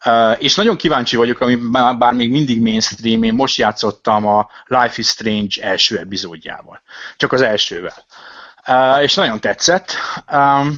Uh, 0.05 0.35
és 0.39 0.55
nagyon 0.55 0.75
kíváncsi 0.75 1.15
vagyok, 1.15 1.39
ami 1.39 1.55
bár 1.97 2.13
még 2.13 2.31
mindig 2.31 2.61
mainstream, 2.61 3.23
én 3.23 3.33
most 3.33 3.57
játszottam 3.57 4.27
a 4.27 4.49
Life 4.65 4.93
is 4.95 5.07
Strange 5.07 5.61
első 5.61 5.97
epizódjával. 5.97 6.81
Csak 7.17 7.31
az 7.31 7.41
elsővel. 7.41 8.05
Uh, 8.67 9.03
és 9.03 9.13
nagyon 9.13 9.39
tetszett. 9.39 9.93
Um, 10.31 10.75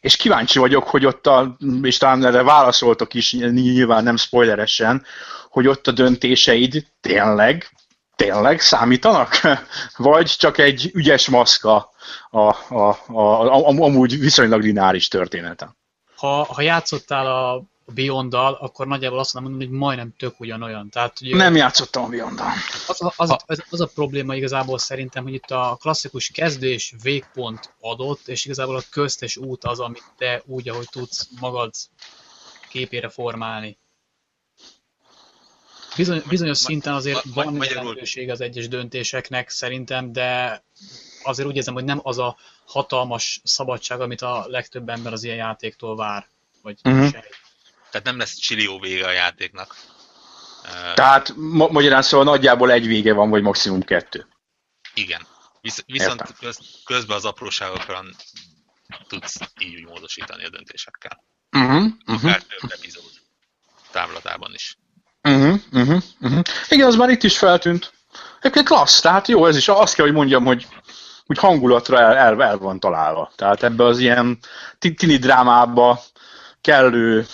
és 0.00 0.16
kíváncsi 0.16 0.58
vagyok, 0.58 0.88
hogy 0.88 1.06
ott 1.06 1.26
a, 1.26 1.56
és 1.82 1.96
talán 1.96 2.24
erre 2.24 2.42
válaszoltok 2.42 3.14
is, 3.14 3.32
nyilván 3.32 4.02
nem 4.02 4.16
spoileresen, 4.16 5.04
hogy 5.50 5.66
ott 5.66 5.86
a 5.86 5.92
döntéseid 5.92 6.86
tényleg, 7.00 7.70
tényleg 8.16 8.60
számítanak? 8.60 9.40
Vagy 9.96 10.26
csak 10.26 10.58
egy 10.58 10.90
ügyes 10.94 11.28
maszka 11.28 11.90
a, 12.30 12.38
a, 12.38 12.98
a, 13.06 13.18
a, 13.18 13.68
amúgy 13.68 14.18
viszonylag 14.18 14.62
lineáris 14.62 15.08
története? 15.08 15.76
Ha, 16.16 16.44
ha 16.44 16.62
játszottál 16.62 17.26
a 17.26 17.62
a 17.88 17.92
beyond 17.92 18.34
akkor 18.34 18.86
nagyjából 18.86 19.18
azt 19.18 19.34
mondom, 19.34 19.54
hogy 19.56 19.70
majdnem 19.70 20.14
tök 20.16 20.40
ugyanolyan. 20.40 20.88
Tehát, 20.88 21.20
ugye, 21.20 21.36
nem 21.36 21.56
játszottam 21.56 22.04
a 22.04 22.08
beyond 22.08 22.40
az, 22.88 23.02
a, 23.02 23.12
az, 23.16 23.36
az, 23.46 23.62
az, 23.70 23.80
a 23.80 23.86
probléma 23.86 24.34
igazából 24.34 24.78
szerintem, 24.78 25.22
hogy 25.22 25.34
itt 25.34 25.50
a 25.50 25.76
klasszikus 25.80 26.30
kezdő 26.30 26.70
és 26.70 26.94
végpont 27.02 27.74
adott, 27.80 28.28
és 28.28 28.44
igazából 28.44 28.76
a 28.76 28.82
köztes 28.90 29.36
út 29.36 29.64
az, 29.64 29.80
amit 29.80 30.04
te 30.18 30.42
úgy, 30.46 30.68
ahogy 30.68 30.88
tudsz 30.90 31.28
magad 31.40 31.74
képére 32.68 33.08
formálni. 33.08 33.78
Bizony, 35.96 36.22
bizonyos 36.28 36.58
szinten 36.58 36.94
azért 36.94 37.24
van 37.34 37.62
jelentőség 37.62 38.30
az 38.30 38.40
egyes 38.40 38.68
döntéseknek 38.68 39.48
szerintem, 39.48 40.12
de 40.12 40.62
azért 41.22 41.48
úgy 41.48 41.56
érzem, 41.56 41.74
hogy 41.74 41.84
nem 41.84 42.00
az 42.02 42.18
a 42.18 42.36
hatalmas 42.66 43.40
szabadság, 43.44 44.00
amit 44.00 44.22
a 44.22 44.44
legtöbb 44.48 44.88
ember 44.88 45.12
az 45.12 45.24
ilyen 45.24 45.36
játéktól 45.36 45.96
vár. 45.96 46.26
Vagy 46.62 46.78
uh-huh. 46.84 47.10
Tehát 47.90 48.06
nem 48.06 48.18
lesz 48.18 48.34
csillió 48.34 48.78
vége 48.78 49.06
a 49.06 49.10
játéknak. 49.10 49.76
Tehát 50.94 51.32
ma- 51.36 51.68
magyarán 51.68 52.02
szóval 52.02 52.26
nagyjából 52.26 52.70
egy 52.70 52.86
vége 52.86 53.12
van, 53.12 53.30
vagy 53.30 53.42
maximum 53.42 53.82
kettő. 53.82 54.26
Igen. 54.94 55.26
Visz- 55.60 55.84
viszont 55.86 56.22
köz- 56.38 56.82
közben 56.84 57.16
az 57.16 57.24
apróságokra 57.24 58.04
tudsz 59.08 59.36
így 59.60 59.84
módosítani 59.84 60.44
a 60.44 60.50
döntésekkel. 60.50 61.24
Uh-huh, 61.56 61.84
uh-huh. 62.06 62.30
Akár 62.30 62.42
több 62.42 62.70
epizód 62.70 63.10
távlatában 63.90 64.54
is. 64.54 64.76
Uh-huh, 65.22 65.60
uh-huh, 65.72 66.02
uh-huh. 66.20 66.42
Igen, 66.68 66.86
az 66.86 66.94
már 66.94 67.08
itt 67.08 67.22
is 67.22 67.38
feltűnt. 67.38 67.92
Egyébként 68.38 68.66
klassz, 68.66 69.00
tehát 69.00 69.28
jó, 69.28 69.46
ez 69.46 69.56
is 69.56 69.68
azt 69.68 69.94
kell, 69.94 70.04
hogy 70.04 70.14
mondjam, 70.14 70.44
hogy 70.44 70.66
úgy 71.26 71.38
hangulatra 71.38 72.00
el, 72.00 72.16
el, 72.16 72.42
el 72.42 72.58
van 72.58 72.80
találva. 72.80 73.32
Tehát 73.36 73.62
ebbe 73.62 73.84
az 73.84 73.98
ilyen 73.98 74.38
tini 74.78 75.16
drámába 75.16 76.02
kellő 76.60 77.26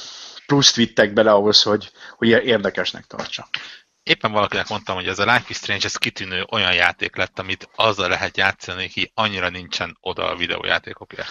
pluszt 0.46 0.76
vittek 0.76 1.12
bele 1.12 1.32
ahhoz, 1.32 1.62
hogy, 1.62 1.90
hogy 2.16 2.28
érdekesnek 2.28 3.04
tartsa. 3.04 3.48
Éppen 4.02 4.32
valakinek 4.32 4.68
mondtam, 4.68 4.94
hogy 4.94 5.06
ez 5.06 5.18
a 5.18 5.24
Life 5.24 5.44
is 5.48 5.56
Strange, 5.56 5.84
ez 5.84 5.96
kitűnő 5.96 6.44
olyan 6.50 6.74
játék 6.74 7.16
lett, 7.16 7.38
amit 7.38 7.68
azzal 7.76 8.08
lehet 8.08 8.36
játszani, 8.36 8.88
ki 8.88 9.10
annyira 9.14 9.48
nincsen 9.48 9.96
oda 10.00 10.30
a 10.30 10.36
videójátékokért. 10.36 11.28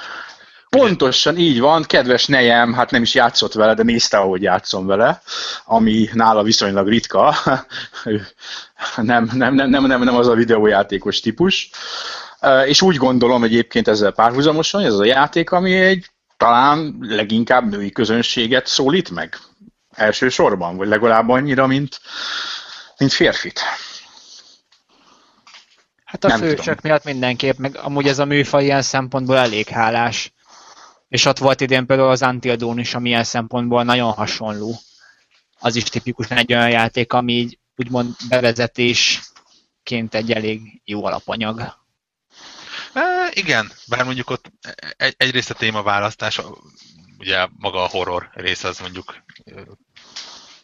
Pontosan 0.70 1.38
így 1.38 1.60
van, 1.60 1.84
kedves 1.84 2.26
nejem, 2.26 2.74
hát 2.74 2.92
nem 2.92 3.02
is 3.02 3.14
játszott 3.14 3.54
vele, 3.54 3.74
de 3.74 3.84
nézte, 3.84 4.18
ahogy 4.18 4.42
játszom 4.42 4.86
vele, 4.86 5.22
ami 5.66 6.10
nála 6.14 6.44
viszonylag 6.44 6.88
ritka. 6.88 7.36
nem, 8.96 9.30
nem, 9.34 9.54
nem, 9.54 9.70
nem, 9.70 10.04
nem, 10.04 10.16
az 10.16 10.28
a 10.28 10.34
videójátékos 10.34 11.20
típus. 11.20 11.70
És 12.66 12.82
úgy 12.82 12.96
gondolom 12.96 13.44
egyébként 13.44 13.88
ezzel 13.88 14.12
párhuzamosan, 14.12 14.84
ez 14.84 14.94
a 14.94 15.06
játék, 15.06 15.52
ami 15.52 15.74
egy 15.74 16.13
talán 16.38 16.98
leginkább 17.00 17.70
női 17.70 17.92
közönséget 17.92 18.68
szólít 18.68 19.10
meg 19.10 19.38
elsősorban, 19.90 20.78
vagy 20.78 20.88
legalább 20.88 21.30
annyira, 21.30 21.68
mint, 21.68 22.02
mint 22.98 23.12
férfit. 23.12 23.60
Hát 26.04 26.24
a 26.24 26.28
Nem 26.28 26.40
fősök 26.40 26.58
tudom. 26.58 26.76
miatt 26.82 27.04
mindenképp, 27.04 27.58
meg 27.58 27.78
amúgy 27.78 28.08
ez 28.08 28.20
a 28.20 28.26
műfaj 28.26 28.64
ilyen 28.64 28.82
szempontból 28.82 29.38
elég 29.38 29.68
hálás. 29.68 30.34
És 31.08 31.26
ott 31.26 31.38
volt 31.38 31.62
idén 31.62 31.86
például 31.86 32.10
az 32.10 32.22
Until 32.22 32.56
Dawn 32.56 32.80
is, 32.80 32.94
ami 32.94 33.10
ilyen 33.10 33.24
szempontból 33.24 33.84
nagyon 33.84 34.12
hasonló. 34.12 34.80
Az 35.60 35.76
is 35.76 35.84
tipikusan 35.84 36.38
egy 36.38 36.54
olyan 36.54 36.70
játék, 36.70 37.14
ami 37.14 37.34
így 37.34 37.60
úgymond 37.76 38.16
bevezetésként 38.30 40.14
egy 40.14 40.32
elég 40.32 40.82
jó 40.86 41.06
alapanyag. 41.06 41.83
E, 42.94 43.30
igen, 43.34 43.72
bár 43.88 44.04
mondjuk 44.04 44.30
ott 44.30 44.52
egy, 44.98 45.14
egyrészt 45.18 45.50
a 45.50 45.54
témaválasztás, 45.54 46.42
ugye 47.18 47.48
maga 47.58 47.84
a 47.84 47.88
horror 47.88 48.30
rész 48.34 48.64
az 48.64 48.80
mondjuk 48.80 49.24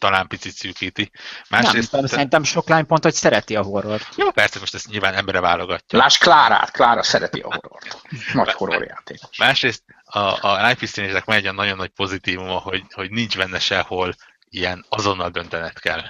talán 0.00 0.26
picit 0.26 0.52
szűkíti. 0.52 1.10
Másrészt, 1.48 1.92
nem, 1.92 2.00
te... 2.00 2.06
szerintem 2.06 2.42
sok 2.42 2.68
lány 2.68 2.86
pont, 2.86 3.02
hogy 3.02 3.14
szereti 3.14 3.56
a 3.56 3.62
horror. 3.62 4.00
Jó, 4.16 4.30
persze, 4.30 4.58
most 4.58 4.74
ezt 4.74 4.88
nyilván 4.88 5.14
embere 5.14 5.40
válogatja. 5.40 5.98
Láss 5.98 6.18
Klárát, 6.18 6.70
Klára 6.70 7.02
szereti 7.02 7.40
a 7.40 7.54
horrort. 7.54 8.02
Nagy 8.32 8.52
horrorjátékos. 8.52 9.38
Másrészt 9.38 9.82
a, 10.04 10.18
a 10.18 10.66
Life 10.66 10.78
is 10.80 10.90
Strange-nek 10.90 11.24
megy 11.24 11.46
egy 11.46 11.54
nagyon 11.54 11.76
nagy 11.76 11.90
pozitívuma, 11.90 12.58
hogy, 12.58 12.82
hogy 12.90 13.10
nincs 13.10 13.36
benne 13.36 13.58
sehol 13.58 14.14
ilyen 14.48 14.84
azonnal 14.88 15.30
döntened 15.30 15.78
kell. 15.78 16.02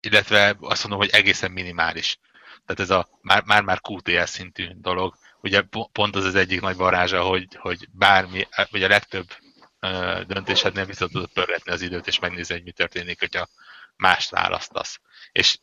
Illetve 0.00 0.56
azt 0.60 0.82
mondom, 0.82 1.00
hogy 1.00 1.10
egészen 1.12 1.50
minimális. 1.50 2.18
Tehát 2.66 2.80
ez 2.80 2.90
a 2.90 3.08
már-már 3.22 3.80
QTS 3.82 4.28
szintű 4.28 4.68
dolog, 4.74 5.14
ugye 5.46 5.62
pont 5.92 6.16
az 6.16 6.24
az 6.24 6.34
egyik 6.34 6.60
nagy 6.60 6.76
varázsa, 6.76 7.22
hogy, 7.22 7.46
hogy 7.56 7.88
bármi, 7.92 8.48
vagy 8.70 8.82
a 8.82 8.88
legtöbb 8.88 9.26
döntésednél 10.26 10.84
vissza 10.84 11.08
tudod 11.08 11.32
pörgetni 11.32 11.72
az 11.72 11.80
időt, 11.80 12.06
és 12.06 12.18
megnézni, 12.18 12.54
hogy 12.54 12.64
mi 12.64 12.72
történik, 12.72 13.18
hogyha 13.18 13.48
mást 13.96 14.30
választasz. 14.30 15.00
És 15.32 15.58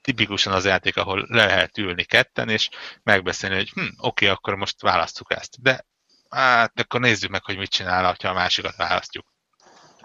tipikusan 0.00 0.52
az 0.52 0.64
játék, 0.64 0.96
ahol 0.96 1.26
le 1.28 1.46
lehet 1.46 1.78
ülni 1.78 2.04
ketten, 2.04 2.48
és 2.48 2.68
megbeszélni, 3.02 3.56
hogy 3.56 3.70
hm, 3.70 3.86
oké, 3.98 4.26
akkor 4.26 4.54
most 4.54 4.80
választjuk 4.80 5.32
ezt. 5.32 5.62
De 5.62 5.86
hát 6.30 6.80
akkor 6.80 7.00
nézzük 7.00 7.30
meg, 7.30 7.44
hogy 7.44 7.56
mit 7.56 7.70
csinál, 7.70 8.16
ha 8.22 8.28
a 8.28 8.32
másikat 8.32 8.76
választjuk. 8.76 9.26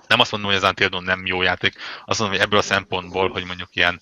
Nem 0.07 0.19
azt 0.19 0.31
mondom, 0.31 0.49
hogy 0.49 0.59
az 0.63 0.69
Until 0.69 0.99
nem 0.99 1.25
jó 1.25 1.41
játék, 1.41 1.75
azt 2.05 2.19
mondom, 2.19 2.37
hogy 2.37 2.45
ebből 2.45 2.59
a 2.59 2.63
szempontból, 2.63 3.29
hogy 3.29 3.45
mondjuk 3.45 3.75
ilyen, 3.75 4.01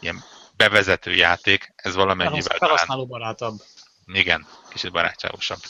ilyen 0.00 0.24
bevezető 0.56 1.14
játék, 1.14 1.72
ez 1.76 1.94
valamennyivel 1.94 2.56
Felhasználó 2.56 3.06
barátabb. 3.06 3.60
Igen, 4.12 4.46
kicsit 4.68 4.92
barátságosabb. 4.92 5.60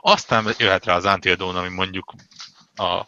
Aztán 0.00 0.54
jöhet 0.58 0.84
rá 0.84 0.94
az 0.94 1.04
Until 1.04 1.34
Dawn, 1.34 1.56
ami 1.56 1.68
mondjuk 1.68 2.14
a 2.74 3.02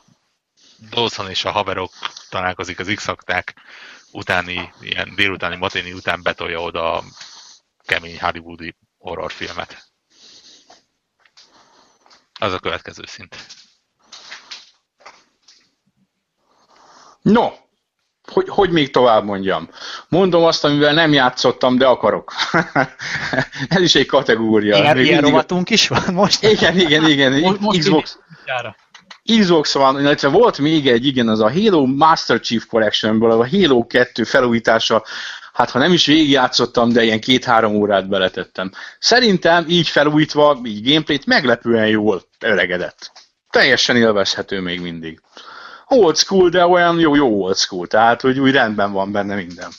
Dawson 0.90 1.30
és 1.30 1.44
a 1.44 1.50
haverok 1.50 1.92
találkozik 2.28 2.78
az 2.78 2.92
x 2.94 3.08
utáni, 4.12 4.72
ilyen 4.80 5.14
délutáni 5.14 5.56
maténi 5.56 5.92
után 5.92 6.22
betolja 6.22 6.60
oda 6.60 6.92
a 6.92 7.04
kemény 7.84 8.20
hollywoodi 8.20 8.76
horrorfilmet. 8.98 9.90
Az 12.40 12.52
a 12.52 12.58
következő 12.58 13.04
szint. 13.06 13.36
No, 17.22 17.52
hogy, 18.22 18.48
hogy 18.48 18.70
még 18.70 18.90
tovább 18.90 19.24
mondjam? 19.24 19.70
Mondom 20.08 20.44
azt, 20.44 20.64
amivel 20.64 20.94
nem 20.94 21.12
játszottam, 21.12 21.78
de 21.78 21.86
akarok. 21.86 22.32
Ez 23.68 23.82
is 23.82 23.94
egy 23.94 24.06
kategória. 24.06 24.76
Ilyen, 24.76 24.96
még 24.96 25.06
ilyen 25.06 25.20
rovatunk 25.20 25.70
is 25.70 25.88
van 25.88 26.02
most? 26.12 26.42
Igen, 26.42 26.78
igen, 26.78 27.08
igen. 27.08 27.32
Most, 27.60 27.78
Xbox. 27.78 28.18
Xbox 29.40 29.74
van, 29.74 30.00
illetve 30.00 30.28
volt 30.28 30.58
még 30.58 30.88
egy, 30.88 31.06
igen, 31.06 31.28
az 31.28 31.40
a 31.40 31.52
Halo 31.52 31.86
Master 31.86 32.40
Chief 32.40 32.66
Collectionből, 32.66 33.30
a 33.30 33.48
Halo 33.48 33.86
2 33.86 34.24
felújítása, 34.24 35.04
hát 35.52 35.70
ha 35.70 35.78
nem 35.78 35.92
is 35.92 36.06
végigjátszottam, 36.06 36.92
de 36.92 37.02
ilyen 37.02 37.20
két-három 37.20 37.74
órát 37.74 38.08
beletettem. 38.08 38.72
Szerintem 38.98 39.64
így 39.68 39.88
felújítva, 39.88 40.60
így 40.64 40.90
gameplayt 40.90 41.26
meglepően 41.26 41.86
jól 41.86 42.22
öregedett. 42.40 43.12
Teljesen 43.50 43.96
élvezhető 43.96 44.60
még 44.60 44.80
mindig 44.80 45.20
old 45.88 46.16
school, 46.16 46.48
de 46.48 46.66
olyan 46.66 46.98
jó, 46.98 47.14
jó 47.14 47.42
old 47.42 47.56
school, 47.56 47.86
tehát 47.86 48.20
hogy 48.20 48.38
úgy 48.38 48.52
rendben 48.52 48.92
van 48.92 49.12
benne 49.12 49.34
minden. 49.34 49.70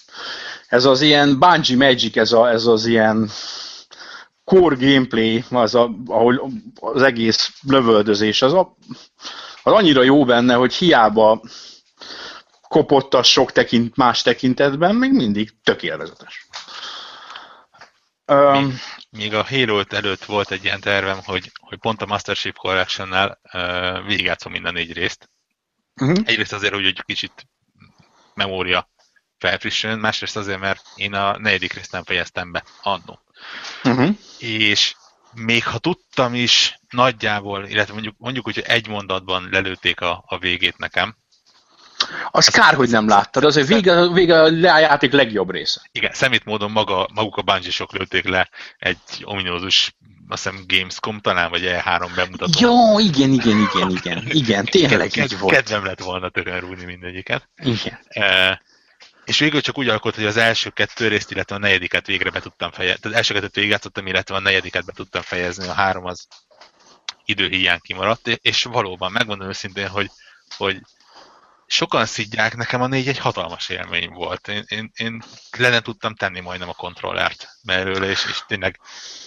Ez 0.68 0.86
az 0.86 1.02
ilyen 1.02 1.40
Bungie 1.40 1.78
Magic, 1.78 2.18
ez, 2.18 2.32
a, 2.32 2.50
ez 2.50 2.66
az 2.66 2.86
ilyen 2.86 3.30
core 4.44 4.76
gameplay, 4.76 5.44
az 5.50 5.76
a, 5.76 5.92
ahol 6.06 6.52
az 6.80 7.02
egész 7.02 7.54
lövöldözés, 7.68 8.42
az, 8.42 8.54
a, 8.54 8.78
az 9.64 9.74
annyira 9.74 10.04
jó 10.04 10.26
benne, 10.26 10.54
hogy 10.54 10.74
hiába 10.74 11.42
kopott 12.68 13.14
a 13.14 13.24
sok 13.24 13.52
tekint, 13.52 13.96
más 13.96 14.22
tekintetben, 14.22 14.96
még 14.96 15.12
mindig 15.12 15.54
tökéletes. 15.64 16.48
Um, 18.26 18.80
még 19.10 19.34
a 19.34 19.46
Halo 19.50 19.82
előtt 19.90 20.26
volt 20.26 20.52
egy 20.52 20.64
ilyen 20.64 20.80
tervem, 20.80 21.20
hogy, 21.24 21.52
hogy 21.60 21.78
pont 21.78 22.02
a 22.02 22.06
Master 22.06 22.36
Chief 22.36 22.56
Collection-nál 22.56 23.40
uh, 23.54 24.08
végigjátszom 24.08 24.52
minden 24.52 24.74
négy 24.74 24.94
részt, 24.94 25.30
Uh-huh. 26.00 26.18
Egyrészt 26.26 26.54
azért, 26.54 26.74
hogy 26.74 26.86
egy 26.86 27.04
kicsit 27.06 27.48
memória 28.34 28.90
felfrissüljön, 29.38 30.00
másrészt 30.00 30.38
azért, 30.38 30.60
mert 30.60 30.82
én 30.96 31.14
a 31.14 31.38
negyedik 31.38 31.74
részt 31.74 31.92
nem 31.92 32.04
fejeztem 32.04 32.52
be 32.52 32.64
annó. 32.82 33.20
Uh-huh. 33.84 34.16
És 34.38 34.96
még 35.34 35.66
ha 35.66 35.78
tudtam 35.78 36.34
is 36.34 36.80
nagyjából, 36.90 37.66
illetve 37.66 37.94
mondjuk, 37.94 38.16
mondjuk 38.18 38.48
úgy, 38.48 38.56
hogy 38.56 38.64
egy 38.68 38.88
mondatban 38.88 39.48
lelőtték 39.52 40.02
a, 40.02 40.24
a 40.28 40.38
végét 40.38 40.78
nekem, 40.78 41.16
Az 42.32 42.48
kár, 42.48 42.74
hogy 42.74 42.90
nem 42.90 43.08
láttad, 43.08 43.44
azért 43.44 43.68
vége, 43.68 44.08
vége 44.08 44.42
a 44.42 44.80
játék 44.80 45.12
legjobb 45.12 45.52
része. 45.52 45.82
igen, 45.92 46.14
szemét 46.14 46.46
módon 46.46 46.72
maga, 46.72 47.10
maguk 47.14 47.38
a 47.38 47.42
bungie 47.42 47.86
lőtték 47.92 48.28
le 48.28 48.50
egy 48.78 48.98
ominózus, 49.24 49.96
azt 50.32 50.44
hiszem 50.44 50.64
Gamescom 50.68 51.20
talán, 51.20 51.50
vagy 51.50 51.62
E3 51.66 52.12
bemutató. 52.16 52.60
Jó, 52.60 53.00
igen, 53.00 53.32
igen, 53.32 53.60
igen, 53.60 53.90
igen, 53.90 54.24
igen, 54.42 54.66
tényleg 54.66 55.10
Ked- 55.10 55.32
így 55.32 55.40
volt. 55.40 55.56
Kedvem 55.56 55.86
lett 55.86 56.00
volna 56.00 56.30
törön 56.30 56.60
rúgni 56.60 56.86
mindegyiket. 56.86 57.50
Igen. 57.56 58.00
E, 58.08 58.62
és 59.26 59.40
végül 59.40 59.62
csak 59.62 59.78
úgy 59.78 59.88
alakult, 59.88 60.16
hogy 60.16 60.26
az 60.26 60.38
első 60.38 60.70
kettő 60.70 61.08
részt, 61.08 61.32
illetve 61.32 61.56
a 61.56 61.60
negyediket 61.60 62.08
végre 62.08 62.30
be 62.30 62.40
tudtam 62.40 62.72
fejezni. 62.72 63.00
Tehát 63.00 63.16
az 63.16 63.22
első 63.22 63.34
kettőt 63.34 63.56
végigjátszottam, 63.56 64.08
illetve 64.08 64.36
a 64.36 64.40
negyediket 64.40 64.86
be 64.86 64.92
tudtam 64.96 65.22
fejezni, 65.22 65.68
a 65.68 65.74
három 65.74 66.06
az 66.06 66.28
időhiány 67.26 67.80
kimaradt, 67.82 68.28
és 68.28 68.64
valóban 68.64 69.12
megmondom 69.12 69.48
őszintén, 69.48 69.88
hogy, 69.88 70.10
hogy 70.58 70.82
sokan 71.70 72.06
szidják, 72.06 72.56
nekem 72.56 72.82
a 72.82 72.88
négy 72.88 73.08
egy 73.08 73.18
hatalmas 73.18 73.70
élmény 73.70 74.10
volt. 74.10 74.48
Én, 74.48 74.64
én, 74.68 74.92
én 74.96 75.24
le 75.58 75.82
tudtam 75.82 76.16
tenni 76.16 76.40
majdnem 76.40 76.70
a 76.70 76.74
kontrollert 76.74 77.48
belőle, 77.64 78.10
és, 78.10 78.26
és 78.30 78.42
tényleg 78.48 78.80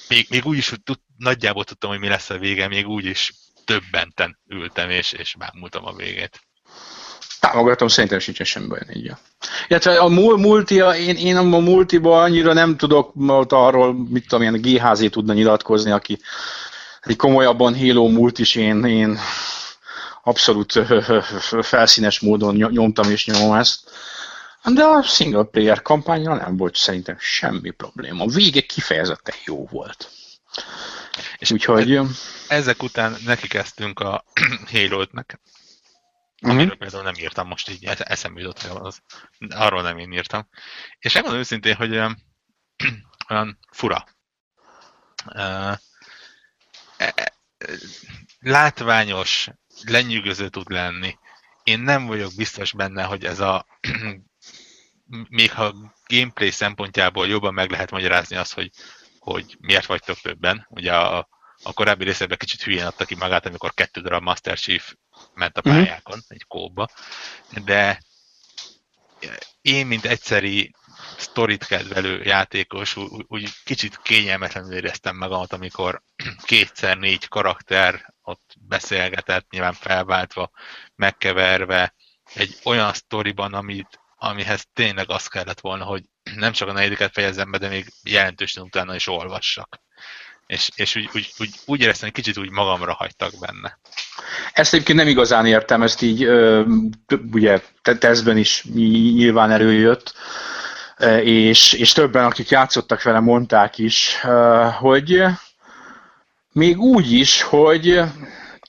még, 0.08 0.26
még 0.30 0.44
úgy 0.44 0.56
is 0.56 0.68
hogy 0.68 0.82
tud, 0.82 0.98
nagyjából 1.16 1.64
tudtam, 1.64 1.90
hogy 1.90 1.98
mi 1.98 2.08
lesz 2.08 2.30
a 2.30 2.38
vége, 2.38 2.68
még 2.68 2.86
úgy 2.86 3.04
is 3.04 3.32
többenten 3.64 4.38
ültem, 4.48 4.90
és, 4.90 5.12
és 5.12 5.34
bámultam 5.38 5.86
a 5.86 5.92
végét. 5.92 6.40
Támogatom, 7.40 7.88
szerintem 7.88 8.18
sincsen 8.18 8.46
semmi 8.46 8.66
baj 8.66 8.80
így. 8.92 9.12
Illetve 9.68 9.98
a 9.98 10.08
mul- 10.08 10.38
multia, 10.38 10.90
én, 10.90 11.16
én 11.16 11.36
a 11.36 11.42
multiba 11.42 12.22
annyira 12.22 12.52
nem 12.52 12.76
tudok 12.76 13.12
ott 13.26 13.52
arról, 13.52 13.94
mit 14.08 14.28
tudom, 14.28 14.42
ilyen 14.42 14.60
GHZ 14.60 15.10
tudna 15.10 15.32
nyilatkozni, 15.32 15.90
aki 15.90 16.18
egy 17.00 17.16
komolyabban 17.16 17.78
Halo 17.78 18.08
múlt 18.08 18.38
én, 18.38 18.84
én 18.84 19.18
abszolút 20.22 20.72
felszínes 21.62 22.20
módon 22.20 22.54
ny- 22.54 22.70
nyomtam 22.70 23.10
és 23.10 23.26
nyomom 23.26 23.52
ezt. 23.56 23.90
De 24.74 24.84
a 24.84 25.02
single 25.02 25.44
player 25.44 25.82
kampányra 25.82 26.34
nem 26.34 26.56
volt 26.56 26.76
szerintem 26.76 27.16
semmi 27.18 27.70
probléma. 27.70 28.24
A 28.24 28.28
vége 28.28 28.60
kifejezetten 28.60 29.34
jó 29.44 29.66
volt. 29.66 30.10
És 31.38 31.50
Úgyhogy... 31.50 32.00
ezek 32.48 32.82
után 32.82 33.16
neki 33.24 33.48
kezdtünk 33.48 34.00
a 34.00 34.24
Halo-nek, 34.72 35.40
Mhm. 36.40 36.50
amiről 36.50 36.76
például 36.76 37.02
nem 37.02 37.14
írtam 37.14 37.46
most 37.46 37.68
így, 37.70 37.84
esze- 37.84 38.04
eszembe 38.04 38.40
jutott, 38.40 38.62
az, 38.80 38.98
arról 39.48 39.82
nem 39.82 39.98
én 39.98 40.12
írtam. 40.12 40.48
És 40.98 41.12
megmondom 41.14 41.40
őszintén, 41.40 41.74
hogy 41.74 41.90
olyan, 41.90 42.18
olyan 43.30 43.58
fura. 43.70 44.06
Uh, 45.34 45.76
látványos, 48.40 49.48
lenyűgöző 49.86 50.48
tud 50.48 50.70
lenni. 50.70 51.18
Én 51.62 51.80
nem 51.80 52.06
vagyok 52.06 52.32
biztos 52.36 52.72
benne, 52.72 53.02
hogy 53.02 53.24
ez 53.24 53.40
a 53.40 53.66
még 55.28 55.52
ha 55.52 55.92
gameplay 56.06 56.50
szempontjából 56.50 57.26
jobban 57.26 57.54
meg 57.54 57.70
lehet 57.70 57.90
magyarázni 57.90 58.36
azt, 58.36 58.52
hogy, 58.54 58.70
hogy 59.18 59.56
miért 59.60 59.86
vagytok 59.86 60.18
többen. 60.18 60.66
Ugye 60.70 60.96
a, 60.96 61.28
a 61.62 61.72
korábbi 61.72 62.04
részekben 62.04 62.38
kicsit 62.38 62.62
hülyén 62.62 62.84
adta 62.84 63.04
ki 63.04 63.14
magát, 63.14 63.46
amikor 63.46 63.74
kettő 63.74 64.00
darab 64.00 64.22
Master 64.22 64.58
Chief 64.58 64.94
ment 65.34 65.56
a 65.56 65.60
Mhm. 65.64 65.76
pályákon, 65.76 66.18
uh-huh. 66.18 66.36
egy 66.36 66.44
kóba, 66.46 66.88
de 67.64 68.00
én, 69.62 69.86
mint 69.86 70.04
egyszeri 70.04 70.74
sztorit 71.22 71.64
kedvelő 71.64 72.22
játékos, 72.24 72.96
úgy, 72.96 73.24
úgy 73.28 73.50
kicsit 73.64 73.98
kényelmetlenül 74.02 74.72
éreztem 74.72 75.16
magamat, 75.16 75.52
amikor 75.52 76.02
kétszer 76.44 76.96
négy 76.96 77.28
karakter 77.28 78.14
ott 78.22 78.54
beszélgetett, 78.60 79.50
nyilván 79.50 79.72
felváltva, 79.72 80.50
megkeverve, 80.94 81.94
egy 82.34 82.58
olyan 82.64 82.92
sztoriban, 82.92 83.54
amit, 83.54 84.00
amihez 84.16 84.66
tényleg 84.72 85.10
az 85.10 85.26
kellett 85.26 85.60
volna, 85.60 85.84
hogy 85.84 86.02
nem 86.34 86.52
csak 86.52 86.68
a 86.68 86.72
negyediket 86.72 87.12
fejezzem 87.12 87.50
be, 87.50 87.58
de 87.58 87.68
még 87.68 87.92
jelentősen 88.02 88.64
utána 88.64 88.94
is 88.94 89.06
olvassak. 89.06 89.80
És, 90.46 90.70
és 90.74 90.96
úgy, 90.96 91.08
úgy, 91.14 91.32
úgy, 91.38 91.50
úgy 91.66 91.80
éreztem, 91.80 92.10
hogy 92.12 92.22
kicsit 92.22 92.38
úgy 92.38 92.50
magamra 92.50 92.92
hagytak 92.92 93.32
benne. 93.40 93.78
Ezt 94.52 94.74
egyébként 94.74 94.98
nem 94.98 95.08
igazán 95.08 95.46
értem, 95.46 95.82
ezt 95.82 96.02
így 96.02 96.22
ö, 96.22 96.64
ugye 97.32 97.62
te- 97.82 97.98
tesztben 97.98 98.36
is 98.36 98.62
ny- 98.64 99.14
nyilván 99.14 99.50
előjött, 99.50 100.14
és, 101.22 101.72
és 101.72 101.92
többen, 101.92 102.24
akik 102.24 102.48
játszottak 102.48 103.02
vele, 103.02 103.20
mondták 103.20 103.78
is, 103.78 104.20
ö, 104.24 104.66
hogy 104.78 105.24
még 106.52 106.78
úgy 106.78 107.12
is, 107.12 107.42
hogy 107.42 108.00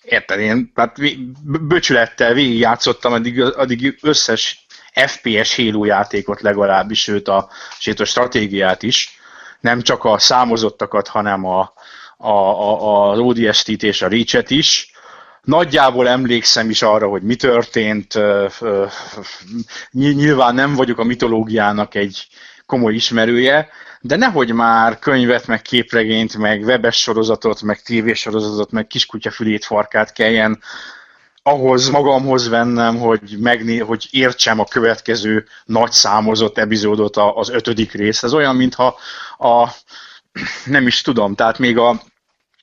érted, 0.04 0.40
én 0.40 0.72
hát 0.76 0.98
böcsülettel 1.44 2.34
végigjátszottam 2.34 3.14
addig, 3.14 3.42
addig 3.42 3.98
összes 4.02 4.66
FPS 4.94 5.56
Halo 5.56 5.86
játékot 5.86 6.42
legalábbis, 6.42 7.02
sőt 7.02 7.28
a, 7.28 7.50
sőt 7.80 8.00
a 8.00 8.06
stratégiát 8.06 8.84
is, 8.84 9.20
nem 9.60 9.82
csak 9.82 10.04
a 10.04 10.20
számozottakat, 10.20 11.08
hanem 11.08 11.46
a, 11.46 11.74
a, 12.18 12.30
a, 12.30 13.10
az 13.12 13.20
ODST-t 13.20 13.84
és 13.84 14.02
a 14.02 14.08
Reach-et 14.08 14.50
is, 14.50 14.93
Nagyjából 15.44 16.08
emlékszem 16.08 16.70
is 16.70 16.82
arra, 16.82 17.08
hogy 17.08 17.22
mi 17.22 17.36
történt. 17.36 18.20
Nyilván 19.92 20.56
nem 20.56 20.76
vagyok 20.76 21.00
a 21.00 21.04
mitológiának 21.04 21.96
egy 21.96 22.28
komoly 22.66 22.94
ismerője, 22.94 23.70
de 24.02 24.16
nehogy 24.16 24.54
már 24.54 25.00
könyvet, 25.00 25.48
meg 25.48 25.62
képregényt, 25.62 26.38
meg 26.38 26.62
webes 26.62 26.98
sorozatot, 27.02 27.62
meg 27.62 27.82
tévésorozatot, 27.82 28.72
meg 28.72 28.88
kiskutyafülét 28.88 29.66
farkát 29.66 30.14
kelljen 30.14 30.62
ahhoz 31.44 31.90
magamhoz 31.90 32.50
vennem, 32.50 32.98
hogy, 32.98 33.38
megné, 33.40 33.78
hogy 33.78 34.08
értsem 34.12 34.60
a 34.60 34.66
következő 34.66 35.46
nagy 35.66 35.92
számozott 35.92 36.58
epizódot, 36.58 37.18
az 37.18 37.50
ötödik 37.50 37.92
rész. 37.92 38.24
Ez 38.24 38.34
olyan, 38.34 38.56
mintha 38.56 38.98
a, 39.38 39.70
nem 40.66 40.88
is 40.88 41.02
tudom, 41.02 41.36
tehát 41.36 41.60
még 41.60 41.78
a, 41.78 42.02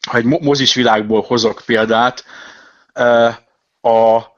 ha 0.08 0.16
egy 0.16 0.24
mo- 0.24 0.40
mozis 0.40 0.74
világból 0.74 1.22
hozok 1.22 1.62
példát, 1.66 2.24
a 3.80 4.30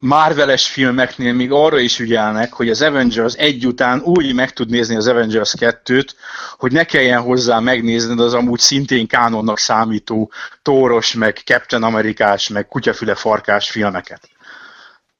Marveles 0.00 0.66
filmeknél 0.66 1.32
még 1.32 1.52
arra 1.52 1.78
is 1.78 1.98
ügyelnek, 1.98 2.52
hogy 2.52 2.70
az 2.70 2.82
Avengers 2.82 3.34
egy 3.34 3.66
után 3.66 4.00
úgy 4.00 4.34
meg 4.34 4.52
tud 4.52 4.70
nézni 4.70 4.96
az 4.96 5.06
Avengers 5.06 5.54
2-t, 5.58 6.08
hogy 6.56 6.72
ne 6.72 6.84
kelljen 6.84 7.20
hozzá 7.20 7.58
megnézned 7.58 8.20
az 8.20 8.34
amúgy 8.34 8.58
szintén 8.58 9.06
kánonnak 9.06 9.58
számító 9.58 10.32
Tóros, 10.62 11.14
meg 11.14 11.36
Captain 11.44 11.82
Amerikás, 11.82 12.48
meg 12.48 12.66
Kutyafüle 12.68 13.14
farkás 13.14 13.70
filmeket. 13.70 14.28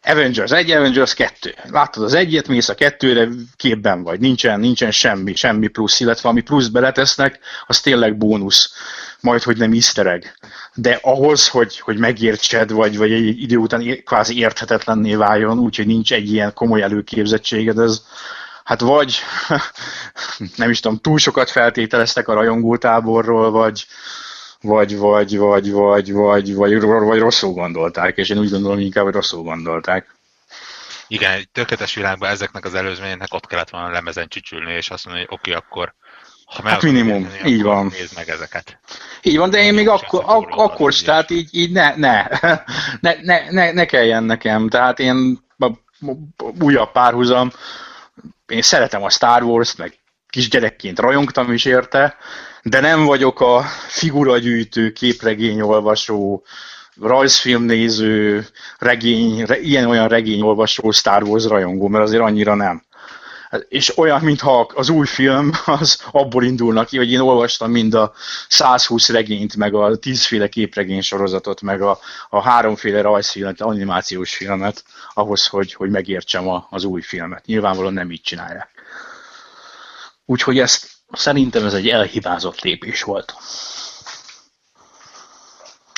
Avengers 0.02 0.50
1, 0.50 0.70
Avengers 0.70 1.14
2. 1.14 1.54
Láttad 1.70 2.02
az 2.02 2.14
egyet, 2.14 2.48
mész 2.48 2.68
a 2.68 2.74
kettőre, 2.74 3.28
képben 3.56 4.02
vagy. 4.02 4.20
Nincsen, 4.20 4.60
nincsen 4.60 4.90
semmi, 4.90 5.34
semmi 5.34 5.68
plusz, 5.68 6.00
illetve 6.00 6.28
ami 6.28 6.40
plusz 6.40 6.66
beletesznek, 6.66 7.38
az 7.66 7.80
tényleg 7.80 8.16
bónusz. 8.16 8.72
Majd, 9.20 9.42
hogy 9.42 9.56
nem 9.56 9.72
easter 9.72 10.06
egg. 10.06 10.22
De 10.80 10.98
ahhoz, 11.02 11.48
hogy, 11.48 11.78
hogy 11.78 11.98
megértsed, 11.98 12.70
vagy, 12.70 12.98
vagy 12.98 13.12
egy 13.12 13.42
idő 13.42 13.56
után 13.56 13.80
é- 13.80 14.04
kvázi 14.04 14.38
érthetetlenné 14.38 15.14
váljon, 15.14 15.58
úgyhogy 15.58 15.86
nincs 15.86 16.12
egy 16.12 16.32
ilyen 16.32 16.54
komoly 16.54 16.82
előképzettséged, 16.82 17.78
ez 17.78 18.02
hát 18.64 18.80
vagy 18.80 19.16
nem 20.56 20.70
is 20.70 20.80
tudom, 20.80 20.98
túl 20.98 21.18
sokat 21.18 21.50
feltételeztek 21.50 22.28
a 22.28 22.34
rajongótáborról, 22.34 23.50
vagy, 23.50 23.86
vagy, 24.60 24.96
vagy, 24.96 25.38
vagy, 25.38 25.72
vagy, 25.72 26.12
vagy, 26.12 26.54
vagy, 26.54 26.80
vagy 26.82 27.18
rosszul 27.18 27.52
gondolták, 27.52 28.16
és 28.16 28.28
én 28.28 28.38
úgy 28.38 28.50
gondolom 28.50 28.78
inkább, 28.78 29.04
hogy 29.04 29.14
rosszul 29.14 29.42
gondolták. 29.42 30.16
Igen, 31.08 31.32
egy 31.32 31.48
tökéletes 31.48 31.94
világban 31.94 32.30
ezeknek 32.30 32.64
az 32.64 32.74
előzményeknek 32.74 33.34
ott 33.34 33.46
kellett 33.46 33.70
volna 33.70 33.86
a 33.86 33.90
lemezen 33.90 34.28
csücsülni, 34.28 34.72
és 34.72 34.90
azt 34.90 35.04
mondani, 35.04 35.26
hogy 35.26 35.38
oké, 35.38 35.50
okay, 35.50 35.62
akkor 35.64 35.94
ha 36.48 36.68
Hát 36.68 36.82
minimum, 36.82 37.22
érteni, 37.24 37.50
így 37.50 37.62
van. 37.62 37.86
Nézd 37.86 38.14
meg 38.14 38.28
ezeket. 38.28 38.78
Így 39.22 39.36
van, 39.36 39.50
de 39.50 39.58
én 39.58 39.74
még 39.74 39.84
És 39.84 39.90
akkor, 39.90 40.22
ak- 40.26 40.54
akkor 40.54 40.94
tehát 40.94 41.30
így, 41.30 41.48
így 41.52 41.72
ne, 41.72 41.94
ne, 41.96 42.26
ne, 43.00 43.14
ne, 43.22 43.50
ne, 43.50 43.72
ne 43.72 43.84
kelljen 43.84 44.24
nekem, 44.24 44.68
tehát 44.68 44.98
én 44.98 45.38
újabb 46.60 46.92
párhuzam, 46.92 47.50
én 48.46 48.62
szeretem 48.62 49.02
a 49.02 49.10
Star 49.10 49.42
Wars-t, 49.42 49.78
meg 49.78 49.98
kisgyerekként 50.28 50.98
rajongtam 50.98 51.52
is 51.52 51.64
érte, 51.64 52.16
de 52.62 52.80
nem 52.80 53.04
vagyok 53.04 53.40
a 53.40 53.62
figuragyűjtő, 53.88 54.92
képregényolvasó, 54.92 56.44
rajzfilmnéző, 57.00 58.46
regény, 58.78 59.44
re, 59.44 59.60
ilyen-olyan 59.60 60.08
regényolvasó 60.08 60.90
Star 60.90 61.22
Wars 61.22 61.44
rajongó, 61.44 61.88
mert 61.88 62.04
azért 62.04 62.22
annyira 62.22 62.54
nem. 62.54 62.82
És 63.68 63.98
olyan, 63.98 64.20
mintha 64.20 64.70
az 64.74 64.88
új 64.88 65.06
film 65.06 65.52
az 65.66 66.02
abból 66.10 66.44
indulnak 66.44 66.86
ki, 66.86 66.96
hogy 66.96 67.12
én 67.12 67.20
olvastam 67.20 67.70
mind 67.70 67.94
a 67.94 68.12
120 68.48 69.08
regényt, 69.08 69.56
meg 69.56 69.74
a 69.74 69.96
10 69.96 70.24
féle 70.26 70.48
képregény 70.48 71.00
sorozatot, 71.00 71.60
meg 71.60 71.82
a, 71.82 71.98
a 72.28 72.42
háromféle 72.42 73.00
rajzfilmet, 73.00 73.60
animációs 73.60 74.36
filmet, 74.36 74.84
ahhoz, 75.14 75.46
hogy, 75.46 75.74
hogy 75.74 75.90
megértsem 75.90 76.48
a, 76.48 76.66
az 76.70 76.84
új 76.84 77.00
filmet. 77.00 77.46
Nyilvánvalóan 77.46 77.92
nem 77.92 78.10
így 78.10 78.22
csinálják. 78.22 78.70
Úgyhogy 80.24 80.58
ezt 80.58 80.88
szerintem 81.12 81.64
ez 81.64 81.74
egy 81.74 81.88
elhibázott 81.88 82.60
lépés 82.60 83.02
volt. 83.02 83.34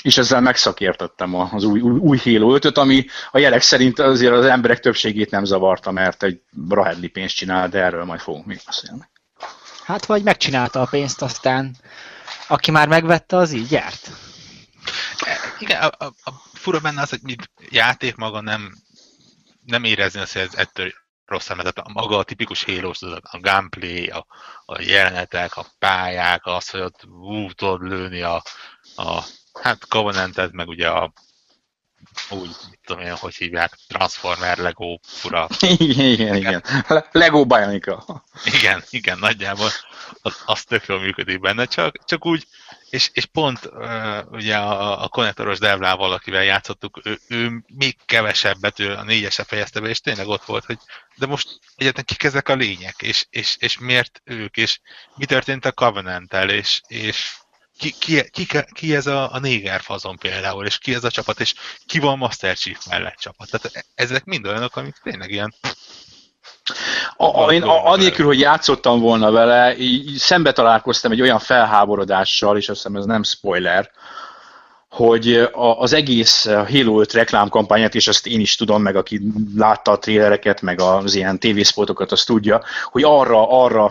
És 0.02 0.18
ezzel 0.18 0.40
megszakértettem 0.40 1.34
az 1.34 1.64
új, 1.64 1.80
új, 1.80 1.98
új 1.98 2.18
Halo 2.18 2.54
5 2.54 2.78
ami 2.78 3.06
a 3.30 3.38
jelek 3.38 3.62
szerint 3.62 3.98
azért 3.98 4.32
az 4.32 4.44
emberek 4.44 4.80
többségét 4.80 5.30
nem 5.30 5.44
zavarta, 5.44 5.90
mert 5.90 6.22
egy 6.22 6.42
rahedli 6.68 7.08
pénzt 7.08 7.36
csinál, 7.36 7.68
de 7.68 7.82
erről 7.82 8.04
majd 8.04 8.20
fogunk 8.20 8.46
még 8.46 8.60
beszélni. 8.66 9.08
Hát 9.84 10.06
vagy 10.06 10.22
megcsinálta 10.22 10.80
a 10.80 10.86
pénzt, 10.90 11.22
aztán 11.22 11.76
aki 12.48 12.70
már 12.70 12.88
megvette, 12.88 13.36
az 13.36 13.52
így 13.52 13.70
járt. 13.70 14.10
Igen, 15.58 15.82
a, 15.82 16.04
a, 16.04 16.04
a 16.04 16.30
fura 16.52 16.80
benne 16.80 17.00
az, 17.00 17.10
hogy 17.10 17.36
játék 17.70 18.16
maga 18.16 18.40
nem, 18.40 18.74
nem 19.64 19.84
érezni 19.84 20.20
azt, 20.20 20.32
hogy 20.32 20.42
ez 20.42 20.54
ettől 20.54 20.92
rossz 21.30 21.48
mert 21.48 21.78
a 21.78 21.90
maga 21.92 22.16
a 22.16 22.22
tipikus 22.22 22.64
halo 22.64 22.90
a 23.20 23.38
gameplay, 23.40 24.06
a, 24.06 24.26
a 24.64 24.80
jelenetek, 24.80 25.56
a 25.56 25.66
pályák, 25.78 26.46
az, 26.46 26.68
hogy 26.70 26.80
ott 26.80 27.04
ú, 27.06 27.52
tudod 27.52 27.82
lőni 27.82 28.22
a, 28.22 28.42
a 28.96 29.24
hát 29.62 29.88
Covenantet, 29.88 30.52
meg 30.52 30.68
ugye 30.68 30.88
a 30.88 31.12
úgy, 32.30 32.50
mit 32.70 32.78
tudom 32.84 33.02
én, 33.02 33.14
hogy 33.14 33.34
hívják, 33.34 33.78
Transformer, 33.88 34.58
Lego, 34.58 34.98
fura. 35.02 35.48
Igen, 35.60 36.06
igen, 36.06 36.36
igen. 36.36 36.64
Lego 37.12 37.46
Bionica. 37.46 38.24
Igen, 38.44 38.82
igen, 38.90 39.18
nagyjából 39.18 39.68
az, 40.22 40.42
az 40.44 40.64
tök 40.64 40.86
jól 40.86 41.00
működik 41.00 41.40
benne, 41.40 41.64
csak, 41.64 42.04
csak 42.04 42.26
úgy, 42.26 42.46
és, 42.90 43.10
és 43.12 43.24
pont 43.24 43.66
uh, 43.66 44.18
ugye 44.30 44.56
a, 44.56 45.02
a 45.02 45.08
konnektoros 45.08 45.58
devlával, 45.58 46.12
akivel 46.12 46.44
játszottuk, 46.44 47.00
ő, 47.04 47.18
ő 47.28 47.64
még 47.66 47.96
kevesebbet, 48.04 48.78
ő 48.78 48.94
a 48.94 49.02
négyesre 49.02 49.44
fejezte 49.44 49.80
be, 49.80 49.88
és 49.88 50.00
tényleg 50.00 50.26
ott 50.28 50.44
volt, 50.44 50.64
hogy 50.64 50.78
de 51.16 51.26
most 51.26 51.48
egyáltalán 51.76 52.06
kik 52.06 52.22
ezek 52.22 52.48
a 52.48 52.54
lények, 52.54 52.94
és, 52.98 53.26
és, 53.30 53.56
és 53.58 53.78
miért 53.78 54.20
ők, 54.24 54.56
és 54.56 54.80
mi 55.16 55.24
történt 55.24 55.64
a 55.64 55.72
covenant 55.72 56.34
és, 56.34 56.80
és 56.86 57.39
ki, 57.80 57.94
ki, 57.98 58.30
ki, 58.30 58.46
ki 58.72 58.94
ez 58.94 59.06
a, 59.06 59.34
a 59.34 59.38
néger 59.38 59.80
fazon 59.80 60.16
például, 60.16 60.66
és 60.66 60.78
ki 60.78 60.94
ez 60.94 61.04
a 61.04 61.10
csapat, 61.10 61.40
és 61.40 61.54
ki 61.86 61.98
van 61.98 62.18
Master 62.18 62.56
Chief 62.56 62.86
mellett 62.90 63.16
csapat. 63.18 63.50
Tehát 63.50 63.76
e, 63.76 63.84
ezek 63.94 64.24
mind 64.24 64.46
olyanok, 64.46 64.76
amik 64.76 64.94
tényleg 65.02 65.30
ilyen 65.30 65.54
a, 67.16 67.44
a, 67.44 67.52
én 67.52 67.62
a, 67.62 67.90
anélkül, 67.90 68.26
hogy 68.26 68.40
játszottam 68.40 69.00
volna 69.00 69.30
vele, 69.30 69.76
így 69.76 70.16
szembe 70.16 70.52
találkoztam 70.52 71.12
egy 71.12 71.20
olyan 71.20 71.38
felháborodással, 71.38 72.56
és 72.56 72.68
azt 72.68 72.82
hiszem 72.82 72.96
ez 72.96 73.04
nem 73.04 73.22
spoiler, 73.22 73.90
hogy 74.88 75.48
az 75.52 75.92
egész 75.92 76.44
Halo 76.44 77.00
5 77.00 77.12
reklámkampányát, 77.12 77.94
és 77.94 78.08
azt 78.08 78.26
én 78.26 78.40
is 78.40 78.56
tudom, 78.56 78.82
meg 78.82 78.96
aki 78.96 79.20
látta 79.56 79.90
a 79.90 79.98
trélereket, 79.98 80.60
meg 80.60 80.80
az 80.80 81.14
ilyen 81.14 81.38
tévészpotokat, 81.38 82.12
azt 82.12 82.26
tudja, 82.26 82.62
hogy 82.84 83.02
arra, 83.02 83.62
arra 83.62 83.90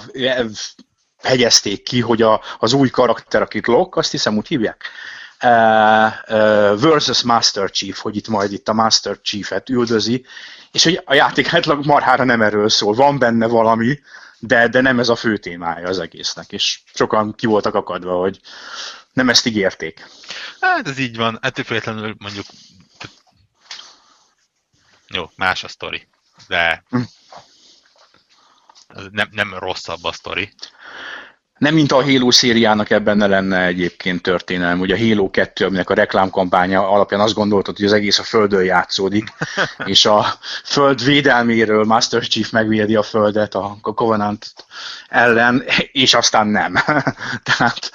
hegyezték 1.21 1.83
ki, 1.83 2.01
hogy 2.01 2.21
a, 2.21 2.41
az 2.59 2.73
új 2.73 2.89
karakter, 2.89 3.41
akit 3.41 3.67
Locke, 3.67 3.99
azt 3.99 4.11
hiszem 4.11 4.37
úgy 4.37 4.47
hívják, 4.47 4.89
uh, 5.43 6.05
uh, 6.27 6.81
versus 6.81 7.21
Master 7.21 7.69
Chief, 7.71 7.99
hogy 7.99 8.15
itt 8.15 8.27
majd 8.27 8.51
itt 8.51 8.69
a 8.69 8.73
Master 8.73 9.21
Chief-et 9.21 9.69
üldözi, 9.69 10.25
és 10.71 10.83
hogy 10.83 11.01
a 11.05 11.13
játék 11.13 11.53
átlag 11.53 11.85
marhára 11.85 12.23
nem 12.23 12.41
erről 12.41 12.69
szól, 12.69 12.93
van 12.93 13.19
benne 13.19 13.47
valami, 13.47 13.99
de, 14.39 14.67
de 14.67 14.81
nem 14.81 14.99
ez 14.99 15.09
a 15.09 15.15
fő 15.15 15.37
témája 15.37 15.87
az 15.87 15.99
egésznek, 15.99 16.51
és 16.51 16.79
sokan 16.93 17.35
ki 17.35 17.45
voltak 17.45 17.75
akadva, 17.75 18.19
hogy 18.19 18.39
nem 19.13 19.29
ezt 19.29 19.45
ígérték. 19.45 20.07
Hát 20.59 20.87
ez 20.87 20.97
így 20.97 21.17
van, 21.17 21.39
ettől 21.41 21.65
függetlenül 21.65 22.15
mondjuk 22.17 22.45
jó, 25.07 25.29
más 25.35 25.63
a 25.63 25.67
sztori, 25.67 26.07
de 26.47 26.83
hm. 26.89 27.01
Nem, 29.11 29.27
nem 29.31 29.55
rosszabb 29.59 30.03
a 30.03 30.11
sztori. 30.11 30.49
Nem, 31.59 31.73
mint 31.73 31.91
a 31.91 32.03
Halo 32.03 32.31
szériának 32.31 32.89
ebben 32.89 33.17
ne 33.17 33.27
lenne 33.27 33.65
egyébként 33.65 34.21
történelem. 34.21 34.79
Ugye 34.79 34.95
a 34.95 34.97
Halo 34.97 35.29
2, 35.29 35.65
aminek 35.65 35.89
a 35.89 35.93
reklámkampánya 35.93 36.89
alapján 36.89 37.19
azt 37.19 37.33
gondoltad, 37.33 37.75
hogy 37.75 37.85
az 37.85 37.93
egész 37.93 38.19
a 38.19 38.23
Földön 38.23 38.63
játszódik, 38.63 39.33
és 39.85 40.05
a 40.05 40.25
Föld 40.63 41.03
védelméről 41.03 41.83
Master 41.83 42.27
Chief 42.27 42.49
megvédi 42.49 42.95
a 42.95 43.03
Földet 43.03 43.55
a 43.55 43.77
Covenant 43.81 44.53
ellen, 45.07 45.63
és 45.91 46.13
aztán 46.13 46.47
nem. 46.47 46.73
Tehát 47.55 47.91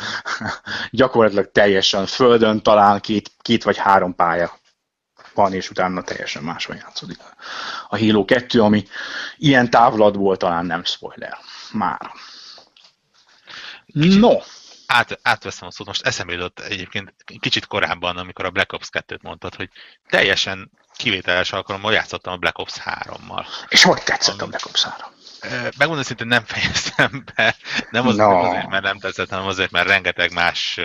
gyakorlatilag 0.91 1.51
teljesen 1.53 2.07
Földön 2.07 2.63
talán 2.63 3.01
két, 3.01 3.31
két 3.43 3.65
vagy 3.65 3.77
három 3.77 4.15
pálya 4.15 4.63
van, 5.35 5.53
és 5.53 5.71
utána 5.71 6.03
teljesen 6.03 6.43
máshol 6.43 6.77
játszódik. 6.77 7.19
A 7.89 7.99
Halo 7.99 8.25
2, 8.25 8.63
ami 8.63 8.87
ilyen 9.37 9.71
távlatból 9.71 10.37
talán 10.37 10.67
nem 10.67 10.85
spoiler. 10.85 11.39
Már. 11.73 12.11
Kicsit 13.87 14.21
no. 14.21 14.39
Át, 14.87 15.19
átveszem 15.23 15.69
a 15.69 15.71
szót, 15.71 15.87
most 15.87 16.07
eszembe 16.07 16.33
jutott 16.33 16.61
egyébként 16.61 17.15
kicsit 17.41 17.67
korábban, 17.67 18.17
amikor 18.17 18.45
a 18.45 18.51
Black 18.51 18.73
Ops 18.73 18.89
2-t 18.93 19.21
mondtad, 19.23 19.55
hogy 19.55 19.71
teljesen 20.09 20.71
kivételes 20.97 21.53
alkalommal 21.53 21.93
játszottam 21.93 22.33
a 22.33 22.37
Black 22.37 22.59
Ops 22.59 22.75
3-mal. 22.85 23.47
És 23.69 23.83
hogy 23.83 24.03
tetszett 24.03 24.41
a 24.41 24.47
Black 24.47 24.67
Ops 24.67 24.83
3? 24.83 25.11
Megmondom 25.79 26.05
szintén 26.05 26.27
nem 26.27 26.45
fejeztem 26.55 27.25
be, 27.35 27.57
nem 27.91 28.07
az, 28.07 28.17
no. 28.17 28.39
azért, 28.39 28.69
mert 28.69 28.83
nem 28.83 28.99
tetszett, 28.99 29.31
hanem 29.31 29.47
azért, 29.47 29.71
mert 29.71 29.87
rengeteg 29.87 30.33
más 30.33 30.81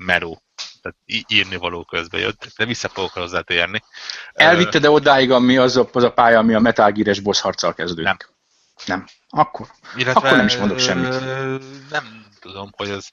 meló, 0.00 0.42
tehát 0.82 1.26
írni 1.26 1.56
való 1.56 1.84
közben 1.84 2.20
jött, 2.20 2.52
de 2.56 2.64
vissza 2.64 2.88
fogok 2.88 3.12
hozzátérni. 3.12 3.82
Elvitte 4.32 4.78
de 4.78 4.90
odáig, 4.90 5.30
ami 5.30 5.56
az 5.56 5.76
a, 5.76 5.88
az 5.92 6.02
a 6.02 6.12
pálya, 6.12 6.38
ami 6.38 6.54
a 6.54 6.60
Metal 6.60 6.90
Gear-es 6.90 7.20
boss 7.20 7.40
harccal 7.40 7.74
kezdődik? 7.74 8.04
Nem. 8.04 8.16
Nem. 8.86 9.06
Akkor, 9.28 9.66
Illetve, 9.96 10.20
akkor 10.20 10.36
nem 10.36 10.46
is 10.46 10.56
mondok 10.56 10.78
semmit. 10.78 11.20
Nem 11.90 12.26
tudom, 12.40 12.70
hogy 12.76 12.88
ez... 12.88 13.08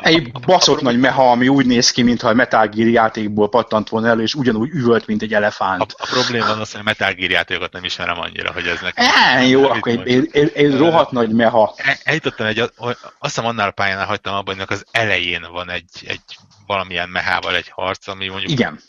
Egy 0.00 0.32
baszott 0.32 0.80
nagy 0.80 0.98
meha, 0.98 1.30
ami 1.30 1.48
úgy 1.48 1.66
néz 1.66 1.90
ki, 1.90 2.02
mintha 2.02 2.28
a 2.28 2.34
Metal 2.34 2.66
Gear 2.66 2.88
játékból 2.88 3.48
pattant 3.48 3.88
volna 3.88 4.08
elő, 4.08 4.22
és 4.22 4.34
ugyanúgy 4.34 4.70
üvölt, 4.70 5.06
mint 5.06 5.22
egy 5.22 5.34
elefánt. 5.34 5.82
A, 5.82 6.02
a 6.02 6.06
probléma 6.10 6.46
az, 6.46 6.70
hogy 6.70 6.80
a 6.80 6.84
Metal 6.84 7.12
Gear 7.12 7.30
játékokat 7.30 7.72
nem 7.72 7.84
ismerem 7.84 8.20
annyira, 8.20 8.52
hogy 8.52 8.66
ez 8.66 8.80
nekem... 8.80 9.06
E, 9.36 9.46
jó, 9.46 9.68
akkor 9.68 9.92
egy, 9.92 10.28
egy, 10.32 10.52
egy, 10.54 10.76
rohadt 10.76 11.10
nagy 11.10 11.30
meha. 11.30 11.74
E, 11.76 11.98
eljutottam 12.04 12.46
egy, 12.46 12.58
azt 12.58 12.96
hiszem 13.20 13.46
annál 13.46 13.68
a 13.68 13.72
pályánál 13.72 14.06
hagytam 14.06 14.34
abban, 14.34 14.56
hogy 14.56 14.66
az 14.68 14.84
elején 14.90 15.46
van 15.52 15.70
egy, 15.70 15.90
egy 16.06 16.20
valamilyen 16.66 17.08
mehával 17.08 17.56
egy 17.56 17.68
harc, 17.68 18.08
ami 18.08 18.28
mondjuk... 18.28 18.50
Igen. 18.50 18.80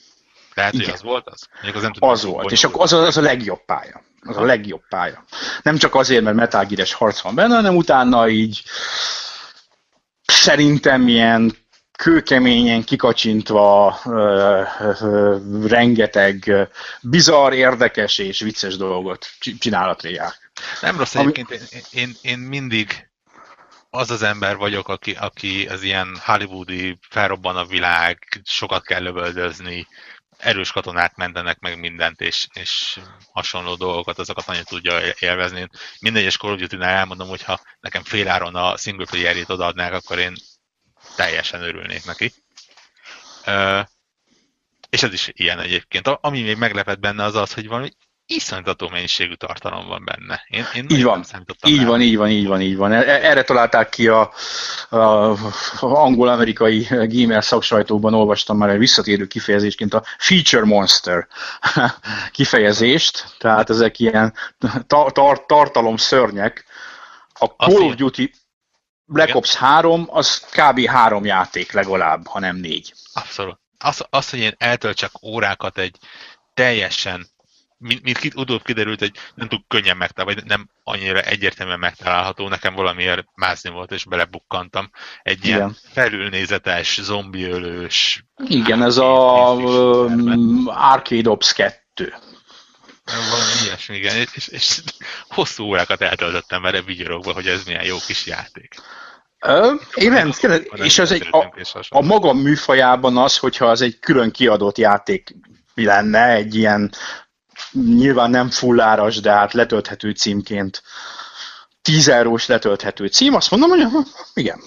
Lehet, 0.54 0.74
Igen. 0.74 0.86
hogy 0.86 0.94
az 0.94 1.04
volt 1.04 1.28
az? 1.28 1.48
az, 1.76 1.82
nem 1.82 1.94
tudom, 1.94 2.10
az 2.10 2.24
volt, 2.24 2.52
és 2.52 2.64
akkor 2.64 2.82
az, 2.82 2.94
az 2.94 3.18
a 3.18 3.22
legjobb 3.22 3.66
pálya. 3.66 4.02
Az 4.22 4.38
a 4.38 4.44
legjobb 4.44 4.82
pálya. 4.90 5.24
Nem 5.64 5.78
csak 5.78 5.96
azért, 5.96 6.24
mert 6.24 6.36
Metal 6.36 6.66
Gear-es 6.66 6.94
harc 6.94 7.22
van 7.22 7.36
benne, 7.36 7.56
hanem 7.56 7.76
utána 7.76 8.30
így 8.30 8.64
szerintem 10.40 11.08
ilyen 11.08 11.52
kőkeményen 11.98 12.84
kikacsintva 12.84 14.00
ö, 14.06 14.62
ö, 14.80 15.38
rengeteg 15.68 16.54
bizarr, 17.02 17.54
érdekes 17.54 18.18
és 18.18 18.40
vicces 18.40 18.78
dolgot 18.78 19.28
csinál 19.60 19.90
a 19.90 19.96
triák. 19.96 20.52
Nem 20.82 20.98
rossz 20.98 21.16
Ami... 21.16 21.32
egyébként, 21.32 21.62
én, 21.72 21.82
én, 21.92 22.16
én 22.22 22.40
mindig 22.40 23.10
az 23.90 24.12
az 24.12 24.22
ember 24.22 24.56
vagyok, 24.56 24.88
aki, 24.88 25.12
aki 25.12 25.68
az 25.68 25.84
ilyen 25.84 26.08
hollywoodi 26.24 27.00
felrobban 27.10 27.56
a 27.56 27.66
világ, 27.66 28.42
sokat 28.44 28.84
kell 28.84 29.02
lövöldözni, 29.02 29.88
erős 30.40 30.72
katonák 30.72 31.16
mentenek 31.16 31.60
meg 31.60 31.80
mindent, 31.80 32.22
és, 32.22 32.48
és 32.54 33.00
hasonló 33.32 33.76
dolgokat, 33.76 34.20
azokat 34.20 34.46
nagyon 34.46 34.64
tudja 34.64 35.00
élvezni. 35.20 35.70
Minden 36.00 36.22
egyes 36.22 36.38
Call 36.38 36.52
of 36.52 36.60
Duty-nál 36.60 36.98
elmondom, 36.98 37.28
hogy 37.28 37.44
ha 37.44 37.62
nekem 37.80 38.04
féláron 38.04 38.56
a 38.56 38.78
single 38.78 39.06
player-ét 39.06 39.50
odaadnák, 39.50 39.94
akkor 39.94 40.18
én 40.18 40.36
teljesen 41.16 41.62
örülnék 41.62 42.06
neki. 42.06 42.34
Uh, 43.46 43.88
és 44.90 45.04
ez 45.04 45.14
is 45.14 45.30
ilyen 45.34 45.60
egyébként. 45.60 46.08
Ami 46.08 46.42
még 46.42 46.58
meglepett 46.58 47.00
benne 47.00 47.24
az 47.24 47.36
az, 47.36 47.54
hogy 47.54 47.68
valami 47.68 47.90
iszonytató 48.30 48.90
mennyiségű 48.90 49.34
tartalom 49.34 49.88
van 49.88 50.04
benne. 50.06 50.46
Én, 50.48 50.66
én 50.76 50.86
így 50.90 51.04
van, 51.04 51.26
így 51.68 51.86
van, 51.86 52.02
így 52.02 52.18
van, 52.18 52.30
így 52.30 52.48
van, 52.48 52.62
így 52.62 52.76
van. 52.76 52.92
Erre 52.92 53.44
találták 53.44 53.90
ki 53.90 54.08
a, 54.08 54.32
a, 54.90 54.98
a 54.98 55.38
angol-amerikai 55.80 56.88
gamer 56.90 57.44
szaksajtóban 57.44 58.14
olvastam 58.14 58.58
már 58.58 58.70
egy 58.70 58.78
visszatérő 58.78 59.28
kifejezésként 59.28 59.94
a 59.94 60.04
feature 60.18 60.66
monster 60.66 61.28
kifejezést, 62.32 63.36
tehát 63.38 63.70
ezek 63.70 64.00
ilyen 64.00 64.34
tar- 64.88 65.14
tar- 65.14 65.48
tartalom 65.48 65.98
szörnyek. 65.98 66.66
A 67.34 67.46
Call 67.46 67.82
of 67.82 67.96
Duty 67.96 68.32
Black 69.06 69.36
Ops 69.36 69.56
3 69.56 70.06
az 70.10 70.46
kb. 70.52 70.86
három 70.86 71.26
játék 71.26 71.72
legalább, 71.72 72.28
ha 72.28 72.40
nem 72.40 72.56
négy. 72.56 72.94
Abszolút. 73.14 73.60
Az, 73.78 74.06
az, 74.10 74.30
hogy 74.30 74.40
én 74.40 74.56
eltöltsek 74.58 75.24
órákat 75.24 75.78
egy 75.78 75.98
teljesen 76.54 77.28
mint, 77.80 78.04
mint 78.04 78.36
utóbb 78.36 78.64
kiderült, 78.64 79.00
hogy 79.00 79.12
nem 79.36 79.48
túl 79.48 79.64
könnyen 79.68 79.98
megtalálható, 79.98 80.42
vagy 80.42 80.50
nem 80.50 80.70
annyira 80.84 81.22
egyértelműen 81.22 81.80
megtalálható, 81.80 82.48
nekem 82.48 82.74
valamiért 82.74 83.28
mászni 83.36 83.70
volt, 83.70 83.92
és 83.92 84.06
belebukkantam. 84.06 84.92
Egy 85.22 85.46
ilyen 85.46 85.58
Igen. 85.58 85.78
felülnézetes, 85.92 87.00
zombiölős... 87.02 88.26
Igen, 88.48 88.84
ez 88.84 88.98
a 88.98 89.64
Arcade 90.66 91.30
Ops 91.30 91.54
2. 91.54 92.14
Valami 93.06 93.52
ilyesmi, 93.66 93.96
igen. 93.96 94.16
És, 94.16 94.30
és, 94.34 94.48
és 94.48 94.82
hosszú 95.28 95.64
órákat 95.64 96.02
eltöltöttem 96.02 96.62
vele 96.62 96.82
vigyorogva, 96.82 97.34
hogy 97.34 97.48
ez 97.48 97.64
milyen 97.64 97.86
jó 97.86 97.98
kis 98.08 98.26
játék. 98.26 98.76
Ö, 99.40 99.74
igen, 99.94 100.34
és 100.74 101.00
ez 101.00 101.12
egy, 101.12 101.28
a, 101.32 101.54
a 101.90 102.02
maga 102.02 102.34
műfajában 102.34 103.18
az, 103.18 103.38
hogyha 103.38 103.66
az 103.66 103.82
egy 103.82 104.00
külön 104.00 104.32
kiadott 104.32 104.78
játék 104.78 105.36
lenne, 105.76 106.28
egy 106.34 106.56
ilyen 106.56 106.92
nyilván 107.72 108.30
nem 108.30 108.50
fulláras, 108.50 109.20
de 109.20 109.32
hát 109.32 109.54
letölthető 109.54 110.12
címként 110.12 110.84
10 111.82 112.08
eurós 112.08 112.48
letölthető 112.48 113.08
cím, 113.08 113.34
azt 113.36 113.52
mondom, 113.52 113.70
hogy 113.70 113.88
igen. 114.34 114.60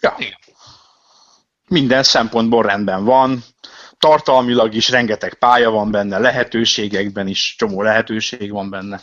Ja. 0.00 0.14
igen. 0.18 0.38
Minden 1.68 2.02
szempontból 2.02 2.62
rendben 2.62 3.04
van, 3.04 3.44
tartalmilag 3.98 4.74
is 4.74 4.88
rengeteg 4.88 5.34
pálya 5.34 5.70
van 5.70 5.90
benne, 5.90 6.18
lehetőségekben 6.18 7.26
is 7.26 7.54
csomó 7.58 7.82
lehetőség 7.82 8.52
van 8.52 8.70
benne. 8.70 9.02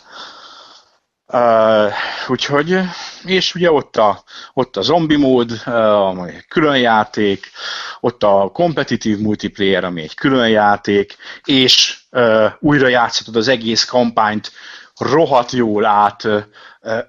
Uh, 1.32 1.92
úgyhogy, 2.28 2.80
és 3.24 3.54
ugye 3.54 3.72
ott 3.72 3.96
a, 3.96 4.22
ott 4.52 4.76
a 4.76 4.82
zombi 4.82 5.16
mód, 5.16 5.50
uh, 5.66 6.06
ami 6.06 6.30
egy 6.30 6.46
külön 6.48 6.76
játék, 6.76 7.50
ott 8.00 8.22
a 8.22 8.50
kompetitív 8.52 9.18
multiplayer, 9.18 9.84
ami 9.84 10.02
egy 10.02 10.14
külön 10.14 10.48
játék, 10.48 11.16
és 11.44 11.98
uh, 12.10 12.52
újra 12.60 12.88
játszhatod 12.88 13.36
az 13.36 13.48
egész 13.48 13.84
kampányt 13.84 14.52
rohadt 14.98 15.52
jól 15.52 15.84
át. 15.84 16.24
Uh, 16.24 16.42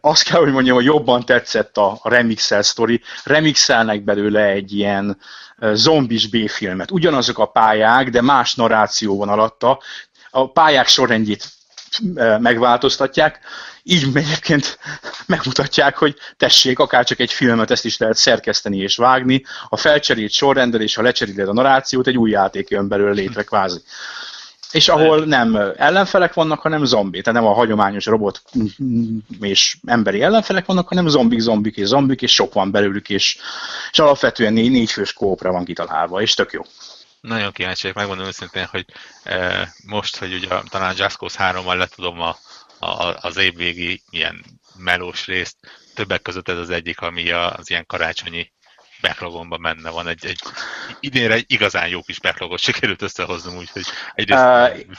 azt 0.02 0.24
kell, 0.24 0.40
hogy 0.40 0.52
mondjam, 0.52 0.76
hogy 0.76 0.86
jobban 0.86 1.26
tetszett 1.26 1.78
a, 1.78 2.00
remixel 2.04 2.62
sztori. 2.62 3.02
Remixelnek 3.24 4.04
belőle 4.04 4.44
egy 4.44 4.74
ilyen 4.74 5.18
uh, 5.58 5.74
zombis 5.74 6.30
B-filmet. 6.30 6.92
Ugyanazok 6.92 7.40
a 7.40 7.46
pályák, 7.46 8.10
de 8.10 8.22
más 8.22 8.56
narráció 8.56 9.18
van 9.18 9.30
alatta. 9.30 9.80
A 10.32 10.52
pályák 10.52 10.88
sorrendjét 10.88 11.58
megváltoztatják, 12.40 13.40
így 13.90 14.08
egyébként 14.14 14.80
megmutatják, 15.26 15.98
hogy 15.98 16.16
tessék, 16.38 16.80
akár 16.80 17.06
csak 17.06 17.20
egy 17.20 17.34
filmet 17.34 17.72
ezt 17.72 17.86
is 17.86 17.98
lehet 17.98 18.18
szerkeszteni 18.18 18.78
és 18.78 18.96
vágni, 18.96 19.44
a 19.70 19.78
felcserélt 19.78 20.32
sorrendel 20.32 20.82
és 20.82 20.96
ha 20.96 21.02
lecseréled 21.02 21.48
a 21.48 21.54
narrációt, 21.54 22.08
egy 22.08 22.18
új 22.18 22.30
játék 22.30 22.70
jön 22.70 22.88
belőle 22.88 23.12
létre 23.12 23.44
kvázi. 23.44 23.80
És 24.72 24.88
ahol 24.88 25.26
nem 25.26 25.56
ellenfelek 25.78 26.34
vannak, 26.34 26.60
hanem 26.60 26.86
zombi. 26.86 27.22
Tehát 27.22 27.42
nem 27.42 27.50
a 27.50 27.54
hagyományos 27.54 28.06
robot 28.06 28.42
és 29.40 29.78
emberi 29.86 30.22
ellenfelek 30.22 30.66
vannak, 30.66 30.88
hanem 30.88 31.08
zombik, 31.08 31.40
zombik 31.40 31.78
és 31.78 31.88
zombik, 31.88 32.22
és 32.22 32.34
sok 32.34 32.54
van 32.54 32.72
belőlük, 32.72 33.10
és, 33.10 33.38
és 33.92 34.00
alapvetően 34.00 34.54
négy, 34.54 34.72
négy 34.72 34.92
fős 34.92 35.14
kópra 35.14 35.52
van 35.52 35.66
kitalálva, 35.66 36.22
és 36.22 36.34
tök 36.34 36.52
jó. 36.52 36.62
Nagyon 37.22 37.52
kíváncsi 37.52 37.82
vagyok, 37.82 37.98
megmondom 37.98 38.28
őszintén, 38.28 38.68
hogy 38.72 38.86
e, 39.24 39.70
most, 39.86 40.18
hogy 40.18 40.34
ugye 40.34 40.48
talán 40.70 40.96
Cause 40.96 41.38
3-mal 41.40 41.78
letudom 41.78 42.22
a, 42.22 42.38
a, 42.80 43.16
az 43.22 43.38
évvégi 43.38 44.02
ilyen 44.10 44.44
melós 44.78 45.26
részt, 45.26 45.56
többek 45.96 46.22
között 46.22 46.50
ez 46.50 46.58
az 46.58 46.70
egyik, 46.70 47.00
ami 47.02 47.32
az 47.32 47.70
ilyen 47.70 47.86
karácsonyi 47.86 48.52
backlogomban 49.02 49.62
benne 49.62 49.90
van. 49.90 50.08
Egy, 50.08 50.26
egy, 50.26 50.40
idénre 51.00 51.34
egy 51.34 51.46
igazán 51.48 51.88
jó 51.88 52.02
kis 52.02 52.20
backlogot 52.20 52.60
sikerült 52.60 53.02
összehoznom, 53.02 53.58
úgyhogy 53.58 53.86
egyrészt... 54.14 54.44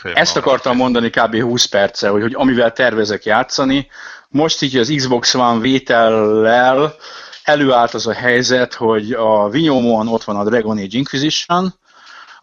Uh, 0.05 0.11
ezt 0.14 0.37
akartam 0.37 0.76
mondani 0.76 1.11
kb. 1.11 1.41
20 1.41 1.64
perce, 1.64 2.09
hogy, 2.09 2.22
hogy 2.22 2.35
amivel 2.35 2.72
tervezek 2.72 3.24
játszani, 3.24 3.89
most 4.28 4.62
így 4.62 4.76
az 4.76 4.93
Xbox 4.97 5.35
One 5.35 5.61
vétellel 5.61 6.95
előállt 7.45 7.95
az 7.95 8.07
a 8.07 8.12
helyzet, 8.12 8.74
hogy 8.74 9.12
a 9.12 9.49
Vinyomon 9.49 10.09
ott 10.09 10.24
van 10.24 10.37
a 10.37 10.45
Dragon 10.45 10.78
Age 10.78 10.97
Inquisition, 10.99 11.74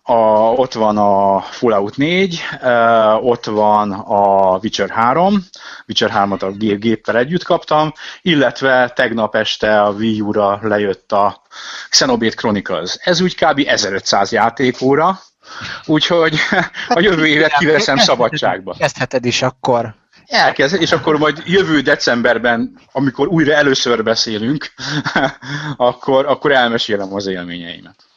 a, 0.09 0.51
ott 0.51 0.73
van 0.73 0.97
a 0.97 1.41
Fallout 1.41 1.97
4, 1.97 2.41
uh, 2.61 3.25
ott 3.25 3.45
van 3.45 3.91
a 3.91 4.57
Witcher 4.57 4.89
3, 4.89 5.45
Witcher 5.87 6.11
3-at 6.13 6.43
a 6.43 6.51
gép, 6.51 6.79
géppel 6.79 7.17
együtt 7.17 7.43
kaptam, 7.43 7.93
illetve 8.21 8.91
tegnap 8.95 9.35
este 9.35 9.81
a 9.81 9.89
Wii 9.89 10.21
U-ra 10.21 10.59
lejött 10.61 11.11
a 11.11 11.41
Xenoblade 11.89 12.35
Chronicles. 12.35 12.97
Ez 13.01 13.21
úgy 13.21 13.35
kb. 13.35 13.63
1500 13.65 14.31
játékóra, 14.31 15.19
úgyhogy 15.85 16.35
a 16.95 16.99
jövő 16.99 17.25
évet 17.25 17.53
kiveszem 17.53 17.97
szabadságba. 17.97 18.75
Kezdheted 18.77 19.25
is 19.25 19.41
akkor. 19.41 19.95
Elkezd, 20.25 20.81
és 20.81 20.91
akkor 20.91 21.17
majd 21.17 21.43
jövő 21.45 21.81
decemberben, 21.81 22.79
amikor 22.91 23.27
újra 23.27 23.53
először 23.53 24.03
beszélünk, 24.03 24.73
akkor, 25.77 26.25
akkor 26.25 26.51
elmesélem 26.51 27.13
az 27.13 27.27
élményeimet. 27.27 28.07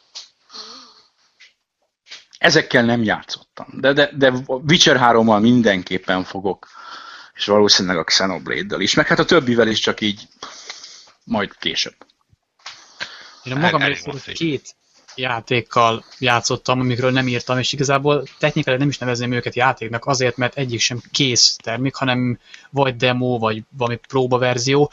Ezekkel 2.41 2.83
nem 2.83 3.03
játszottam, 3.03 3.67
de, 3.71 3.93
de, 3.93 4.09
de 4.13 4.33
Witcher 4.47 4.97
3-mal 5.01 5.41
mindenképpen 5.41 6.23
fogok, 6.23 6.67
és 7.33 7.45
valószínűleg 7.45 7.97
a 7.97 8.03
Xenoblade-dal 8.03 8.81
is, 8.81 8.93
meg 8.93 9.07
hát 9.07 9.19
a 9.19 9.25
többivel 9.25 9.67
is 9.67 9.79
csak 9.79 10.01
így 10.01 10.27
majd 11.23 11.57
később. 11.57 11.95
Én 13.43 13.53
a 13.53 13.59
magam 13.59 13.81
részéről 13.81 14.21
két 14.33 14.75
játékkal 15.15 16.03
játszottam, 16.19 16.79
amikről 16.79 17.11
nem 17.11 17.27
írtam, 17.27 17.57
és 17.57 17.73
igazából 17.73 18.23
technikailag 18.39 18.81
nem 18.81 18.89
is 18.89 18.97
nevezném 18.97 19.31
őket 19.31 19.55
játéknak 19.55 20.05
azért, 20.05 20.37
mert 20.37 20.57
egyik 20.57 20.79
sem 20.79 21.01
kész 21.11 21.55
termék, 21.63 21.95
hanem 21.95 22.39
vagy 22.69 22.95
demo, 22.95 23.37
vagy 23.37 23.63
valami 23.77 23.99
próbaverzió, 24.07 24.91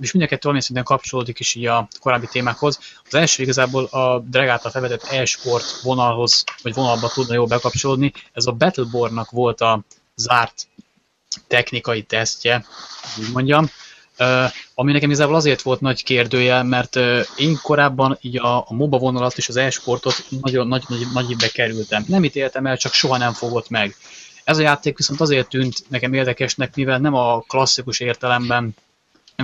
és 0.00 0.12
mind 0.12 0.24
a 0.24 0.28
kettő 0.28 0.40
valamilyen 0.40 0.60
szinten 0.60 0.84
kapcsolódik 0.84 1.38
is 1.40 1.54
így 1.54 1.66
a 1.66 1.88
korábbi 2.00 2.26
témákhoz. 2.26 2.78
Az 3.06 3.14
első 3.14 3.42
igazából 3.42 3.84
a 3.84 4.18
Drag 4.18 4.48
által 4.48 4.70
felvetett 4.70 5.02
e-sport 5.02 5.80
vonalhoz, 5.82 6.44
vagy 6.62 6.74
vonalba 6.74 7.08
tudna 7.08 7.34
jól 7.34 7.46
bekapcsolódni. 7.46 8.12
Ez 8.32 8.46
a 8.46 8.52
Battleborn-nak 8.52 9.30
volt 9.30 9.60
a 9.60 9.80
zárt 10.14 10.66
technikai 11.46 12.02
tesztje, 12.02 12.64
úgy 13.18 13.32
mondjam, 13.32 13.70
ami 14.74 14.92
nekem 14.92 15.10
igazából 15.10 15.34
azért 15.34 15.62
volt 15.62 15.80
nagy 15.80 16.02
kérdője, 16.02 16.62
mert 16.62 16.96
én 17.36 17.58
korábban 17.62 18.18
így 18.20 18.38
a, 18.38 18.56
a 18.56 18.74
MOBA 18.74 18.98
vonalat 18.98 19.36
és 19.36 19.48
az 19.48 19.56
e-sportot 19.56 20.24
nagyon 20.40 20.68
nagy, 20.68 20.84
nagy, 20.88 21.06
nagy 21.12 21.52
kerültem. 21.52 22.04
Nem 22.06 22.24
ítéltem 22.24 22.66
el, 22.66 22.76
csak 22.76 22.92
soha 22.92 23.16
nem 23.16 23.32
fogott 23.32 23.68
meg. 23.68 23.96
Ez 24.44 24.58
a 24.58 24.62
játék 24.62 24.96
viszont 24.96 25.20
azért 25.20 25.48
tűnt 25.48 25.84
nekem 25.88 26.12
érdekesnek, 26.12 26.74
mivel 26.74 26.98
nem 26.98 27.14
a 27.14 27.40
klasszikus 27.40 28.00
értelemben 28.00 28.74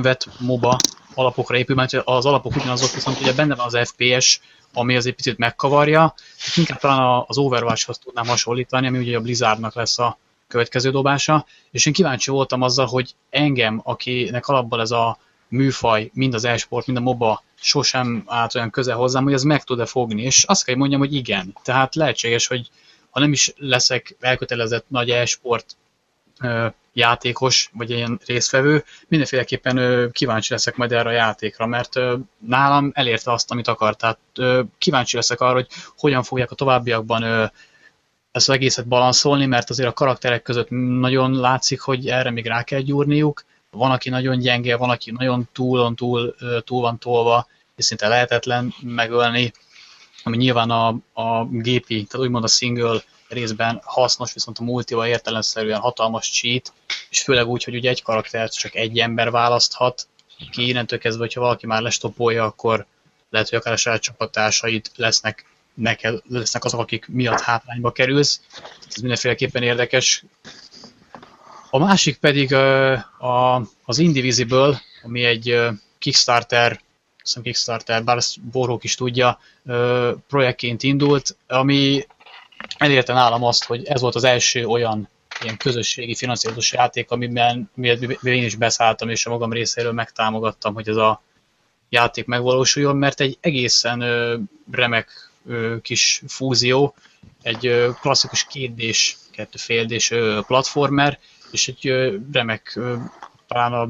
vett 0.02 0.28
MOBA 0.38 0.76
alapokra 1.14 1.56
épül, 1.56 1.74
mert 1.74 1.92
az 1.92 2.26
alapok 2.26 2.56
ugyanazok, 2.56 2.92
viszont 2.92 3.20
ugye 3.20 3.32
benne 3.32 3.54
van 3.54 3.66
az 3.66 3.88
FPS, 3.88 4.40
ami 4.72 4.96
azért 4.96 5.16
picit 5.16 5.38
megkavarja. 5.38 6.14
Inkább 6.56 6.78
talán 6.78 7.24
az 7.26 7.38
Overwatchhoz 7.38 7.98
tudnám 7.98 8.26
hasonlítani, 8.26 8.86
ami 8.86 8.98
ugye 8.98 9.16
a 9.16 9.20
Blizzardnak 9.20 9.74
lesz 9.74 9.98
a 9.98 10.18
következő 10.48 10.90
dobása, 10.90 11.46
és 11.70 11.86
én 11.86 11.92
kíváncsi 11.92 12.30
voltam 12.30 12.62
azzal, 12.62 12.86
hogy 12.86 13.14
engem, 13.30 13.80
akinek 13.84 14.46
alapból 14.46 14.80
ez 14.80 14.90
a 14.90 15.18
műfaj, 15.48 16.10
mind 16.14 16.34
az 16.34 16.44
e-sport, 16.44 16.86
mind 16.86 16.98
a 16.98 17.02
MOBA 17.02 17.42
sosem 17.60 18.22
állt 18.26 18.54
olyan 18.54 18.70
közel 18.70 18.96
hozzám, 18.96 19.24
hogy 19.24 19.32
ez 19.32 19.42
meg 19.42 19.64
tud-e 19.64 19.86
fogni, 19.86 20.22
és 20.22 20.44
azt 20.44 20.64
kell 20.64 20.76
mondjam, 20.76 21.00
hogy 21.00 21.14
igen. 21.14 21.56
Tehát 21.62 21.94
lehetséges, 21.94 22.46
hogy 22.46 22.70
ha 23.10 23.20
nem 23.20 23.32
is 23.32 23.52
leszek 23.56 24.16
elkötelezett 24.20 24.84
nagy 24.88 25.10
e-sport 25.10 25.76
játékos, 26.92 27.70
vagy 27.72 27.90
ilyen 27.90 28.20
résztvevő, 28.26 28.84
mindenféleképpen 29.08 30.10
kíváncsi 30.12 30.52
leszek 30.52 30.76
majd 30.76 30.92
erre 30.92 31.08
a 31.08 31.12
játékra, 31.12 31.66
mert 31.66 31.92
nálam 32.38 32.90
elérte 32.94 33.32
azt, 33.32 33.50
amit 33.50 33.68
akart. 33.68 33.98
Tehát 33.98 34.18
kíváncsi 34.78 35.16
leszek 35.16 35.40
arra, 35.40 35.52
hogy 35.52 35.68
hogyan 35.96 36.22
fogják 36.22 36.50
a 36.50 36.54
továbbiakban 36.54 37.22
ezt 38.32 38.48
az 38.48 38.54
egészet 38.54 38.86
balanszolni, 38.86 39.46
mert 39.46 39.70
azért 39.70 39.88
a 39.88 39.92
karakterek 39.92 40.42
között 40.42 40.68
nagyon 41.00 41.34
látszik, 41.34 41.80
hogy 41.80 42.08
erre 42.08 42.30
még 42.30 42.46
rá 42.46 42.62
kell 42.62 42.80
gyúrniuk. 42.80 43.44
Van, 43.70 43.90
aki 43.90 44.08
nagyon 44.08 44.38
gyenge, 44.38 44.76
van, 44.76 44.90
aki 44.90 45.10
nagyon 45.10 45.48
túl, 45.52 45.94
túl, 45.94 46.34
túl 46.64 46.80
van 46.80 46.98
tolva, 46.98 47.46
és 47.76 47.84
szinte 47.84 48.08
lehetetlen 48.08 48.74
megölni, 48.82 49.52
ami 50.22 50.36
nyilván 50.36 50.70
a, 50.70 50.88
a 51.12 51.44
gépi, 51.44 52.04
tehát 52.04 52.26
úgymond 52.26 52.44
a 52.44 52.48
single 52.48 53.02
részben 53.28 53.80
hasznos, 53.84 54.32
viszont 54.32 54.58
a 54.58 54.62
multival 54.62 55.06
értelemszerűen 55.06 55.80
hatalmas 55.80 56.30
cheat, 56.30 56.72
és 57.10 57.22
főleg 57.22 57.46
úgy, 57.46 57.64
hogy 57.64 57.74
ugye 57.74 57.90
egy 57.90 58.02
karaktert 58.02 58.58
csak 58.58 58.74
egy 58.74 58.98
ember 58.98 59.30
választhat, 59.30 60.08
ki 60.50 60.68
innentől 60.68 60.98
kezdve, 60.98 61.22
hogyha 61.22 61.40
valaki 61.40 61.66
már 61.66 61.82
lestopolja, 61.82 62.44
akkor 62.44 62.86
lehet, 63.30 63.48
hogy 63.48 63.58
akár 63.58 63.72
a 63.72 63.76
saját 63.76 64.02
csapattársait 64.02 64.90
lesznek, 64.96 65.44
neked, 65.74 66.22
lesznek 66.28 66.64
azok, 66.64 66.80
akik 66.80 67.06
miatt 67.08 67.40
hátrányba 67.40 67.92
kerülsz. 67.92 68.40
Ez 68.88 68.96
mindenféleképpen 68.96 69.62
érdekes. 69.62 70.24
A 71.70 71.78
másik 71.78 72.18
pedig 72.18 72.54
a, 72.54 73.54
az 73.84 73.98
Indivisible, 73.98 74.82
ami 75.02 75.24
egy 75.24 75.60
Kickstarter, 75.98 76.80
hiszem 77.22 77.42
Kickstarter, 77.42 78.04
bár 78.04 78.16
ezt 78.16 78.40
Borók 78.40 78.84
is 78.84 78.94
tudja, 78.94 79.40
projektként 80.28 80.82
indult, 80.82 81.36
ami 81.46 82.06
elérte 82.76 83.12
nálam 83.12 83.44
azt, 83.44 83.64
hogy 83.64 83.84
ez 83.84 84.00
volt 84.00 84.14
az 84.14 84.24
első 84.24 84.66
olyan 84.66 85.08
ilyen 85.42 85.56
közösségi 85.56 86.14
finanszírozós 86.14 86.72
játék, 86.72 87.10
amiben 87.10 87.70
miért 87.74 88.24
én 88.24 88.44
is 88.44 88.54
beszálltam, 88.54 89.08
és 89.08 89.26
a 89.26 89.30
magam 89.30 89.52
részéről 89.52 89.92
megtámogattam, 89.92 90.74
hogy 90.74 90.88
ez 90.88 90.96
a 90.96 91.22
játék 91.88 92.26
megvalósuljon, 92.26 92.96
mert 92.96 93.20
egy 93.20 93.38
egészen 93.40 94.00
ö, 94.00 94.36
remek 94.70 95.30
ö, 95.46 95.76
kis 95.82 96.22
fúzió, 96.28 96.94
egy 97.42 97.66
ö, 97.66 97.90
klasszikus 98.00 98.46
kétdés, 98.46 99.16
kettőféldés 99.30 100.12
platformer, 100.46 101.18
és 101.50 101.68
egy 101.68 101.88
ö, 101.88 102.16
remek, 102.32 102.72
ö, 102.76 102.96
talán 103.46 103.72
a 103.72 103.88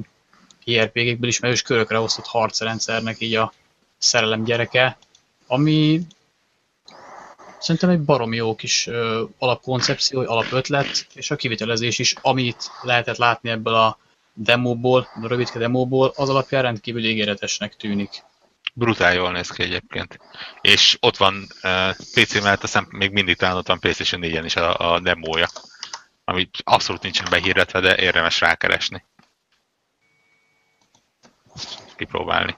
JRPG-kből 0.64 1.29
ismerős 1.29 1.62
körökre 1.62 1.99
osztott 2.01 2.27
harcrendszernek 2.27 3.21
így 3.21 3.35
a 3.35 3.53
szerelem 3.99 4.45
gyereke, 4.45 4.99
ami 5.47 6.01
szerintem 7.59 7.91
egy 7.91 8.01
baromi 8.01 8.37
jó 8.37 8.55
kis 8.55 8.87
ö, 8.87 9.25
alapkoncepció, 9.39 10.21
alapötlet, 10.21 11.07
és 11.15 11.31
a 11.31 11.37
kivitelezés 11.37 11.99
is, 11.99 12.15
amit 12.21 12.71
lehetett 12.83 13.17
látni 13.17 13.51
ebből 13.51 13.75
a 13.75 13.99
demóból, 14.33 15.09
a 15.23 15.27
rövidke 15.29 15.59
demóból, 15.59 16.13
az 16.17 16.29
alapján 16.29 16.63
rendkívül 16.63 17.05
ígéretesnek 17.05 17.77
tűnik. 17.77 18.23
Brutál 18.75 19.15
jól 19.15 19.33
néz 19.33 19.51
ki 19.51 19.63
egyébként. 19.63 20.19
És 20.61 20.97
ott 21.01 21.17
van 21.17 21.35
uh, 21.63 21.91
PC 21.91 22.43
mellett, 22.43 22.63
aztán 22.63 22.87
még 22.91 23.11
mindig 23.11 23.37
talán 23.37 23.57
ott 23.57 23.67
van 23.67 23.81
PlayStation 23.81 24.21
4-en 24.25 24.43
is 24.45 24.57
a, 24.57 24.93
a 24.93 25.01
demója, 25.01 25.49
ami 26.25 26.51
abszolút 26.65 27.03
nincsen 27.03 27.27
behirdetve, 27.31 27.81
de 27.81 27.97
érdemes 27.97 28.41
rákeresni. 28.41 29.05
Kipróbálni. 31.97 32.57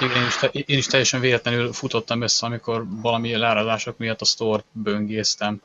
Igen, 0.00 0.16
én 0.16 0.26
is, 0.26 0.36
te, 0.36 0.46
én 0.46 0.78
is 0.78 0.86
teljesen 0.86 1.20
véletlenül 1.20 1.72
futottam 1.72 2.20
össze, 2.20 2.46
amikor 2.46 2.84
valami 2.88 3.36
leáradások 3.36 3.98
miatt 3.98 4.20
a 4.20 4.24
store 4.24 4.64
böngésztem. 4.72 5.60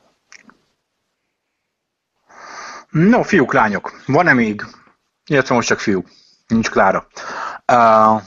No, 2.90 3.24
fiúk, 3.24 3.54
lányok, 3.54 4.02
van-e 4.06 4.34
még, 4.34 4.66
illetve 5.26 5.56
most 5.56 5.68
csak 5.68 5.80
fiúk, 5.80 6.08
nincs 6.48 6.70
Klára. 6.70 7.08
Uh, 7.72 8.22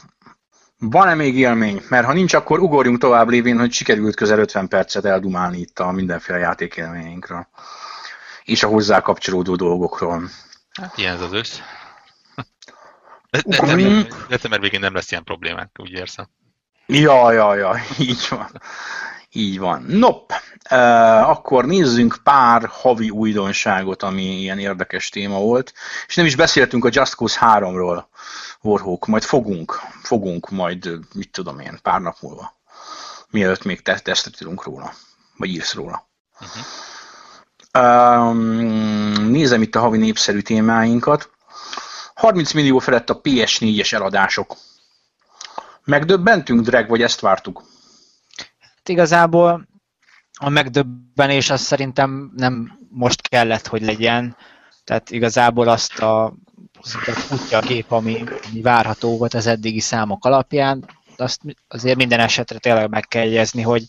van-e 0.79 1.15
még 1.15 1.37
élmény? 1.37 1.83
Mert 1.89 2.07
ha 2.07 2.13
nincs, 2.13 2.35
akkor 2.35 2.59
ugorjunk 2.59 2.99
tovább 2.99 3.29
lévén, 3.29 3.59
hogy 3.59 3.73
sikerült 3.73 4.17
közel 4.17 4.39
50 4.39 4.69
percet 4.69 5.05
eldumálni 5.05 5.59
itt 5.59 5.79
a 5.79 5.91
mindenféle 5.91 6.39
játékélményeinkről. 6.39 7.47
És 8.45 8.63
a 8.63 8.69
hozzá 8.69 9.01
kapcsolódó 9.01 9.57
dolgokról. 9.57 10.23
Hát 10.73 10.99
ilyen 10.99 11.21
az 11.21 11.33
ősz. 11.33 11.61
De, 13.33 13.43
de, 13.47 13.75
de, 13.75 14.07
december 14.29 14.61
végén 14.61 14.81
nem 14.81 14.95
lesz 14.95 15.11
ilyen 15.11 15.25
problémák, 15.25 15.71
úgy 15.79 15.91
érzem. 15.91 16.29
Ja, 16.87 17.33
ja, 17.33 17.55
ja, 17.55 17.77
így 17.99 18.27
van. 18.31 18.51
Így 19.35 19.59
van. 19.59 19.85
Nop, 19.89 20.33
uh, 20.71 21.29
akkor 21.29 21.65
nézzünk 21.65 22.19
pár 22.23 22.67
havi 22.67 23.11
újdonságot, 23.11 24.03
ami 24.03 24.23
ilyen 24.23 24.59
érdekes 24.59 25.09
téma 25.09 25.39
volt. 25.39 25.73
És 26.07 26.15
nem 26.15 26.27
is 26.27 26.37
beszéltünk 26.37 26.85
a 26.85 26.89
Just 26.93 27.15
Cause 27.15 27.39
3-ról, 27.41 28.05
Warhawk, 28.61 29.07
majd 29.07 29.23
fogunk, 29.23 29.81
fogunk 30.03 30.51
majd, 30.51 30.99
mit 31.15 31.31
tudom 31.31 31.59
én, 31.59 31.79
pár 31.83 32.01
nap 32.01 32.17
múlva. 32.21 32.61
Mielőtt 33.31 33.65
még 33.65 33.83
te- 33.83 33.99
tesztet 33.99 34.37
tudunk 34.37 34.65
róla, 34.65 34.93
vagy 35.37 35.49
írsz 35.49 35.75
róla. 35.75 36.09
Uh-huh. 36.41 36.65
Um, 37.75 38.39
nézem 39.31 39.63
itt 39.63 39.75
a 39.75 39.81
havi 39.81 39.99
népszerű 39.99 40.41
témáinkat. 40.41 41.31
30 42.23 42.53
millió 42.53 42.79
felett 42.79 43.11
a 43.11 43.21
PS4-es 43.21 43.93
eladások. 43.93 44.57
Megdöbbentünk, 45.85 46.61
Drag, 46.61 46.89
vagy 46.89 47.03
ezt 47.03 47.21
vártuk? 47.21 47.65
Hát 48.59 48.89
igazából 48.89 49.69
a 50.39 50.49
megdöbbenés 50.49 51.51
az 51.51 51.61
szerintem 51.61 52.33
nem 52.37 52.79
most 52.89 53.29
kellett, 53.29 53.67
hogy 53.67 53.83
legyen. 53.83 54.37
Tehát 54.85 55.11
igazából 55.11 55.69
azt 55.69 55.99
a 55.99 56.35
futja 57.03 57.59
a 57.59 57.67
gép, 57.67 57.91
ami, 57.91 58.25
ami 58.51 58.61
várható 58.61 59.19
volt 59.19 59.35
az 59.35 59.47
eddigi 59.47 59.81
számok 59.81 60.25
alapján, 60.25 60.85
azt 61.17 61.41
azért 61.69 61.97
minden 61.97 62.21
esetre 62.21 62.59
tényleg 62.59 62.89
meg 62.89 63.05
kell 63.09 63.25
jegyezni, 63.25 63.63
hogy 63.63 63.85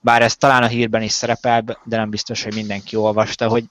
bár 0.00 0.22
ez 0.22 0.36
talán 0.36 0.62
a 0.62 0.66
hírben 0.66 1.02
is 1.02 1.12
szerepel, 1.12 1.62
de 1.84 1.96
nem 1.96 2.10
biztos, 2.10 2.42
hogy 2.42 2.54
mindenki 2.54 2.96
olvasta, 2.96 3.48
hogy 3.48 3.64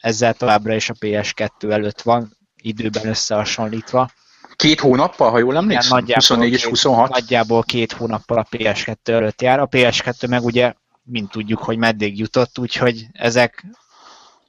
ezzel 0.00 0.34
továbbra 0.34 0.74
is 0.74 0.90
a 0.90 0.94
PS2 0.94 1.70
előtt 1.70 2.02
van, 2.02 2.40
időben 2.62 3.06
összehasonlítva. 3.06 4.10
Két 4.56 4.80
hónappal, 4.80 5.30
ha 5.30 5.38
jól 5.38 5.56
emlékszem? 5.56 6.04
24 6.14 6.52
és 6.52 6.64
26? 6.64 7.10
Nagyjából 7.10 7.62
két 7.62 7.92
hónappal 7.92 8.38
a 8.38 8.46
PS2 8.50 9.08
előtt 9.08 9.42
jár. 9.42 9.60
A 9.60 9.68
PS2 9.68 10.28
meg 10.28 10.44
ugye, 10.44 10.74
mint 11.02 11.30
tudjuk, 11.30 11.58
hogy 11.58 11.76
meddig 11.76 12.18
jutott, 12.18 12.58
úgyhogy 12.58 13.06
ezek 13.12 13.64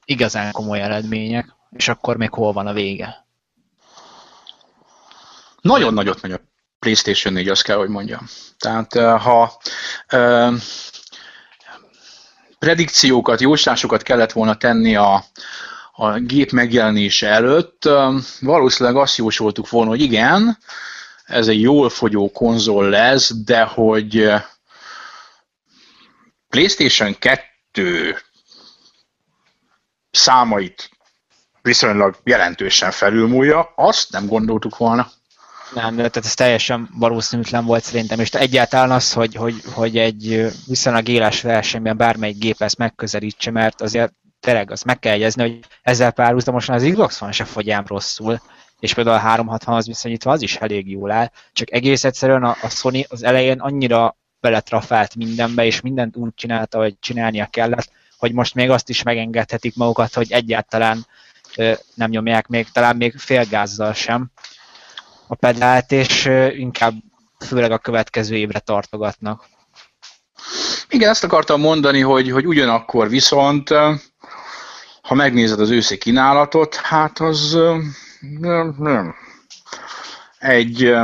igazán 0.04 0.52
komoly 0.52 0.80
eredmények, 0.80 1.54
és 1.70 1.88
akkor 1.88 2.16
még 2.16 2.30
hol 2.30 2.52
van 2.52 2.66
a 2.66 2.72
vége? 2.72 3.26
Nagyon 5.60 5.94
nagyot 5.94 6.22
megy 6.22 6.32
a 6.32 6.40
PlayStation 6.78 7.34
4, 7.34 7.48
azt 7.48 7.62
kell, 7.62 7.76
hogy 7.76 7.88
mondjam. 7.88 8.26
Tehát 8.58 8.94
ha 9.20 9.60
uh, 10.12 10.54
predikciókat, 12.58 13.40
jóslásokat 13.40 14.02
kellett 14.02 14.32
volna 14.32 14.56
tenni 14.56 14.96
a, 14.96 15.24
a 15.96 16.18
gép 16.18 16.50
megjelenése 16.50 17.28
előtt, 17.28 17.88
valószínűleg 18.40 18.96
azt 18.96 19.16
jósoltuk 19.16 19.68
volna, 19.68 19.90
hogy 19.90 20.00
igen, 20.00 20.58
ez 21.24 21.48
egy 21.48 21.60
jól 21.60 21.88
fogyó 21.90 22.30
konzol 22.30 22.88
lesz, 22.88 23.32
de 23.44 23.62
hogy 23.62 24.32
PlayStation 26.48 27.18
2 27.18 28.16
számait 30.10 30.90
viszonylag 31.62 32.16
jelentősen 32.24 32.90
felülmúlja, 32.90 33.72
azt 33.76 34.12
nem 34.12 34.26
gondoltuk 34.26 34.76
volna. 34.76 35.10
Nem, 35.74 35.96
tehát 35.96 36.16
ez 36.16 36.34
teljesen 36.34 36.88
valószínűtlen 36.98 37.64
volt 37.64 37.84
szerintem, 37.84 38.20
és 38.20 38.30
egyáltalán 38.30 38.90
az, 38.90 39.12
hogy, 39.12 39.34
hogy, 39.34 39.54
hogy 39.72 39.98
egy 39.98 40.46
viszonylag 40.66 41.08
éles 41.08 41.42
versenyben 41.42 41.96
bármelyik 41.96 42.38
gép 42.38 42.62
ezt 42.62 42.78
megközelítse, 42.78 43.50
mert 43.50 43.80
azért 43.80 44.12
tényleg 44.44 44.70
azt 44.70 44.84
meg 44.84 44.98
kell 44.98 45.12
jegyezni, 45.12 45.42
hogy 45.42 45.58
ezzel 45.82 46.10
párhuzamosan 46.10 46.74
az 46.74 46.88
Xbox 46.90 47.18
van 47.18 47.32
se 47.32 47.44
fogy 47.44 47.70
ám 47.70 47.84
rosszul, 47.86 48.40
és 48.80 48.94
például 48.94 49.16
a 49.16 49.20
360 49.20 49.74
az 49.74 49.86
viszonyítva 49.86 50.30
az 50.30 50.42
is 50.42 50.56
elég 50.56 50.90
jól 50.90 51.10
áll, 51.10 51.30
csak 51.52 51.72
egész 51.72 52.04
egyszerűen 52.04 52.44
a, 52.44 52.56
a 52.62 52.68
Sony 52.68 53.04
az 53.08 53.22
elején 53.22 53.60
annyira 53.60 54.16
beletrafált 54.40 55.14
mindenbe, 55.14 55.64
és 55.64 55.80
mindent 55.80 56.16
úgy 56.16 56.34
csinálta, 56.34 56.78
hogy 56.78 56.98
csinálnia 57.00 57.46
kellett, 57.50 57.90
hogy 58.18 58.32
most 58.32 58.54
még 58.54 58.70
azt 58.70 58.88
is 58.88 59.02
megengedhetik 59.02 59.76
magukat, 59.76 60.14
hogy 60.14 60.32
egyáltalán 60.32 61.06
ö, 61.56 61.72
nem 61.94 62.10
nyomják 62.10 62.46
még, 62.46 62.68
talán 62.72 62.96
még 62.96 63.16
félgázzal 63.16 63.92
sem. 63.92 64.30
A 65.26 65.34
pedált, 65.34 65.92
és 65.92 66.24
ö, 66.24 66.46
inkább 66.46 66.94
főleg 67.46 67.70
a 67.70 67.78
következő 67.78 68.36
évre 68.36 68.58
tartogatnak. 68.58 69.48
Igen, 70.88 71.10
ezt 71.10 71.24
akartam 71.24 71.60
mondani, 71.60 72.00
hogy, 72.00 72.30
hogy 72.30 72.46
ugyanakkor 72.46 73.08
viszont 73.08 73.70
ha 75.04 75.14
megnézed 75.14 75.60
az 75.60 75.70
őszi 75.70 75.98
kínálatot, 75.98 76.74
hát 76.74 77.20
az 77.20 77.58
nem, 78.40 78.74
nem. 78.78 79.14
egy 80.38 80.94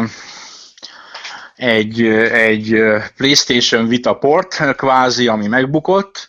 egy, 1.56 2.02
egy 2.32 2.82
PlayStation 3.16 3.88
Vita 3.88 4.14
port, 4.14 4.74
kvázi, 4.76 5.28
ami 5.28 5.46
megbukott, 5.46 6.28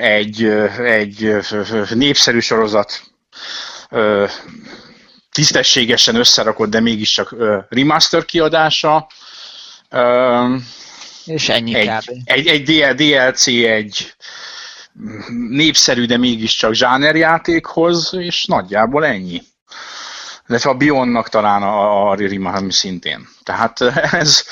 egy, 0.00 0.44
egy 0.84 1.36
népszerű 1.94 2.40
sorozat 2.40 3.02
tisztességesen 5.32 6.14
összerakott, 6.14 6.70
de 6.70 6.80
mégiscsak 6.80 7.34
remaster 7.68 8.24
kiadása. 8.24 9.06
És 11.24 11.48
ennyi 11.48 11.74
egy, 11.74 11.90
egy, 12.24 12.46
egy 12.46 12.94
DLC, 12.94 13.46
egy 13.46 14.14
népszerű, 15.48 16.06
de 16.06 16.16
mégiscsak 16.16 16.72
zsánerjátékhoz, 16.72 18.14
és 18.14 18.44
nagyjából 18.44 19.06
ennyi. 19.06 19.42
De 20.46 20.58
a 20.62 20.74
Bionnak 20.74 21.28
talán 21.28 21.62
a, 21.62 22.08
a 22.10 22.14
Ririman 22.14 22.70
szintén. 22.70 23.28
Tehát 23.42 23.80
ez 24.12 24.44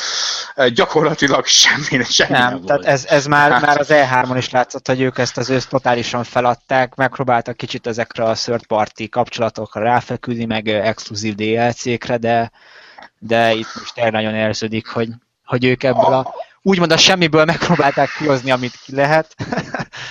gyakorlatilag 0.74 1.46
semmi, 1.46 2.04
semmi 2.04 2.38
nem, 2.38 2.50
nem 2.50 2.64
tehát 2.64 2.84
ez, 2.84 3.04
ez 3.06 3.26
már, 3.26 3.50
hát... 3.50 3.60
már 3.60 3.78
az 3.78 3.88
E3-on 3.90 4.34
is 4.36 4.50
látszott, 4.50 4.86
hogy 4.86 5.00
ők 5.00 5.18
ezt 5.18 5.36
az 5.36 5.50
őszt 5.50 5.68
totálisan 5.68 6.24
feladták, 6.24 6.94
megpróbáltak 6.94 7.56
kicsit 7.56 7.86
ezekre 7.86 8.24
a 8.24 8.34
third 8.34 8.66
party 8.66 9.08
kapcsolatokra 9.08 9.82
ráfeküdni, 9.82 10.44
meg 10.44 10.68
exkluzív 10.68 11.34
DLC-kre, 11.34 12.16
de, 12.16 12.50
de 13.18 13.52
itt 13.52 13.74
most 13.74 14.10
nagyon 14.10 14.34
érződik, 14.34 14.86
hogy, 14.86 15.08
hogy 15.44 15.64
ők 15.64 15.82
ebből 15.82 16.12
a 16.12 16.34
úgymond 16.68 16.92
a 16.92 16.96
semmiből 16.96 17.44
megpróbálták 17.44 18.10
kihozni, 18.18 18.50
amit 18.50 18.78
ki 18.84 18.94
lehet, 18.94 19.34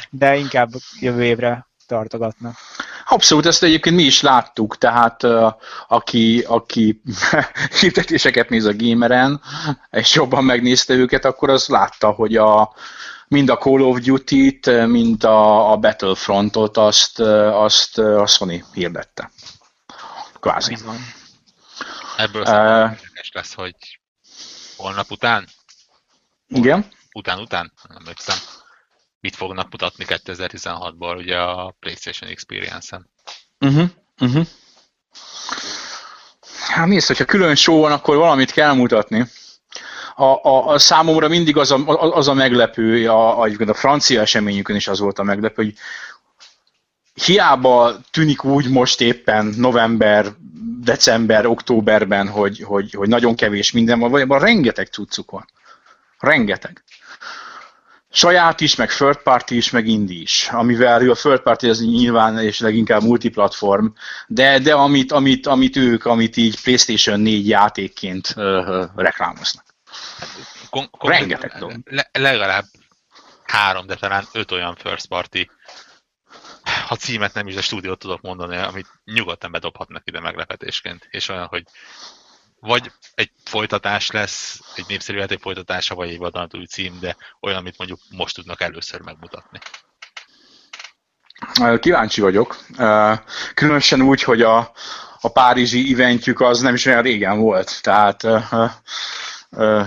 de 0.09 0.35
inkább 0.35 0.69
jövő 0.99 1.23
évre 1.23 1.67
tartogatnak. 1.87 2.55
Abszolút, 3.09 3.45
ezt 3.45 3.63
egyébként 3.63 3.95
mi 3.95 4.03
is 4.03 4.21
láttuk, 4.21 4.77
tehát 4.77 5.23
uh, 5.23 5.53
aki, 5.87 6.43
aki 6.47 7.01
hirdetéseket 7.79 8.49
néz 8.49 8.65
a 8.65 8.75
gameren, 8.75 9.41
és 9.89 10.13
jobban 10.13 10.43
megnézte 10.43 10.93
őket, 10.93 11.25
akkor 11.25 11.49
az 11.49 11.67
látta, 11.67 12.09
hogy 12.09 12.35
a, 12.35 12.73
mind 13.27 13.49
a 13.49 13.57
Call 13.57 13.81
of 13.81 13.99
Duty-t, 13.99 14.87
mind 14.87 15.23
a, 15.23 15.71
a 15.71 15.77
Battlefrontot 15.77 16.77
azt, 16.77 17.19
azt 17.19 17.97
a 17.99 18.25
Sony 18.25 18.63
hirdette. 18.73 19.31
Kvázi. 20.39 20.77
Ebből 22.17 22.41
uh, 22.41 22.97
lesz, 23.33 23.53
hogy 23.53 23.99
holnap 24.77 25.11
után, 25.11 25.47
Igen? 26.47 26.85
után-után, 27.13 27.73
nem 27.87 27.97
emlékszem, 27.97 28.37
mit 29.19 29.35
fognak 29.35 29.71
mutatni 29.71 30.05
2016-ból 30.07 31.17
ugye 31.17 31.37
a 31.37 31.75
PlayStation 31.79 32.29
Experience-en. 32.29 33.09
Uh-huh. 33.59 33.89
Uh-huh. 34.21 34.45
Hát 36.67 36.87
nézd, 36.87 37.07
hogyha 37.07 37.25
külön 37.25 37.55
show 37.55 37.79
van, 37.79 37.91
akkor 37.91 38.17
valamit 38.17 38.51
kell 38.51 38.73
mutatni. 38.73 39.27
A, 40.15 40.23
a, 40.23 40.67
a 40.67 40.79
számomra 40.79 41.27
mindig 41.27 41.57
az 41.57 41.71
a, 41.71 41.77
az 42.15 42.27
a 42.27 42.33
meglepő, 42.33 43.09
a, 43.09 43.41
a, 43.41 43.49
a 43.67 43.73
francia 43.73 44.21
eseményükön 44.21 44.75
is 44.75 44.87
az 44.87 44.99
volt 44.99 45.19
a 45.19 45.23
meglepő, 45.23 45.63
hogy 45.63 45.73
hiába 47.13 47.97
tűnik 48.11 48.43
úgy 48.43 48.69
most 48.69 49.01
éppen 49.01 49.45
november, 49.45 50.33
december, 50.81 51.45
októberben, 51.45 52.27
hogy, 52.27 52.59
hogy, 52.59 52.91
hogy 52.93 53.07
nagyon 53.07 53.35
kevés 53.35 53.71
minden 53.71 53.99
van, 53.99 54.09
valójában 54.09 54.39
rengeteg 54.39 54.87
cuccuk 54.87 55.31
van. 55.31 55.45
Rengeteg. 56.20 56.84
Saját 58.09 58.61
is, 58.61 58.76
meg 58.76 58.89
third 58.89 59.18
party 59.18 59.55
is, 59.55 59.70
meg 59.70 59.88
indie 59.88 60.22
is. 60.22 60.49
Amivel 60.51 61.09
a 61.09 61.15
third 61.15 61.41
party 61.41 61.68
az 61.68 61.80
nyilván 61.82 62.39
és 62.39 62.59
leginkább 62.59 63.01
multiplatform, 63.01 63.88
de, 64.28 64.59
de 64.59 64.74
amit, 64.74 65.11
amit, 65.11 65.47
amit 65.47 65.76
ők, 65.76 66.05
amit 66.05 66.38
így 66.38 66.61
PlayStation 66.61 67.20
4 67.20 67.47
játékként 67.47 68.34
ö, 68.36 68.63
ö, 68.65 68.86
reklámoznak. 68.95 69.65
Kon- 70.70 70.89
Rengeteg 70.99 71.51
dolog. 71.59 71.78
Le- 71.86 72.09
legalább 72.11 72.65
három, 73.43 73.86
de 73.88 73.95
talán 73.95 74.28
öt 74.34 74.51
olyan 74.51 74.76
first 74.76 75.07
party, 75.07 75.49
ha 76.88 76.95
címet 76.95 77.34
nem 77.34 77.47
is, 77.47 77.55
de 77.55 77.61
stúdiót 77.61 77.99
tudok 77.99 78.22
mondani, 78.22 78.57
amit 78.57 78.88
nyugodtan 79.05 79.51
bedobhatnak 79.51 80.01
ide 80.05 80.20
meglepetésként, 80.20 81.07
és 81.09 81.30
olyan, 81.30 81.45
hogy 81.45 81.63
vagy 82.59 82.91
egy 83.13 83.31
folytatás 83.45 84.11
lesz, 84.11 84.59
egy 84.75 84.85
népszerű 84.87 85.17
játék 85.17 85.39
folytatása, 85.39 85.95
vagy 85.95 86.09
egy 86.09 86.17
vadonatúj 86.17 86.65
cím, 86.65 86.97
de 86.99 87.15
olyan, 87.41 87.57
amit 87.57 87.77
mondjuk 87.77 87.99
most 88.09 88.35
tudnak 88.35 88.61
először 88.61 89.01
megmutatni. 89.01 89.59
Kíváncsi 91.79 92.21
vagyok. 92.21 92.57
Különösen 93.53 94.01
úgy, 94.01 94.23
hogy 94.23 94.41
a, 94.41 94.71
a 95.21 95.31
párizsi 95.31 95.93
eventjük 95.93 96.41
az 96.41 96.59
nem 96.59 96.73
is 96.73 96.85
olyan 96.85 97.01
régen 97.01 97.39
volt. 97.39 97.81
Tehát 97.81 98.27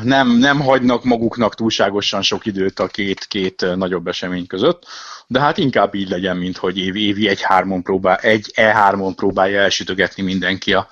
nem, 0.03 0.29
nem 0.29 0.61
hagynak 0.61 1.05
maguknak 1.05 1.55
túlságosan 1.55 2.23
sok 2.23 2.47
időt 2.47 2.79
a 2.79 2.87
két, 2.87 3.25
két 3.25 3.77
nagyobb 3.77 4.07
esemény 4.07 4.47
között, 4.47 4.87
de 5.27 5.41
hát 5.41 5.59
inkább 5.59 5.95
így 5.95 6.09
legyen, 6.09 6.37
mint 6.37 6.57
hogy 6.57 6.79
évi, 6.79 7.07
évi 7.07 7.29
egy, 7.29 7.43
hármon 7.43 7.83
próbál, 7.83 8.17
egy 8.17 8.53
E3-on 8.55 9.13
próbálja 9.17 9.61
elsütögetni 9.61 10.23
mindenki 10.23 10.73
a 10.73 10.89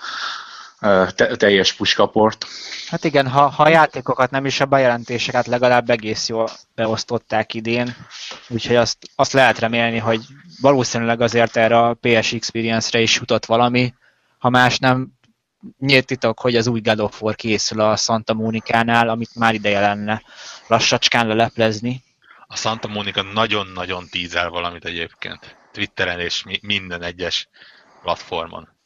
te, 1.15 1.37
teljes 1.37 1.73
puskaport. 1.73 2.47
Hát 2.89 3.05
igen, 3.05 3.29
ha, 3.29 3.49
ha 3.49 3.63
a 3.63 3.69
játékokat 3.69 4.31
nem 4.31 4.47
is 4.47 4.61
a 4.61 4.67
bejelentéseket 4.67 5.47
legalább 5.47 5.91
egész 5.91 6.29
jól 6.29 6.49
beosztották 6.75 7.55
idén, 7.55 7.97
úgyhogy 8.49 8.77
azt, 8.77 8.97
azt 9.17 9.33
lehet 9.33 9.59
remélni, 9.59 9.99
hogy 9.99 10.21
valószínűleg 10.61 11.21
azért 11.21 11.57
erre 11.57 11.79
a 11.79 11.95
PS 11.95 12.33
Experience-re 12.33 13.01
is 13.01 13.17
jutott 13.17 13.47
valami, 13.47 13.95
ha 14.39 14.49
más 14.49 14.79
nem, 14.79 15.19
nyílt 15.79 16.07
titok, 16.07 16.41
hogy 16.41 16.57
az 16.57 16.67
új 16.67 16.81
God 16.81 17.01
of 17.01 17.23
War 17.23 17.35
készül 17.35 17.81
a 17.81 17.97
Santa 17.97 18.35
Monica-nál, 18.35 19.09
amit 19.09 19.35
már 19.35 19.55
ideje 19.55 19.81
lenne 19.81 20.23
lassacskán 20.67 21.27
leleplezni. 21.27 22.03
A 22.47 22.57
Santa 22.57 22.89
Monica 22.89 23.23
nagyon-nagyon 23.23 24.09
tízel 24.11 24.51
valamit 24.51 24.85
egyébként. 24.85 25.57
Twitteren 25.73 26.21
és 26.21 26.43
mi, 26.43 26.59
minden 26.63 27.03
egyes 27.03 27.49
platformon. 28.03 28.78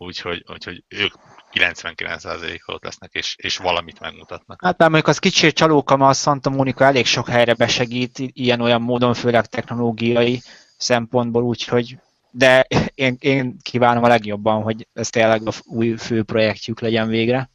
Úgyhogy, 0.00 0.44
úgyhogy 0.52 0.84
ők 0.88 1.12
99%-ot 1.52 2.74
ott 2.74 2.84
lesznek, 2.84 3.12
és, 3.12 3.34
és 3.38 3.56
valamit 3.56 4.00
megmutatnak. 4.00 4.62
Hát 4.62 4.78
már 4.78 4.88
mondjuk 4.88 5.10
az 5.10 5.18
kicsit 5.18 5.54
csalóka, 5.54 5.96
mert 5.96 6.10
a 6.10 6.14
Santa 6.14 6.50
Monica 6.50 6.84
elég 6.84 7.06
sok 7.06 7.28
helyre 7.28 7.54
besegít, 7.54 8.18
ilyen-olyan 8.18 8.82
módon, 8.82 9.14
főleg 9.14 9.46
technológiai 9.46 10.42
szempontból, 10.76 11.42
úgyhogy 11.42 11.98
de 12.30 12.66
én, 12.94 13.16
én 13.20 13.56
kívánom 13.62 14.04
a 14.04 14.08
legjobban, 14.08 14.62
hogy 14.62 14.88
ez 14.92 15.10
tényleg 15.10 15.46
a 15.46 15.52
új 15.64 15.96
fő 15.96 16.22
projektjük 16.22 16.80
legyen 16.80 17.08
végre. 17.08 17.50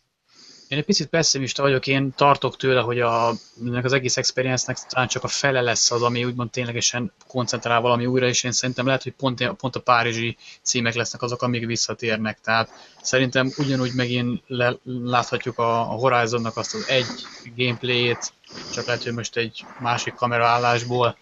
Én 0.73 0.79
egy 0.79 0.85
picit 0.85 1.07
pessimista 1.07 1.61
vagyok, 1.61 1.87
én 1.87 2.13
tartok 2.15 2.57
tőle, 2.57 2.81
hogy 2.81 2.99
a, 2.99 3.33
ennek 3.65 3.85
az 3.85 3.93
egész 3.93 4.17
experience-nek 4.17 4.77
talán 4.87 5.07
csak 5.07 5.23
a 5.23 5.27
fele 5.27 5.61
lesz 5.61 5.91
az, 5.91 6.01
ami 6.01 6.25
úgymond 6.25 6.49
ténylegesen 6.49 7.11
koncentrál 7.27 7.81
valami 7.81 8.05
újra, 8.05 8.27
és 8.27 8.43
én 8.43 8.51
szerintem 8.51 8.85
lehet, 8.85 9.03
hogy 9.03 9.11
pont, 9.11 9.47
pont 9.47 9.75
a 9.75 9.79
párizsi 9.79 10.37
címek 10.61 10.93
lesznek 10.93 11.21
azok, 11.21 11.41
amik 11.41 11.65
visszatérnek. 11.65 12.39
Tehát 12.41 12.69
szerintem 13.01 13.51
ugyanúgy 13.57 13.93
megint 13.93 14.43
le, 14.47 14.75
láthatjuk 14.83 15.59
a, 15.59 15.79
a 15.79 15.95
Horizonnak 15.95 16.57
azt 16.57 16.73
az 16.73 16.87
egy 16.87 17.07
gameplayét, 17.55 18.33
csak 18.73 18.85
lehet, 18.85 19.03
hogy 19.03 19.13
most 19.13 19.37
egy 19.37 19.65
másik 19.79 20.13
kameraállásból. 20.13 21.17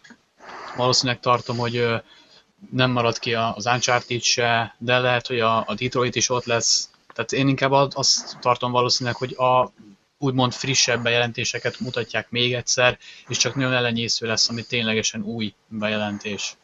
Valószínűleg 0.75 1.19
tartom, 1.19 1.57
hogy 1.57 1.87
nem 2.71 2.91
marad 2.91 3.19
ki 3.19 3.33
az 3.33 3.65
Uncharted 3.65 4.21
se, 4.21 4.75
de 4.77 4.99
lehet, 4.99 5.27
hogy 5.27 5.39
a, 5.39 5.57
a 5.57 5.73
Detroit 5.75 6.15
is 6.15 6.29
ott 6.29 6.45
lesz, 6.45 6.90
tehát 7.13 7.31
én 7.31 7.47
inkább 7.47 7.71
azt 7.71 8.37
tartom 8.39 8.71
valószínűleg, 8.71 9.17
hogy 9.17 9.33
a 9.37 9.71
úgymond 10.17 10.53
frissebb 10.53 11.03
bejelentéseket 11.03 11.79
mutatják 11.79 12.29
még 12.29 12.53
egyszer, 12.53 12.97
és 13.27 13.37
csak 13.37 13.55
nagyon 13.55 13.73
ellenyésző 13.73 14.27
lesz, 14.27 14.49
ami 14.49 14.63
ténylegesen 14.63 15.21
új 15.21 15.53
bejelentés. 15.67 16.55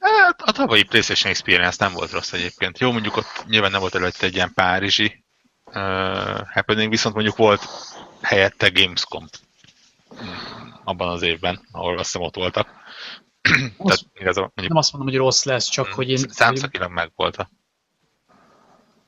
Hát, 0.00 0.42
a 0.42 0.52
tavalyi 0.52 0.82
PlayStation 0.82 1.30
Experience 1.30 1.84
nem 1.84 1.92
volt 1.92 2.10
rossz 2.10 2.32
egyébként. 2.32 2.78
Jó, 2.78 2.92
mondjuk 2.92 3.16
ott 3.16 3.44
nyilván 3.46 3.70
nem 3.70 3.80
volt 3.80 3.94
előtte 3.94 4.26
egy 4.26 4.34
ilyen 4.34 4.52
párizsi 4.54 5.24
uh, 5.64 5.74
happening, 6.52 6.90
viszont 6.90 7.14
mondjuk 7.14 7.36
volt 7.36 7.68
helyette 8.22 8.68
Gamescom 8.68 9.28
abban 10.84 11.08
az 11.08 11.22
évben, 11.22 11.68
ahol 11.72 11.98
azt 11.98 12.12
hiszem 12.12 12.26
ott 12.26 12.34
voltak. 12.34 12.68
Tehát, 13.86 14.04
igazán, 14.14 14.42
mondjuk, 14.42 14.68
nem 14.68 14.76
azt 14.76 14.92
mondom, 14.92 15.10
hogy 15.10 15.18
rossz 15.18 15.44
lesz, 15.44 15.68
csak 15.68 15.86
hogy 15.86 16.10
én... 16.10 16.18
Számszakilag 16.28 16.90
meg 16.90 17.12
volt. 17.16 17.48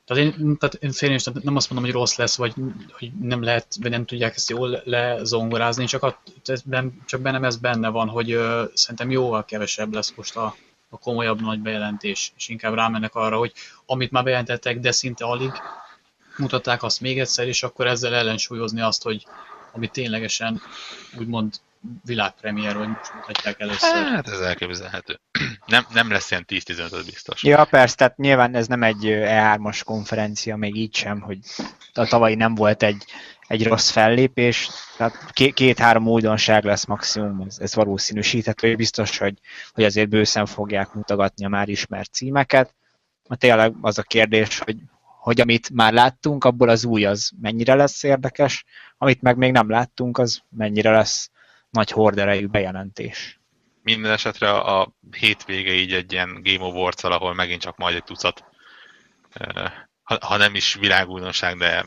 Tehát 0.05 0.23
én, 0.23 0.57
tehát 0.57 0.75
én 0.75 0.91
félén 0.91 1.15
is 1.15 1.23
nem 1.23 1.55
azt 1.55 1.69
mondom, 1.69 1.89
hogy 1.89 1.99
rossz 1.99 2.15
lesz, 2.15 2.37
vagy 2.37 2.53
hogy 2.91 3.11
nem 3.21 3.43
lehet, 3.43 3.67
vagy 3.81 3.91
nem 3.91 4.05
tudják 4.05 4.35
ezt 4.35 4.49
jól 4.49 4.81
lezongorázni, 4.83 5.85
csak, 5.85 6.03
a, 6.03 6.21
csak 7.05 7.21
bennem 7.21 7.43
ez 7.43 7.57
benne 7.57 7.89
van, 7.89 8.07
hogy 8.07 8.35
uh, 8.35 8.63
szerintem 8.73 9.11
jóval 9.11 9.45
kevesebb 9.45 9.93
lesz 9.93 10.13
most 10.15 10.35
a, 10.35 10.55
a 10.89 10.97
komolyabb 10.97 11.41
nagy 11.41 11.59
bejelentés, 11.59 12.33
és 12.37 12.47
inkább 12.47 12.73
rámennek 12.73 13.15
arra, 13.15 13.37
hogy 13.37 13.53
amit 13.85 14.11
már 14.11 14.23
bejelentettek, 14.23 14.79
de 14.79 14.91
szinte 14.91 15.25
alig 15.25 15.51
mutatták 16.37 16.83
azt 16.83 17.01
még 17.01 17.19
egyszer, 17.19 17.47
és 17.47 17.63
akkor 17.63 17.87
ezzel 17.87 18.13
ellensúlyozni 18.13 18.81
azt, 18.81 19.03
hogy 19.03 19.25
ami 19.71 19.87
ténylegesen 19.87 20.61
úgymond 21.17 21.53
világpremiér, 22.05 22.75
hogy 22.75 22.87
most 22.87 23.13
mutatják 23.13 23.59
először. 23.59 24.05
Hát 24.05 24.27
ez 24.27 24.39
elképzelhető. 24.39 25.19
Nem, 25.71 25.85
nem 25.93 26.11
lesz 26.11 26.31
ilyen 26.31 26.45
10-15 26.47 27.01
biztos. 27.05 27.43
Ja, 27.43 27.65
persze, 27.65 27.95
tehát 27.95 28.17
nyilván 28.17 28.55
ez 28.55 28.67
nem 28.67 28.83
egy 28.83 29.01
E3-as 29.03 29.81
konferencia, 29.85 30.55
még 30.55 30.75
így 30.75 30.95
sem, 30.95 31.21
hogy 31.21 31.37
a 31.93 32.05
tavalyi 32.05 32.35
nem 32.35 32.55
volt 32.55 32.83
egy, 32.83 33.05
egy 33.47 33.67
rossz 33.67 33.89
fellépés, 33.89 34.69
tehát 34.97 35.31
két-három 35.53 36.07
újdonság 36.07 36.63
lesz 36.63 36.85
maximum, 36.85 37.43
ez, 37.47 37.57
ez 37.59 37.75
valószínűsíthető, 37.75 38.67
hogy 38.67 38.77
biztos, 38.77 39.17
hogy, 39.17 39.37
hogy 39.73 39.83
azért 39.83 40.09
bőszen 40.09 40.45
fogják 40.45 40.93
mutogatni 40.93 41.45
a 41.45 41.49
már 41.49 41.69
ismert 41.69 42.13
címeket. 42.13 42.73
Ma 43.27 43.35
tényleg 43.35 43.73
az 43.81 43.97
a 43.97 44.03
kérdés, 44.03 44.59
hogy, 44.59 44.77
hogy 45.19 45.41
amit 45.41 45.69
már 45.73 45.93
láttunk, 45.93 46.43
abból 46.43 46.69
az 46.69 46.85
új 46.85 47.05
az 47.05 47.31
mennyire 47.41 47.75
lesz 47.75 48.03
érdekes, 48.03 48.65
amit 48.97 49.21
meg 49.21 49.37
még 49.37 49.51
nem 49.51 49.69
láttunk, 49.69 50.17
az 50.17 50.41
mennyire 50.49 50.91
lesz 50.91 51.29
nagy 51.69 51.91
horderejű 51.91 52.47
bejelentés. 52.47 53.40
Minden 53.81 54.11
esetre 54.11 54.51
a 54.51 54.91
hétvége 55.11 55.73
így 55.73 55.93
egy 55.93 56.11
ilyen 56.11 56.41
Game 56.43 56.65
awards 56.65 57.03
ahol 57.03 57.33
megint 57.33 57.61
csak 57.61 57.77
majd 57.77 57.95
egy 57.95 58.03
tucat, 58.03 58.43
ha, 60.03 60.17
ha 60.21 60.37
nem 60.37 60.55
is 60.55 60.73
világújdonság, 60.73 61.57
de 61.57 61.85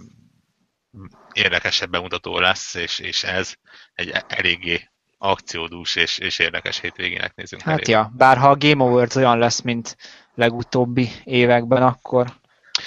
érdekesebb 1.33 1.91
bemutató 1.91 2.39
lesz, 2.39 2.75
és, 2.75 2.99
és 2.99 3.23
ez 3.25 3.55
egy 3.93 4.13
eléggé 4.29 4.89
akciódús 5.19 5.97
és, 5.97 6.19
és 6.19 6.39
érdekes 6.39 6.81
hétvégének 6.81 7.35
nézünk 7.35 7.63
Hát 7.63 7.81
elé. 7.81 7.93
ja, 7.93 8.13
bár 8.17 8.37
ha 8.39 8.49
a 8.49 8.57
Game 8.57 8.85
Awards 8.85 9.15
olyan 9.15 9.39
lesz, 9.39 9.61
mint 9.61 9.97
legutóbbi 10.35 11.11
években, 11.25 11.83
akkor 11.83 12.27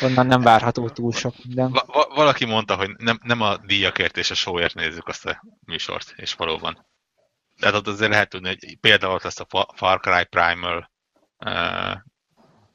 onnan 0.02 0.26
nem 0.28 0.42
várható 0.42 0.90
túl 0.90 1.12
sok 1.12 1.34
minden. 1.44 1.72
Va- 1.72 2.16
valaki 2.16 2.46
mondta, 2.46 2.76
hogy 2.76 2.90
nem, 2.98 3.20
nem 3.24 3.42
a 3.42 3.58
díjakért 3.58 4.18
és 4.18 4.32
a 4.32 4.36
showért 4.36 4.74
nézzük 4.74 5.08
azt 5.08 5.26
a 5.26 5.44
műsort, 5.66 6.14
és 6.16 6.34
valóban. 6.34 6.86
Tehát 7.60 7.88
azért 7.88 8.12
lehet 8.12 8.30
tudni, 8.30 8.48
hogy 8.48 8.78
például 8.80 9.14
ott 9.14 9.24
a 9.24 9.74
Far 9.76 10.00
Cry 10.00 10.24
Primal, 10.24 10.92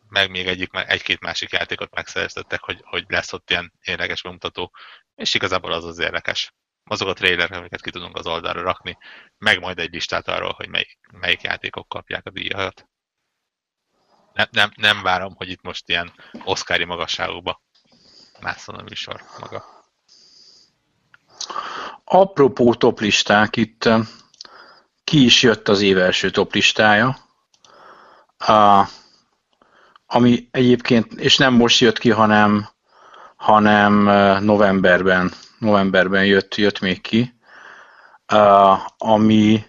meg 0.08 0.30
még 0.30 0.46
egyik, 0.46 0.70
egy-két 0.72 1.20
másik 1.20 1.50
játékot 1.50 1.94
megszereztettek, 1.94 2.60
hogy, 2.60 2.80
hogy 2.84 3.04
lesz 3.08 3.32
ott 3.32 3.50
ilyen 3.50 3.72
érdekes 3.82 4.22
bemutató, 4.22 4.72
és 5.14 5.34
igazából 5.34 5.72
az 5.72 5.84
az 5.84 5.98
érdekes. 5.98 6.54
azok 6.84 7.08
a 7.08 7.12
trailerek, 7.12 7.56
amiket 7.56 7.80
ki 7.80 7.90
tudunk 7.90 8.16
az 8.16 8.26
oldalra 8.26 8.62
rakni, 8.62 8.98
meg 9.38 9.60
majd 9.60 9.78
egy 9.78 9.92
listát 9.92 10.28
arról, 10.28 10.52
hogy 10.52 10.68
melyik, 10.68 10.98
melyik 11.12 11.42
játékok 11.42 11.88
kapják 11.88 12.26
a 12.26 12.30
díjat. 12.30 12.86
Nem, 14.32 14.48
nem, 14.50 14.70
nem 14.76 15.02
várom, 15.02 15.34
hogy 15.34 15.48
itt 15.48 15.62
most 15.62 15.88
ilyen 15.88 16.12
oszkári 16.44 16.84
magasságokba 16.84 17.62
mászon 18.40 18.74
a 18.74 18.82
műsor 18.82 19.22
maga. 19.38 19.64
Apropó 22.04 22.74
toplisták, 22.74 23.56
itt 23.56 23.88
ki 25.04 25.24
is 25.24 25.42
jött 25.42 25.68
az 25.68 25.80
év 25.80 25.98
első 25.98 26.30
toplistája, 26.30 27.16
a, 28.38 28.84
ami 30.06 30.48
egyébként, 30.50 31.12
és 31.12 31.36
nem 31.36 31.54
most 31.54 31.80
jött 31.80 31.98
ki, 31.98 32.10
hanem, 32.10 32.68
hanem 33.36 33.92
novemberben, 34.44 35.32
novemberben 35.58 36.24
jött, 36.24 36.54
jött 36.54 36.80
még 36.80 37.00
ki, 37.00 37.34
a, 38.26 38.76
ami 38.98 39.64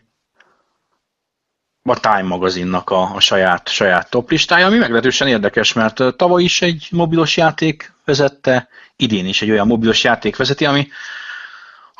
a 1.83 1.99
Time 1.99 2.21
magazinnak 2.21 2.89
a, 2.89 3.15
a 3.15 3.19
saját, 3.19 3.69
saját 3.69 4.09
toplistája, 4.09 4.65
ami 4.65 4.77
meglehetősen 4.77 5.27
érdekes, 5.27 5.73
mert 5.73 6.03
tavaly 6.15 6.43
is 6.43 6.61
egy 6.61 6.87
mobilos 6.91 7.37
játék 7.37 7.93
vezette, 8.05 8.67
idén 8.95 9.25
is 9.25 9.41
egy 9.41 9.51
olyan 9.51 9.67
mobilos 9.67 10.03
játék 10.03 10.35
vezeti, 10.35 10.65
ami, 10.65 10.87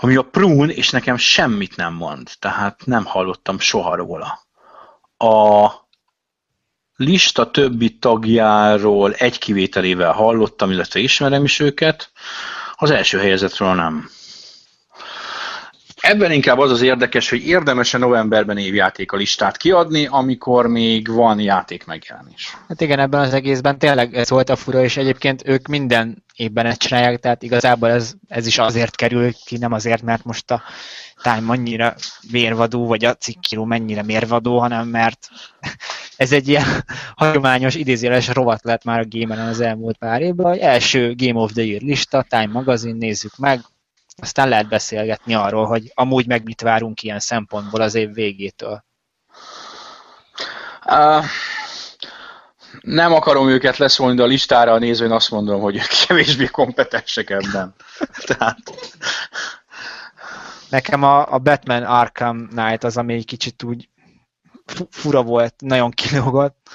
ami 0.04 0.16
a 0.16 0.22
Prune, 0.22 0.74
és 0.74 0.90
nekem 0.90 1.18
semmit 1.18 1.76
nem 1.76 1.94
mond, 1.94 2.30
tehát 2.40 2.82
nem 2.86 3.06
hallottam 3.06 3.60
soha 3.60 3.96
róla. 3.96 4.40
A 5.18 5.72
lista 6.96 7.52
többi 7.52 7.98
tagjáról 7.98 9.14
egy 9.14 9.38
kivételével 9.38 10.12
hallottam, 10.12 10.72
illetve 10.72 11.00
ismerem 11.00 11.44
is 11.44 11.60
őket, 11.60 12.12
az 12.76 12.92
első 12.92 13.18
helyezetről 13.18 13.74
nem. 13.74 14.10
Ebben 16.04 16.32
inkább 16.32 16.58
az 16.58 16.72
az 16.72 16.82
érdekes, 16.82 17.30
hogy 17.30 17.48
érdemes-e 17.48 17.98
novemberben 17.98 18.58
évjáték 18.58 19.12
a 19.12 19.16
listát 19.16 19.58
kiadni, 19.58 20.06
amikor 20.06 20.68
még 20.68 21.08
van 21.08 21.40
játék 21.40 21.86
megjelenés. 21.86 22.58
Hát 22.68 22.82
igen, 22.82 23.00
ebben 23.00 23.20
az 23.20 23.34
egészben 23.34 23.78
tényleg 23.78 24.16
ez 24.16 24.30
volt 24.30 24.50
a 24.50 24.56
fura, 24.56 24.84
és 24.84 24.98
egyébként 24.98 25.42
ők 25.46 25.68
minden 25.68 26.24
évben 26.36 26.66
ezt 26.66 26.80
csinálják, 26.80 27.20
tehát 27.20 27.44
igazából 27.44 27.90
ez, 27.90 28.14
ez 28.28 28.48
is 28.48 28.58
azért 28.58 28.96
kerül 28.96 29.32
ki, 29.46 29.58
nem 29.58 29.72
azért, 29.72 30.02
mert 30.02 30.24
most 30.24 30.52
a 30.52 30.62
Time 31.22 31.52
annyira 31.52 31.96
mérvadó, 32.32 32.88
vagy 32.88 33.06
a 33.06 33.14
cikkíró 33.14 33.64
mennyire 33.64 34.04
mérvadó, 34.04 34.60
hanem 34.60 34.88
mert 34.88 35.30
ez 36.18 36.32
egy 36.32 36.48
ilyen 36.48 36.86
hagyományos 37.16 37.76
idézéles 37.76 38.28
rovat 38.28 38.64
lett 38.64 38.84
már 38.84 39.00
a 39.00 39.08
gameren 39.10 39.48
az 39.48 39.60
elmúlt 39.60 39.98
pár 39.98 40.22
évben, 40.22 40.46
hogy 40.46 40.60
első 40.60 41.14
Game 41.18 41.40
of 41.40 41.52
the 41.52 41.64
Year 41.64 41.82
lista, 41.82 42.26
Time 42.30 42.50
magazin, 42.52 42.96
nézzük 42.96 43.38
meg, 43.38 43.62
aztán 44.16 44.50
lehet 44.50 44.68
beszélgetni 44.68 45.34
arról, 45.34 45.66
hogy 45.66 45.92
amúgy 45.94 46.28
meg 46.28 46.44
mit 46.44 46.62
várunk 46.62 47.02
ilyen 47.02 47.20
szempontból 47.20 47.82
az 47.82 47.96
év 47.96 48.14
végétől. 48.14 48.84
Uh, 50.86 51.26
nem 52.82 53.14
akarom 53.14 53.50
őket 53.50 53.78
leszólni, 53.78 54.16
de 54.16 54.24
a 54.24 54.26
listára 54.26 54.78
nézve 54.78 55.06
én 55.06 55.12
azt 55.12 55.32
mondom, 55.32 55.62
hogy 55.62 55.76
ők 55.76 56.06
kevésbé 56.08 56.46
kompetensek 56.46 57.30
ebben. 57.30 57.74
Tehát... 58.28 58.58
Nekem 60.70 61.04
a, 61.04 61.34
a 61.34 61.38
Batman 61.38 61.84
Arkham 61.84 62.48
Knight 62.48 62.84
az, 62.84 62.98
ami 62.98 63.14
egy 63.14 63.26
kicsit 63.26 63.64
úgy 63.64 63.90
fura 64.90 65.24
volt, 65.24 65.54
nagyon 65.58 65.92
kilógott. 65.92 66.70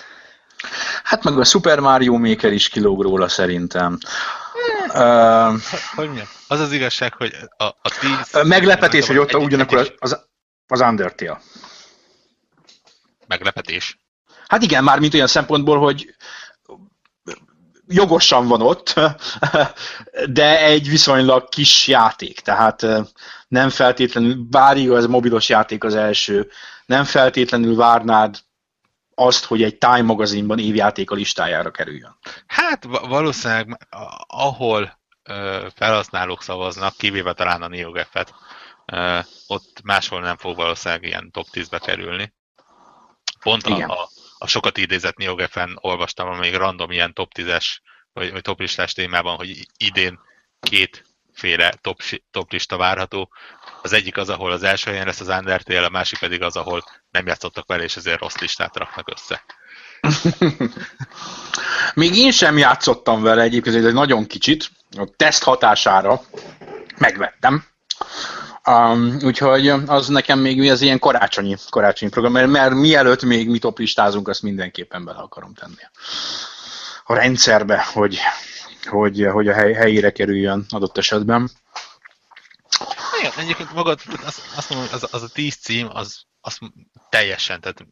Hát 1.03 1.25
meg 1.25 1.39
a 1.39 1.45
Super 1.45 1.81
Mario 1.81 2.19
Maker 2.19 2.53
is 2.53 2.69
kilóg 2.69 3.03
róla 3.03 3.29
szerintem. 3.29 3.99
Uh, 4.95 5.61
hogy 5.95 6.11
mi? 6.13 6.21
Az 6.49 6.61
az 6.61 6.73
igazság, 6.73 7.15
hogy 7.15 7.37
a, 7.57 7.65
a 7.65 7.91
tíz... 8.01 8.43
Meglepetés, 8.45 9.07
hogy 9.07 9.19
ott 9.19 9.35
ugyanakkor 9.35 9.79
az, 9.79 9.93
az, 9.99 10.27
az 10.67 10.81
Undertale. 10.81 11.41
Meglepetés? 13.27 14.01
Hát 14.47 14.63
igen, 14.63 14.85
már 14.85 14.99
mint 14.99 15.15
olyan 15.15 15.27
szempontból, 15.27 15.79
hogy 15.79 16.15
jogosan 17.87 18.49
van 18.49 18.63
ott, 18.63 19.01
de 20.39 20.65
egy 20.65 20.89
viszonylag 20.89 21.49
kis 21.49 21.87
játék, 21.87 22.41
tehát 22.41 22.87
nem 23.49 23.71
feltétlenül, 23.71 24.37
bár 24.51 24.77
igaz, 24.77 25.07
mobilos 25.07 25.49
játék 25.49 25.85
az 25.85 25.95
első, 25.95 26.51
nem 26.87 27.05
feltétlenül 27.05 27.77
várnád 27.77 28.37
azt, 29.19 29.45
hogy 29.45 29.63
egy 29.63 29.79
Time 29.79 30.03
magazinban 30.03 30.59
évjáték 30.59 31.11
a 31.11 31.15
listájára 31.15 31.71
kerüljön. 31.71 32.19
Hát 32.47 32.85
valószínűleg 32.85 33.89
ahol 34.27 35.01
felhasználók 35.75 36.43
szavaznak, 36.43 36.97
kivéve 36.97 37.33
talán 37.33 37.63
a 37.63 37.69
NeoGF-et, 37.69 38.35
ott 39.47 39.81
máshol 39.83 40.21
nem 40.21 40.37
fog 40.37 40.57
valószínűleg 40.57 41.05
ilyen 41.05 41.31
top 41.31 41.47
10-be 41.53 41.79
kerülni. 41.79 42.35
Pont 43.41 43.67
a, 43.67 43.77
a, 43.77 44.09
a 44.39 44.47
sokat 44.47 44.79
idézett 44.79 45.17
NeoGF-en 45.17 45.79
olvastam 45.81 46.39
még 46.39 46.55
random 46.55 46.91
ilyen 46.91 47.15
top 47.15 47.33
10-es, 47.35 47.67
vagy, 48.13 48.33
vagy 48.33 48.43
top 48.43 48.61
listás 48.61 48.93
témában, 48.93 49.37
hogy 49.37 49.67
idén 49.77 50.19
két 50.61 51.05
féle 51.33 51.75
top, 51.81 52.03
top 52.31 52.53
lista 52.53 52.77
várható. 52.77 53.33
Az 53.83 53.93
egyik 53.93 54.17
az, 54.17 54.29
ahol 54.29 54.53
az 54.53 54.63
első 54.63 54.91
helyen 54.91 55.07
lesz 55.07 55.21
az 55.21 55.29
Undertale, 55.29 55.87
a 55.87 55.91
másik 55.91 56.19
pedig 56.19 56.43
az, 56.43 56.57
ahol 56.57 56.85
nem 57.19 57.27
játszottak 57.27 57.67
vele, 57.67 57.83
és 57.83 57.97
ezért 57.97 58.21
rossz 58.21 58.37
listát 58.37 58.77
raknak 58.77 59.11
össze. 59.11 59.45
Még 61.95 62.17
én 62.17 62.31
sem 62.31 62.59
játszottam 62.59 63.23
vele 63.23 63.43
egyébként, 63.43 63.85
egy 63.85 63.93
nagyon 63.93 64.27
kicsit, 64.27 64.71
a 64.97 65.09
teszt 65.17 65.43
hatására 65.43 66.21
megvettem. 66.99 67.65
Um, 68.67 69.17
úgyhogy 69.23 69.69
az 69.69 70.09
nekem 70.09 70.39
még 70.39 70.71
az 70.71 70.81
ilyen 70.81 70.99
karácsonyi, 70.99 71.57
karácsonyi 71.71 72.11
program, 72.11 72.33
mert, 72.33 72.49
mert 72.49 72.75
mielőtt 72.75 73.23
még 73.23 73.49
mi 73.49 73.59
toplistázunk, 73.59 74.29
azt 74.29 74.43
mindenképpen 74.43 75.05
bele 75.05 75.19
akarom 75.19 75.55
tenni 75.55 75.75
a 77.05 77.15
rendszerbe, 77.15 77.85
hogy, 77.93 78.19
hogy, 78.85 79.27
hogy 79.33 79.49
a 79.49 79.55
hely, 79.55 79.73
helyére 79.73 80.11
kerüljön 80.11 80.67
adott 80.69 80.99
esetben. 80.99 81.51
Igen, 83.19 83.33
egyébként 83.37 83.73
magad, 83.73 84.01
azt, 84.25 84.41
azt 84.57 84.71
mondom, 84.71 84.89
az, 84.93 85.09
az 85.11 85.23
a 85.23 85.29
10 85.29 85.57
cím, 85.57 85.89
az, 85.93 86.28
az 86.49 86.59
teljesen, 87.09 87.61
tehát 87.61 87.87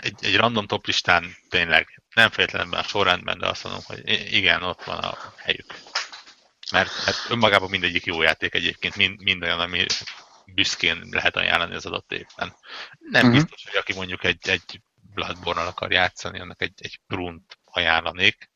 egy, 0.00 0.24
egy 0.24 0.36
random 0.36 0.66
top 0.66 0.86
listán 0.86 1.36
tényleg 1.48 2.02
nem 2.14 2.30
feltétlenül 2.30 2.74
a 2.74 2.82
sorrendben, 2.82 3.38
de 3.38 3.48
azt 3.48 3.64
mondom, 3.64 3.82
hogy 3.84 4.02
igen, 4.32 4.62
ott 4.62 4.84
van 4.84 4.98
a 4.98 5.18
helyük. 5.36 5.74
Mert, 6.72 7.04
mert 7.04 7.26
önmagában 7.28 7.70
mindegyik 7.70 8.04
jó 8.04 8.22
játék 8.22 8.54
egyébként, 8.54 8.96
mind, 8.96 9.22
mind 9.22 9.42
olyan, 9.42 9.60
ami 9.60 9.86
büszkén 10.46 11.08
lehet 11.10 11.36
ajánlani 11.36 11.74
az 11.74 11.86
adott 11.86 12.12
évben. 12.12 12.54
Nem 12.98 13.26
uh-huh. 13.26 13.40
biztos, 13.40 13.64
hogy 13.64 13.76
aki 13.76 13.94
mondjuk 13.94 14.24
egy, 14.24 14.48
egy 14.48 14.80
bloodborne 15.14 15.62
akar 15.62 15.92
játszani, 15.92 16.40
annak 16.40 16.62
egy, 16.62 16.72
egy 16.76 17.00
prunt 17.06 17.58
ajánlanék. 17.64 18.50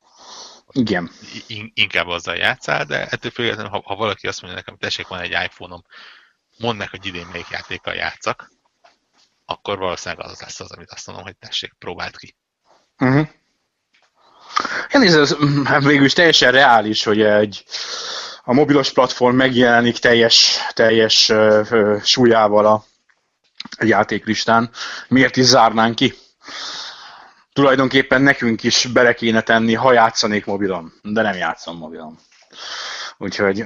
Igen. 0.72 1.10
In, 1.46 1.70
inkább 1.74 2.06
azzal 2.06 2.36
játszál, 2.36 2.84
de 2.84 3.06
ettől 3.06 3.30
függetlenül, 3.30 3.70
ha, 3.70 3.82
ha 3.84 3.96
valaki 3.96 4.26
azt 4.26 4.40
mondja 4.42 4.58
nekem, 4.58 4.76
tessék, 4.76 5.06
van 5.06 5.20
egy 5.20 5.44
iPhone-om, 5.44 5.84
mondd 6.60 6.78
meg, 6.78 6.90
hogy 6.90 7.06
idén 7.06 7.26
melyik 7.26 7.48
játékkal 7.50 7.94
játszak, 7.94 8.50
akkor 9.44 9.78
valószínűleg 9.78 10.26
az 10.26 10.40
lesz 10.40 10.60
az, 10.60 10.72
amit 10.72 10.90
azt 10.90 11.06
mondom, 11.06 11.24
hogy 11.24 11.36
tessék, 11.36 11.72
próbáld 11.78 12.16
ki. 12.16 12.34
Uh-huh. 12.98 13.28
Én 14.92 15.02
ez, 15.02 15.36
hát 15.64 15.84
végül 15.84 16.04
is 16.04 16.12
teljesen 16.12 16.52
reális, 16.52 17.04
hogy 17.04 17.20
egy 17.22 17.64
a 18.44 18.52
mobilos 18.52 18.92
platform 18.92 19.36
megjelenik 19.36 19.98
teljes, 19.98 20.58
teljes 20.72 21.28
uh, 21.28 22.02
súlyával 22.02 22.66
a, 22.66 22.84
a 23.78 23.84
játéklistán. 23.84 24.70
Miért 25.08 25.36
is 25.36 25.44
zárnánk 25.44 25.94
ki? 25.94 26.14
Tulajdonképpen 27.52 28.22
nekünk 28.22 28.62
is 28.62 28.86
bele 28.86 29.14
kéne 29.14 29.40
tenni, 29.40 29.74
ha 29.74 29.92
játszanék 29.92 30.44
mobilon, 30.44 30.92
de 31.02 31.22
nem 31.22 31.36
játszom 31.36 31.76
mobilon. 31.76 32.18
Úgyhogy... 33.18 33.64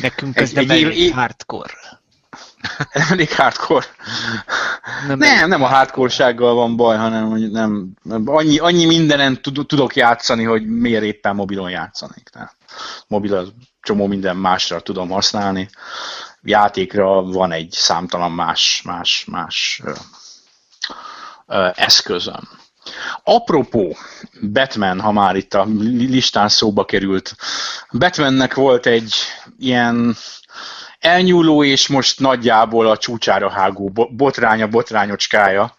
Nekünk 0.00 0.36
ez 0.36 0.52
egy, 0.54 0.70
egy 0.70 0.98
év, 0.98 1.12
hardcore. 1.12 2.02
elég 3.10 3.32
hardcore. 3.32 3.86
Nem, 5.06 5.18
nem, 5.18 5.48
nem 5.48 5.62
a 5.62 5.66
hardcore 5.66 6.32
van 6.32 6.76
baj, 6.76 6.96
hanem 6.96 7.28
hogy 7.28 7.50
nem, 7.50 7.92
annyi, 8.24 8.58
annyi 8.58 8.84
mindenen 8.84 9.42
tudok 9.42 9.96
játszani, 9.96 10.44
hogy 10.44 10.66
miért 10.66 11.02
éppen 11.02 11.34
mobilon 11.34 11.70
játszanék. 11.70 12.28
Tehát 12.28 12.56
mobil 13.06 13.34
az 13.34 13.52
csomó 13.80 14.06
minden 14.06 14.36
másra 14.36 14.80
tudom 14.80 15.08
használni. 15.08 15.68
Játékra 16.42 17.22
van 17.22 17.52
egy 17.52 17.70
számtalan 17.70 18.32
más, 18.32 18.82
más, 18.84 19.24
más 19.24 19.80
ö, 19.84 19.92
ö, 21.46 21.68
eszközöm. 21.74 22.48
Apropó 23.22 23.96
Batman, 24.52 25.00
ha 25.00 25.12
már 25.12 25.36
itt 25.36 25.54
a 25.54 25.66
listán 25.90 26.48
szóba 26.48 26.84
került, 26.84 27.36
Batmannek 27.98 28.54
volt 28.54 28.86
egy 28.86 29.14
ilyen 29.58 30.16
elnyúló 30.98 31.64
és 31.64 31.88
most 31.88 32.20
nagyjából 32.20 32.86
a 32.90 32.96
csúcsára 32.96 33.50
hágó 33.50 33.92
botránya, 34.10 34.66
botrányocskája, 34.66 35.76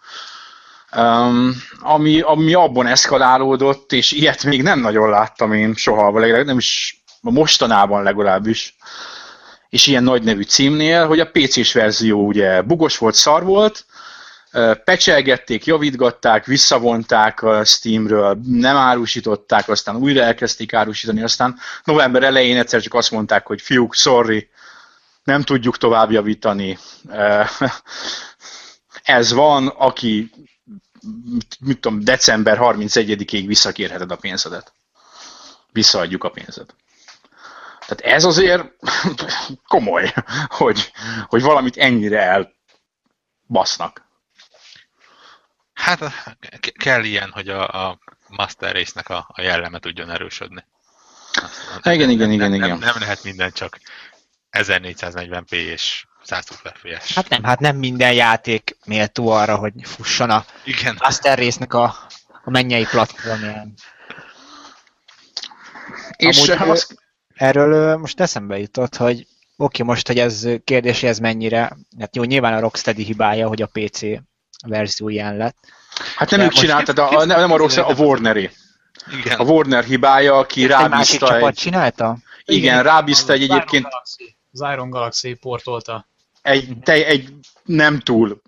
um, 0.96 1.52
ami, 1.80 2.20
ami 2.20 2.54
abban 2.54 2.86
eszkalálódott, 2.86 3.92
és 3.92 4.12
ilyet 4.12 4.44
még 4.44 4.62
nem 4.62 4.80
nagyon 4.80 5.10
láttam 5.10 5.52
én 5.52 5.74
soha, 5.74 6.10
vagy 6.10 6.44
nem 6.44 6.58
is 6.58 7.04
mostanában 7.20 8.02
legalábbis. 8.02 8.76
és 9.68 9.86
ilyen 9.86 10.02
nagy 10.02 10.22
nevű 10.22 10.42
címnél, 10.42 11.06
hogy 11.06 11.20
a 11.20 11.30
PC-s 11.30 11.72
verzió 11.72 12.26
ugye 12.26 12.62
bugos 12.62 12.98
volt, 12.98 13.14
szar 13.14 13.44
volt, 13.44 13.84
pecselgették, 14.84 15.64
javítgatták, 15.64 16.44
visszavonták 16.44 17.42
a 17.42 17.64
Steamről, 17.64 18.38
nem 18.46 18.76
árusították, 18.76 19.68
aztán 19.68 19.96
újra 19.96 20.22
elkezdték 20.22 20.74
árusítani, 20.74 21.22
aztán 21.22 21.58
november 21.84 22.22
elején 22.22 22.56
egyszer 22.56 22.80
csak 22.80 22.94
azt 22.94 23.10
mondták, 23.10 23.46
hogy 23.46 23.60
fiúk, 23.62 23.94
sorry, 23.94 24.48
nem 25.24 25.42
tudjuk 25.42 25.78
tovább 25.78 26.10
javítani. 26.10 26.78
Ez 29.02 29.32
van, 29.32 29.66
aki 29.66 30.30
mit 31.60 31.80
tudom, 31.80 32.04
december 32.04 32.58
31-ig 32.60 33.44
visszakérheted 33.46 34.10
a 34.10 34.16
pénzedet. 34.16 34.72
Visszaadjuk 35.72 36.24
a 36.24 36.30
pénzed. 36.30 36.66
Tehát 37.86 38.14
ez 38.16 38.24
azért 38.24 38.64
komoly, 39.68 40.14
hogy, 40.48 40.92
hogy 41.26 41.42
valamit 41.42 41.76
ennyire 41.76 42.48
elbasznak. 43.48 44.05
Hát 45.86 46.12
kell 46.72 47.04
ilyen, 47.04 47.30
hogy 47.30 47.48
a, 47.48 47.88
a 47.88 47.98
Master 48.28 48.74
Race-nek 48.74 49.08
a, 49.08 49.28
a 49.32 49.40
jelleme 49.40 49.78
tudjon 49.78 50.10
erősödni. 50.10 50.64
Aztán 51.76 51.94
igen, 51.94 52.10
igen, 52.10 52.30
igen, 52.30 52.50
nem, 52.50 52.54
igen. 52.54 52.68
Nem, 52.68 52.78
nem 52.78 52.94
lehet 52.98 53.24
minden 53.24 53.52
csak 53.52 53.78
1440p 54.52 55.50
és 55.50 56.06
120 56.22 56.58
FPS. 56.58 57.14
Hát 57.14 57.28
nem, 57.28 57.42
hát 57.42 57.60
nem 57.60 57.76
minden 57.76 58.12
játék 58.12 58.76
méltó 58.84 59.28
arra, 59.28 59.56
hogy 59.56 59.72
fusson 59.82 60.30
a 60.30 60.44
Igen. 60.64 60.96
Master 60.98 61.38
Race-nek 61.38 61.74
a, 61.74 61.84
a 62.44 62.50
mennyei 62.50 62.84
platformján. 62.84 63.74
És 66.16 66.48
Amúgy, 66.48 66.70
az, 66.70 66.96
Erről 67.34 67.72
ö, 67.72 67.96
most 67.96 68.20
eszembe 68.20 68.58
jutott, 68.58 68.96
hogy 68.96 69.26
oké, 69.56 69.82
most, 69.82 70.06
hogy 70.06 70.18
ez 70.18 70.46
kérdés, 70.64 71.02
ez 71.02 71.18
mennyire, 71.18 71.76
hát 71.98 72.16
jó, 72.16 72.22
nyilván 72.22 72.54
a 72.54 72.60
Rocksteady 72.60 73.02
hibája, 73.02 73.48
hogy 73.48 73.62
a 73.62 73.70
PC 73.72 74.00
verzió 74.66 75.08
ilyen 75.08 75.36
lett. 75.36 75.56
hát 76.16 76.30
nem 76.30 76.38
de 76.38 76.44
ők 76.44 76.52
csináltad, 76.52 76.98
a, 76.98 77.24
nem, 77.24 77.40
nem 77.40 77.52
a 77.52 77.56
Rockstar, 77.56 77.90
a 77.90 77.94
Warneri. 78.02 78.50
Igen. 79.18 79.38
A 79.38 79.42
Warner 79.42 79.84
hibája, 79.84 80.38
aki 80.38 80.64
Ezt 80.72 80.82
egy 80.82 80.88
másik 80.88 81.20
rábízta 81.20 81.26
csapat 81.26 81.54
csinálta? 81.56 82.16
igen, 82.44 82.82
rábízta 82.82 83.32
egy 83.32 83.42
egyébként. 83.42 83.86
Az 84.52 84.60
Iron 84.72 84.90
Galaxy 84.90 85.34
portolta. 85.34 86.06
egy, 86.42 86.76
te, 86.82 86.92
egy 86.92 87.34
nem 87.64 87.98
túl, 88.00 88.42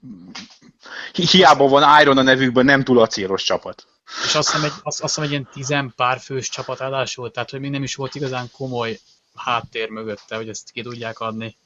hi- 1.12 1.28
hiába 1.30 1.68
van 1.68 2.00
Iron 2.00 2.18
a 2.18 2.22
nevükben, 2.22 2.64
nem 2.64 2.84
túl 2.84 3.00
acélos 3.00 3.42
csapat. 3.42 3.86
És 4.24 4.34
azt 4.34 4.50
hiszem 4.50 4.64
egy, 4.64 4.72
azt, 4.82 4.82
azt 4.82 5.00
hiszem 5.00 5.24
egy 5.24 5.30
ilyen 5.30 5.48
tizen 5.52 5.92
pár 5.96 6.20
fős 6.20 6.48
csapat 6.48 6.80
állásul, 6.80 7.30
tehát 7.30 7.50
hogy 7.50 7.60
még 7.60 7.70
nem 7.70 7.82
is 7.82 7.94
volt 7.94 8.14
igazán 8.14 8.50
komoly 8.52 8.98
háttér 9.36 9.88
mögötte, 9.88 10.36
hogy 10.36 10.48
ezt 10.48 10.70
ki 10.70 10.82
tudják 10.82 11.20
adni. 11.20 11.56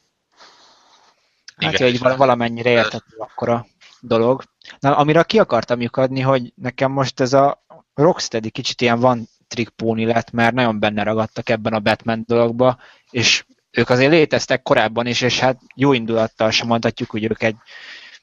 Hát, 1.57 1.72
Igen, 1.72 1.90
hogy 1.90 1.99
val- 1.99 2.16
valamennyire 2.16 2.70
értető 2.70 3.16
akkor 3.18 3.49
a 3.49 3.66
dolog. 4.03 4.42
Na, 4.80 4.96
amire 4.96 5.22
ki 5.22 5.38
akartam 5.38 5.80
lyukadni, 5.80 6.20
hogy 6.20 6.53
nekem 6.57 6.92
most 6.92 7.20
ez 7.20 7.32
a 7.32 7.64
Rocksteady 7.94 8.50
kicsit 8.50 8.80
ilyen 8.80 9.00
van 9.00 9.28
trick 9.48 9.70
póni 9.70 10.05
lett, 10.05 10.30
mert 10.30 10.55
nagyon 10.55 10.78
benne 10.78 11.03
ragadtak 11.03 11.48
ebben 11.48 11.72
a 11.72 11.80
Batman 11.80 12.24
dologba, 12.26 12.78
és 13.11 13.44
ők 13.70 13.88
azért 13.88 14.11
léteztek 14.11 14.62
korábban 14.62 15.07
is, 15.07 15.20
és 15.20 15.38
hát 15.38 15.61
jó 15.74 15.92
indulattal 15.92 16.50
sem 16.50 16.66
mondhatjuk, 16.66 17.11
hogy 17.11 17.24
ők 17.24 17.42
egy 17.42 17.57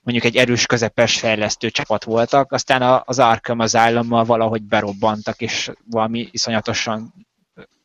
mondjuk 0.01 0.25
egy 0.25 0.35
erős, 0.35 0.65
közepes 0.65 1.19
fejlesztő 1.19 1.69
csapat 1.69 2.03
voltak, 2.03 2.51
aztán 2.51 3.01
az 3.05 3.19
Arkham 3.19 3.59
asylum 3.59 4.09
valahogy 4.09 4.61
berobbantak, 4.61 5.41
és 5.41 5.71
valami 5.85 6.27
iszonyatosan 6.31 7.13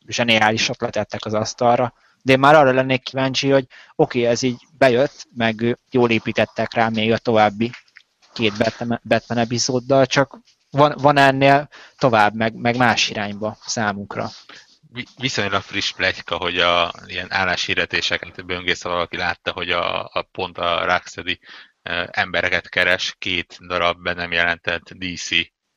zseniálisat 0.06 0.80
letettek 0.80 1.24
az 1.24 1.34
asztalra. 1.34 1.94
De 2.22 2.32
én 2.32 2.38
már 2.38 2.54
arra 2.54 2.72
lennék 2.72 3.02
kíváncsi, 3.02 3.50
hogy 3.50 3.66
oké, 3.96 4.18
okay, 4.18 4.30
ez 4.30 4.42
így 4.42 4.66
bejött, 4.78 5.26
meg 5.34 5.78
jól 5.90 6.10
építettek 6.10 6.74
rá 6.74 6.88
még 6.88 7.12
a 7.12 7.18
további 7.18 7.70
két 8.34 8.56
Batman, 8.58 9.00
Batman 9.04 9.38
epizóddal, 9.38 10.06
csak 10.06 10.38
van, 10.70 10.94
van 10.98 11.16
ennél 11.16 11.68
tovább, 11.98 12.34
meg, 12.34 12.54
meg 12.54 12.76
más 12.76 13.08
irányba 13.08 13.56
számunkra. 13.66 14.28
Vi- 14.92 15.08
viszonylag 15.16 15.62
friss 15.62 15.92
plegyka, 15.92 16.36
hogy 16.36 16.58
a 16.58 16.92
ilyen 17.06 17.32
álláshirdetéseket 17.32 18.46
böngész, 18.46 18.82
ha 18.82 18.88
valaki 18.88 19.16
látta, 19.16 19.52
hogy 19.52 19.70
a, 19.70 20.04
a 20.04 20.26
pont 20.32 20.58
a 20.58 20.84
Rocksteady 20.84 21.38
embereket 22.10 22.68
keres, 22.68 23.14
két 23.18 23.58
darab 23.66 24.02
be 24.02 24.12
nem 24.12 24.32
jelentett 24.32 24.90
DC. 24.92 25.28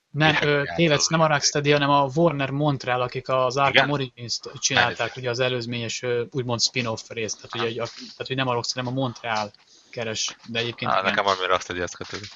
Nem, 0.09 0.35
tévedsz, 0.75 1.07
nem 1.07 1.21
a 1.21 1.27
Rocksteady, 1.27 1.71
hanem 1.71 1.89
a 1.89 2.09
Warner 2.15 2.49
Montreal, 2.49 3.01
akik 3.01 3.29
az 3.29 3.57
Arkham 3.57 3.73
Igen? 3.73 3.89
Origins-t 3.89 4.51
csinálták, 4.59 4.91
Elnézést. 4.99 5.17
ugye 5.17 5.29
az 5.29 5.39
előzményes, 5.39 6.03
úgymond 6.31 6.61
spin-off 6.61 7.01
részt, 7.09 7.35
tehát, 7.35 7.55
ugye, 7.55 7.63
hogy 7.63 7.79
a- 7.79 7.93
tehát 7.95 8.27
hogy 8.27 8.35
nem 8.35 8.47
a 8.47 8.53
Rocksteady, 8.53 8.87
hanem 8.87 8.99
a 8.99 9.01
Montreal 9.03 9.51
keres, 9.89 10.35
de 10.47 10.59
egyébként 10.59 10.91
igen. 10.91 11.03
nekem 11.03 11.23
valami 11.23 11.45
Rocksteady 11.45 11.81
az 11.81 11.93
kötődik. 11.93 12.31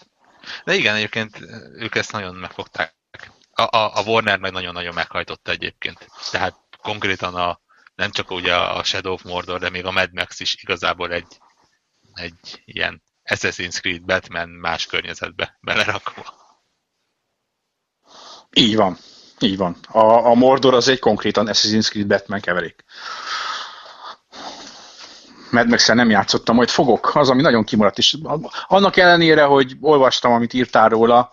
De 0.64 0.74
igen, 0.74 0.96
egyébként 0.96 1.40
ők 1.74 1.96
ezt 1.96 2.12
nagyon 2.12 2.36
megfogták. 2.36 2.96
A, 3.52 3.62
a, 3.62 3.98
a 3.98 4.04
Warner 4.06 4.40
meg 4.40 4.52
nagyon-nagyon 4.52 4.94
meghajtotta 4.94 5.52
egyébként. 5.52 6.08
Tehát 6.32 6.56
konkrétan 6.82 7.36
a, 7.36 7.60
nem 7.96 8.12
csak 8.12 8.32
ugye 8.32 8.56
a 8.56 8.84
Shadow 8.84 9.14
of 9.14 9.24
Mordor, 9.24 9.60
de 9.60 9.70
még 9.70 9.86
a 9.86 9.92
Mad 9.92 10.14
Max 10.14 10.40
is 10.40 10.56
igazából 10.62 11.12
egy, 11.12 11.38
egy 12.14 12.62
ilyen 12.66 13.04
Assassin's 13.24 13.80
Creed 13.80 14.02
Batman 14.02 14.50
más 14.50 14.86
környezetbe 14.86 15.58
belerakva. 15.62 16.40
Így 18.54 18.76
van. 18.76 18.98
Így 19.40 19.58
van. 19.58 19.78
A, 19.88 20.26
a 20.26 20.34
Mordor 20.34 20.74
az 20.74 20.88
egy 20.88 21.00
konkrétan 21.00 21.48
Assassin's 21.48 21.90
Creed 21.90 22.08
Batman 22.08 22.40
keverék. 22.40 22.84
Mad 25.52 25.68
max 25.68 25.88
nem 25.88 26.10
játszottam, 26.10 26.56
majd 26.56 26.70
fogok, 26.70 27.16
az, 27.16 27.30
ami 27.30 27.42
nagyon 27.42 27.64
kimaradt 27.64 27.98
is. 27.98 28.16
Annak 28.68 28.98
ellenére, 28.98 29.44
hogy 29.44 29.78
olvastam, 29.82 30.32
amit 30.32 30.54
írtál 30.54 30.90
róla, 30.90 31.32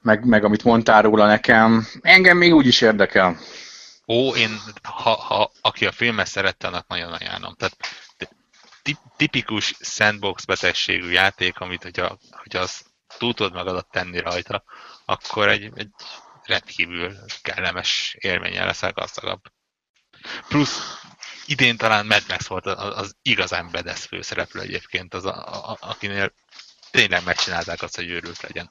meg, 0.00 0.24
meg 0.24 0.44
amit 0.44 0.64
mondtál 0.64 1.02
róla 1.02 1.26
nekem, 1.26 1.86
engem 2.00 2.36
még 2.36 2.54
úgy 2.54 2.66
is 2.66 2.80
érdekel. 2.80 3.38
Ó, 4.08 4.34
én, 4.34 4.60
ha, 4.82 5.10
ha 5.10 5.50
aki 5.60 5.86
a 5.86 5.92
filmet 5.92 6.26
szerette, 6.26 6.66
annak 6.66 6.86
nagyon 6.86 7.12
ajánlom. 7.12 7.54
Tehát 7.54 7.76
ti- 8.82 8.98
tipikus 9.16 9.74
sandbox 9.80 10.44
betegségű 10.44 11.10
játék, 11.10 11.58
amit 11.58 11.82
hogyha, 11.82 12.18
hogyha 12.30 12.66
túl 13.18 13.34
tudod 13.34 13.52
magadat 13.52 13.90
tenni 13.90 14.18
rajta, 14.18 14.64
akkor 15.04 15.48
egy, 15.48 15.70
egy 15.74 15.88
rendkívül 16.42 17.14
kellemes 17.42 18.16
élménye 18.18 18.64
leszel 18.64 18.92
gazdagabb. 18.92 19.40
Plusz 20.48 20.98
idén 21.46 21.76
talán 21.76 22.06
Mad 22.06 22.22
Max 22.28 22.46
volt 22.46 22.66
az, 22.66 22.98
az 22.98 23.16
igazán 23.22 23.68
bedesz 23.72 24.04
főszereplő 24.04 24.60
egyébként, 24.60 25.14
az 25.14 25.24
a, 25.24 25.70
a, 25.70 25.76
akinél 25.80 26.32
tényleg 26.90 27.22
megcsinálták 27.24 27.82
azt, 27.82 27.96
hogy 27.96 28.10
őrült 28.10 28.42
legyen. 28.42 28.70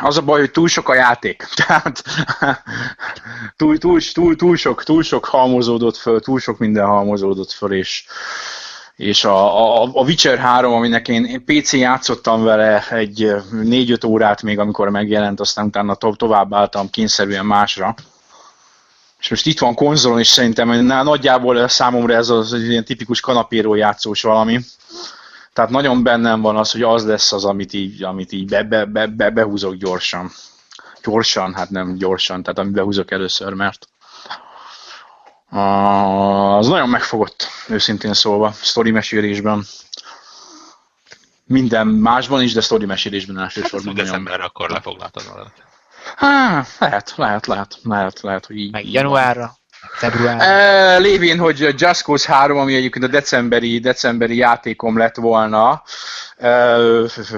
Az 0.00 0.16
a 0.16 0.22
baj, 0.22 0.40
hogy 0.40 0.50
túl 0.50 0.68
sok 0.68 0.88
a 0.88 0.94
játék. 0.94 1.46
Tehát 1.66 2.02
túl, 3.56 3.78
túl, 3.78 4.00
túl, 4.12 4.36
túl, 4.36 4.56
sok, 4.56 4.82
túl 4.82 5.02
sok 5.02 5.24
halmozódott 5.24 5.96
föl, 5.96 6.20
túl 6.20 6.40
sok 6.40 6.58
minden 6.58 6.86
halmozódott 6.86 7.50
föl, 7.50 7.72
és, 7.72 8.04
és 8.96 9.24
a, 9.24 9.82
a, 9.82 9.90
a 9.92 10.02
Witcher 10.02 10.38
3, 10.38 10.72
aminek 10.72 11.08
én, 11.08 11.24
én 11.24 11.44
PC 11.44 11.72
játszottam 11.72 12.42
vele 12.42 12.88
egy 12.88 13.34
4-5 13.52 14.06
órát 14.06 14.42
még, 14.42 14.58
amikor 14.58 14.88
megjelent, 14.88 15.40
aztán 15.40 15.66
utána 15.66 15.94
to- 15.94 16.18
tovább 16.18 16.54
álltam 16.54 16.90
kényszerűen 16.90 17.46
másra. 17.46 17.94
És 19.24 19.30
most 19.30 19.46
itt 19.46 19.58
van 19.58 19.74
konzolon, 19.74 20.18
és 20.18 20.28
szerintem 20.28 20.68
na, 20.68 21.02
nagyjából 21.02 21.68
számomra 21.68 22.14
ez 22.14 22.28
az 22.28 22.52
egy 22.52 22.68
ilyen 22.68 22.84
tipikus 22.84 23.20
kanapéról 23.20 23.76
játszós 23.76 24.22
valami. 24.22 24.60
Tehát 25.52 25.70
nagyon 25.70 26.02
bennem 26.02 26.40
van 26.40 26.56
az, 26.56 26.70
hogy 26.72 26.82
az 26.82 27.06
lesz 27.06 27.32
az, 27.32 27.44
amit 27.44 27.72
így, 27.72 28.02
amit 28.02 28.32
így 28.32 28.48
be, 28.48 28.62
be, 28.62 28.84
be, 28.84 29.06
be, 29.06 29.30
behúzok 29.30 29.74
gyorsan. 29.74 30.30
Gyorsan, 31.02 31.54
hát 31.54 31.70
nem 31.70 31.96
gyorsan, 31.96 32.42
tehát 32.42 32.58
amit 32.58 32.72
behúzok 32.72 33.10
először, 33.10 33.52
mert 33.52 33.88
az 36.58 36.66
nagyon 36.66 36.88
megfogott, 36.88 37.46
őszintén 37.68 38.14
szólva, 38.14 38.52
sztori 38.52 38.90
mesélésben. 38.90 39.64
Minden 41.44 41.86
másban 41.86 42.42
is, 42.42 42.52
de 42.52 42.60
sztori 42.60 42.86
mesélésben 42.86 43.36
Hát 43.36 43.44
elsősorban 43.44 43.94
nagyon. 43.94 44.04
decemberre 44.04 44.44
akkor 44.44 44.70
lefoglaltad 44.70 45.24
magad. 45.28 45.52
Há, 46.16 46.64
lehet, 46.78 47.12
lehet, 47.16 47.46
lehet, 47.46 47.78
lehet, 47.82 48.20
lehet, 48.20 48.46
hogy 48.46 48.56
így. 48.56 48.72
Meg 48.72 48.90
januárra, 48.90 49.54
februárra. 49.92 50.42
E, 50.44 50.98
lévén, 50.98 51.38
hogy 51.38 51.74
Just 51.76 52.02
Cause 52.02 52.32
3, 52.32 52.58
ami 52.58 52.74
egyébként 52.74 53.04
a 53.04 53.08
decemberi, 53.08 53.78
decemberi 53.78 54.36
játékom 54.36 54.98
lett 54.98 55.16
volna, 55.16 55.82
e, 56.36 56.76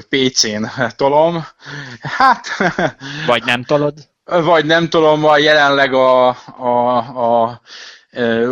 PC-n 0.08 0.70
tolom. 0.96 1.46
Hát, 2.00 2.46
Vagy 3.26 3.44
nem 3.44 3.64
tolod? 3.64 3.94
vagy 4.26 4.64
nem 4.64 4.88
tudom, 4.88 5.24
a 5.24 5.38
jelenleg 5.38 5.94
a, 5.94 6.28
a, 6.58 6.96
a 6.96 7.60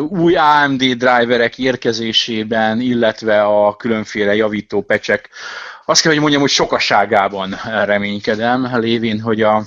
új 0.09 0.37
AMD 0.37 0.83
driverek 0.83 1.59
érkezésében, 1.59 2.81
illetve 2.81 3.43
a 3.43 3.77
különféle 3.77 4.35
javító 4.35 4.83
pecsek, 4.83 5.29
azt 5.87 6.03
kell, 6.03 6.11
hogy 6.11 6.21
mondjam, 6.21 6.41
hogy 6.41 6.51
sokaságában 6.51 7.61
reménykedem, 7.85 8.79
lévén, 8.81 9.21
hogy 9.21 9.43
a, 9.43 9.63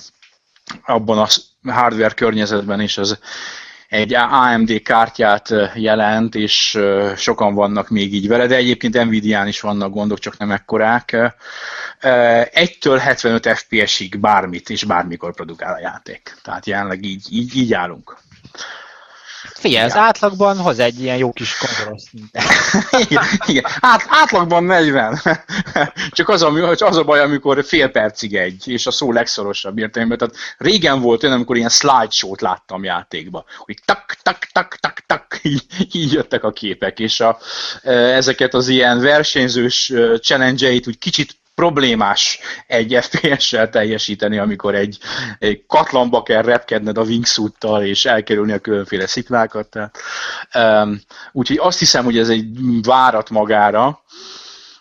abban 0.85 1.17
a 1.17 1.27
hardware 1.71 2.13
környezetben 2.13 2.81
is 2.81 2.97
az 2.97 3.19
egy 3.87 4.13
AMD 4.13 4.81
kártyát 4.81 5.53
jelent, 5.73 6.35
és 6.35 6.79
sokan 7.15 7.53
vannak 7.53 7.89
még 7.89 8.13
így 8.13 8.27
vele, 8.27 8.47
de 8.47 8.55
egyébként 8.55 9.05
Nvidia-n 9.05 9.47
is 9.47 9.61
vannak 9.61 9.91
gondok, 9.91 10.19
csak 10.19 10.37
nem 10.37 10.51
ekkorák. 10.51 11.17
1-től 12.01 12.99
75 13.01 13.47
FPS-ig 13.47 14.19
bármit 14.19 14.69
és 14.69 14.83
bármikor 14.83 15.33
produkál 15.33 15.73
a 15.73 15.79
játék. 15.79 16.37
Tehát 16.43 16.65
jelenleg 16.65 17.03
így, 17.03 17.27
így, 17.29 17.55
így 17.55 17.73
állunk. 17.73 18.17
Figyelj, 19.57 19.85
az 19.85 19.95
átlagban 19.95 20.57
hoz 20.57 20.79
egy 20.79 21.01
ilyen 21.01 21.17
jó 21.17 21.31
kis 21.31 21.57
konzolos 21.57 22.03
igen, 23.09 23.23
igen. 23.45 23.63
Át, 23.79 24.05
átlagban 24.09 24.63
40. 24.63 25.19
Csak 26.11 26.29
az 26.29 26.41
a, 26.41 26.75
az 26.77 26.97
a 26.97 27.03
baj, 27.03 27.19
amikor 27.19 27.65
fél 27.65 27.89
percig 27.89 28.35
egy, 28.35 28.67
és 28.67 28.87
a 28.87 28.91
szó 28.91 29.11
legszorosabb 29.11 29.77
értelemben. 29.77 30.17
Tehát 30.17 30.35
régen 30.57 31.01
volt 31.01 31.23
olyan, 31.23 31.35
amikor 31.35 31.57
ilyen 31.57 31.69
slideshow-t 31.69 32.41
láttam 32.41 32.83
játékba, 32.83 33.45
hogy 33.57 33.77
tak, 33.85 34.17
tak, 34.23 34.47
tak, 34.51 34.75
tak, 34.75 34.99
tak, 35.05 35.39
így, 35.43 35.63
így 35.91 36.11
jöttek 36.11 36.43
a 36.43 36.51
képek, 36.51 36.99
és 36.99 37.19
a, 37.19 37.37
e, 37.83 37.91
ezeket 37.91 38.53
az 38.53 38.67
ilyen 38.67 38.99
versenyzős 38.99 39.89
e, 39.89 40.17
challenge-eit 40.17 40.87
úgy 40.87 40.97
kicsit 40.97 41.35
problémás 41.57 42.39
egy 42.67 42.97
FPS-sel 43.01 43.69
teljesíteni, 43.69 44.37
amikor 44.37 44.75
egy, 44.75 44.97
egy 45.39 45.63
katlanba 45.67 46.23
kell 46.23 46.41
repkedned 46.41 46.97
a 46.97 47.01
wingsuittal, 47.01 47.83
és 47.83 48.05
elkerülni 48.05 48.51
a 48.51 48.59
különféle 48.59 49.07
sziklákat. 49.07 49.77
Úgyhogy 51.31 51.57
azt 51.61 51.79
hiszem, 51.79 52.03
hogy 52.03 52.17
ez 52.17 52.29
egy 52.29 52.47
várat 52.81 53.29
magára, 53.29 54.03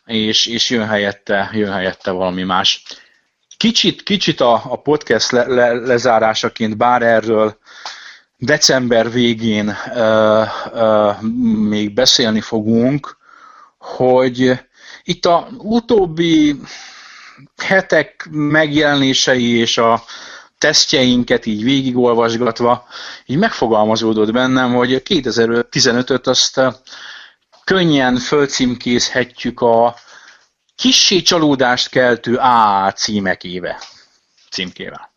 és, 0.04 0.46
és 0.46 0.70
jön, 0.70 0.86
helyette, 0.86 1.50
jön 1.52 1.72
helyette 1.72 2.10
valami 2.10 2.42
más. 2.42 2.82
Kicsit, 3.56 4.02
kicsit 4.02 4.40
a, 4.40 4.62
a 4.64 4.80
podcast 4.80 5.30
le, 5.30 5.46
le, 5.46 5.72
lezárásaként, 5.72 6.76
bár 6.76 7.02
erről 7.02 7.58
december 8.36 9.10
végén 9.10 9.76
uh, 9.94 10.46
uh, 10.72 11.20
még 11.68 11.94
beszélni 11.94 12.40
fogunk, 12.40 13.16
hogy 13.78 14.66
itt 15.06 15.26
a 15.26 15.48
utóbbi 15.58 16.60
hetek 17.56 18.28
megjelenései 18.30 19.56
és 19.58 19.78
a 19.78 20.04
tesztjeinket 20.58 21.46
így 21.46 21.62
végigolvasgatva, 21.62 22.86
így 23.26 23.38
megfogalmazódott 23.38 24.32
bennem, 24.32 24.74
hogy 24.74 25.02
2015-öt 25.04 26.26
azt 26.26 26.58
eh, 26.58 26.72
könnyen 27.64 28.16
fölcímkézhetjük 28.16 29.60
a 29.60 29.94
kissé 30.76 31.22
csalódást 31.22 31.88
keltő 31.88 32.36
A 32.36 32.92
címekéve, 32.92 33.80
címkével. 34.50 35.14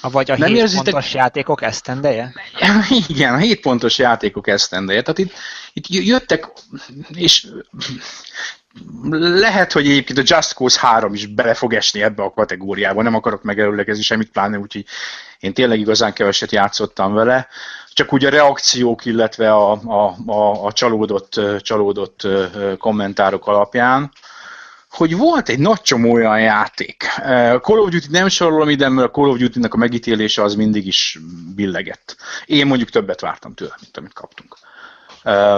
Vagy 0.00 0.30
a 0.30 0.36
Nem 0.36 0.48
7 0.48 0.56
érzitek... 0.56 0.84
pontos 0.84 1.14
játékok 1.14 1.62
esztendeje? 1.62 2.32
Igen, 3.08 3.34
a 3.34 3.36
7 3.36 3.60
pontos 3.60 3.98
játékok 3.98 4.48
esztendeje. 4.48 5.02
Tehát 5.02 5.18
itt, 5.18 5.32
itt 5.76 5.86
jöttek, 5.88 6.48
és 7.14 7.46
lehet, 9.20 9.72
hogy 9.72 9.86
egyébként 9.86 10.18
a 10.18 10.22
Just 10.24 10.52
Cause 10.52 10.80
3 10.80 11.14
is 11.14 11.26
bele 11.26 11.54
fog 11.54 11.74
esni 11.74 12.02
ebbe 12.02 12.22
a 12.22 12.32
kategóriába, 12.32 13.02
nem 13.02 13.14
akarok 13.14 13.42
megelőlegezni 13.42 14.02
semmit, 14.02 14.30
pláne 14.30 14.58
úgyhogy 14.58 14.84
én 15.38 15.54
tényleg 15.54 15.78
igazán 15.78 16.12
keveset 16.12 16.52
játszottam 16.52 17.14
vele, 17.14 17.48
csak 17.92 18.12
úgy 18.12 18.24
a 18.24 18.30
reakciók, 18.30 19.04
illetve 19.04 19.52
a, 19.52 19.72
a, 19.72 20.16
a, 20.26 20.64
a 20.64 20.72
csalódott, 20.72 21.40
csalódott 21.60 22.28
kommentárok 22.78 23.46
alapján, 23.46 24.12
hogy 24.90 25.16
volt 25.16 25.48
egy 25.48 25.58
nagy 25.58 25.80
csomó 25.80 26.12
olyan 26.12 26.40
játék. 26.40 27.04
Call 27.60 27.78
of 27.78 27.88
Duty 27.88 28.06
nem 28.10 28.28
sorolom 28.28 28.68
ide, 28.68 28.88
mert 28.88 29.08
a 29.08 29.10
Call 29.10 29.28
of 29.28 29.38
Duty-nek 29.38 29.74
a 29.74 29.76
megítélése 29.76 30.42
az 30.42 30.54
mindig 30.54 30.86
is 30.86 31.18
billegett. 31.54 32.16
Én 32.46 32.66
mondjuk 32.66 32.90
többet 32.90 33.20
vártam 33.20 33.54
tőle, 33.54 33.74
mint 33.80 33.96
amit 33.96 34.12
kaptunk. 34.12 34.56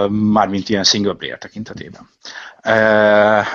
Mármint 0.09 0.69
ilyen 0.69 0.83
single 0.83 1.13
player 1.13 1.37
tekintetében. 1.37 2.09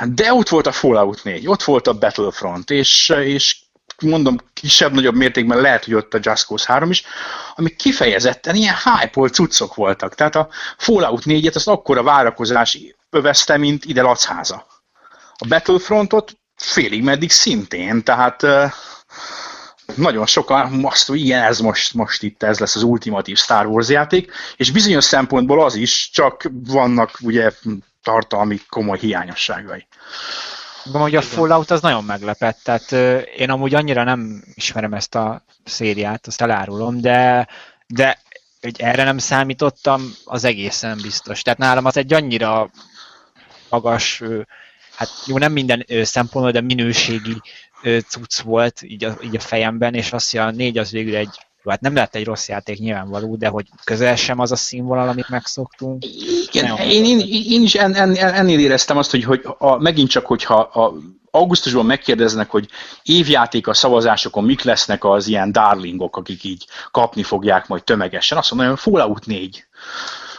De 0.05 0.33
ott 0.33 0.49
volt 0.49 0.67
a 0.67 0.73
Fallout 0.73 1.25
4, 1.25 1.47
ott 1.47 1.62
volt 1.62 1.87
a 1.87 1.99
Battlefront, 1.99 2.71
és, 2.71 3.09
és 3.09 3.57
mondom, 4.01 4.37
kisebb-nagyobb 4.53 5.15
mértékben 5.15 5.61
lehet, 5.61 5.85
hogy 5.85 5.95
ott 5.95 6.15
a 6.15 6.19
Just 6.23 6.47
Cause 6.47 6.73
3 6.73 6.91
is, 6.91 7.05
amik 7.55 7.77
kifejezetten 7.77 8.55
ilyen 8.55 8.75
hype 8.85 9.29
cuccok 9.29 9.75
voltak. 9.75 10.15
Tehát 10.15 10.35
a 10.35 10.49
Fallout 10.79 11.23
4-et 11.25 11.55
azt 11.55 11.69
akkora 11.69 12.03
várakozás 12.03 12.79
övezte, 13.11 13.57
mint 13.57 13.85
ide 13.85 14.03
Lacháza. 14.03 14.67
A 15.37 15.47
Battlefrontot 15.49 16.39
félig 16.57 17.03
meddig 17.03 17.31
szintén, 17.31 18.03
tehát 18.03 18.47
nagyon 19.95 20.26
sokan 20.26 20.85
azt, 20.85 21.07
hogy 21.07 21.20
igen, 21.20 21.43
ez 21.43 21.59
most, 21.59 21.95
most 21.95 22.22
itt 22.22 22.43
ez 22.43 22.59
lesz 22.59 22.76
az 22.76 22.82
ultimatív 22.82 23.37
Star 23.37 23.66
Wars 23.66 23.89
játék, 23.89 24.32
és 24.57 24.70
bizonyos 24.70 25.05
szempontból 25.05 25.64
az 25.64 25.74
is, 25.74 26.11
csak 26.12 26.51
vannak 26.53 27.18
ugye 27.20 27.51
tartalmi 28.03 28.61
komoly 28.68 28.99
hiányosságai. 28.99 29.87
De 30.93 30.99
hogy 30.99 31.16
a 31.16 31.22
Fallout 31.22 31.70
az 31.70 31.80
nagyon 31.80 32.05
meglepett, 32.05 32.59
tehát 32.62 32.93
én 33.37 33.51
amúgy 33.51 33.74
annyira 33.74 34.05
nem 34.05 34.45
ismerem 34.55 34.95
ezt 34.95 35.14
a 35.14 35.45
szériát, 35.64 36.26
azt 36.26 36.41
elárulom, 36.41 37.01
de, 37.01 37.49
de 37.87 38.18
hogy 38.61 38.80
erre 38.80 39.05
nem 39.05 39.18
számítottam, 39.18 40.14
az 40.24 40.45
egészen 40.45 40.99
biztos. 41.03 41.43
Tehát 41.43 41.59
nálam 41.59 41.85
az 41.85 41.97
egy 41.97 42.12
annyira 42.12 42.70
magas 43.68 44.22
hát 44.97 45.09
jó, 45.26 45.39
nem 45.39 45.53
minden 45.53 45.87
szempontból, 46.03 46.53
de 46.53 46.61
minőségi 46.61 47.41
cucc 48.09 48.41
volt 48.41 48.82
így 48.82 49.05
a, 49.05 49.16
így 49.22 49.37
a 49.37 49.41
fejemben, 49.41 49.95
és 49.95 50.12
azt, 50.12 50.30
hogy 50.30 50.41
a 50.41 50.51
négy 50.51 50.78
az 50.78 50.91
végül 50.91 51.16
egy 51.16 51.39
hát 51.70 51.80
nem 51.80 51.95
lett 51.95 52.14
egy 52.14 52.24
rossz 52.24 52.49
játék 52.49 52.78
nyilvánvaló, 52.78 53.37
de 53.37 53.49
hogy 53.49 53.66
közel 53.85 54.16
sem 54.16 54.39
az 54.39 54.53
a 54.53 54.57
színvonal, 54.57 55.09
amit 55.09 55.28
megszoktunk. 55.28 56.05
Igen, 56.53 56.76
én, 56.76 57.05
én, 57.05 57.20
én 57.49 57.62
is 57.62 57.74
en, 57.74 57.95
en, 57.95 58.16
ennél 58.16 58.59
éreztem 58.59 58.97
azt, 58.97 59.11
hogy, 59.11 59.24
hogy 59.24 59.41
a, 59.59 59.76
megint 59.76 60.11
csak, 60.11 60.26
hogyha 60.26 60.55
a, 60.55 60.95
augusztusban 61.30 61.87
megkérdeznek, 61.87 62.51
hogy 62.51 62.68
évjáték 63.03 63.66
a 63.66 63.74
szavazásokon 63.74 64.45
mik 64.45 64.62
lesznek 64.62 65.05
az 65.05 65.26
ilyen 65.26 65.53
darlingok, 65.53 66.16
akik 66.16 66.45
így 66.45 66.66
kapni 66.91 67.22
fogják 67.22 67.66
majd 67.66 67.85
tömegesen, 67.85 68.39
azt 68.39 68.51
mondom, 68.51 68.68
hogy 68.68 68.78
Fallout 68.78 69.26
4. 69.26 69.66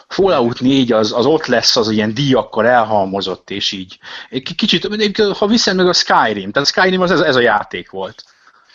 Fallout 0.08 0.60
4 0.60 0.92
az, 0.92 1.12
az 1.12 1.26
ott 1.26 1.46
lesz, 1.46 1.76
az 1.76 1.90
ilyen 1.90 2.14
díjakkal 2.14 2.66
elhalmozott, 2.66 3.50
és 3.50 3.72
így. 3.72 3.98
Kicsit, 4.56 5.08
ha 5.38 5.46
viszem 5.46 5.76
meg 5.76 5.88
a 5.88 5.92
Skyrim, 5.92 6.52
tehát 6.52 6.68
a 6.68 6.72
Skyrim 6.72 7.00
az 7.00 7.10
ez, 7.10 7.20
ez 7.20 7.36
a 7.36 7.40
játék 7.40 7.90
volt. 7.90 8.24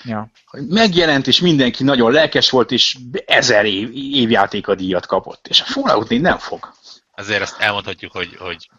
Ja. 0.03 0.31
Megjelent, 0.51 1.27
és 1.27 1.39
mindenki 1.39 1.83
nagyon 1.83 2.11
lelkes 2.11 2.49
volt, 2.49 2.71
és 2.71 2.97
ezer 3.25 3.65
év, 3.65 3.89
évjáték 3.93 4.67
a 4.67 4.75
díjat 4.75 5.05
kapott. 5.05 5.47
És 5.47 5.61
a 5.61 5.65
Fallout 5.65 6.09
4 6.09 6.21
nem 6.21 6.37
fog. 6.37 6.73
Azért 7.15 7.41
azt 7.41 7.59
elmondhatjuk, 7.59 8.11
hogy, 8.11 8.35
hogy 8.39 8.69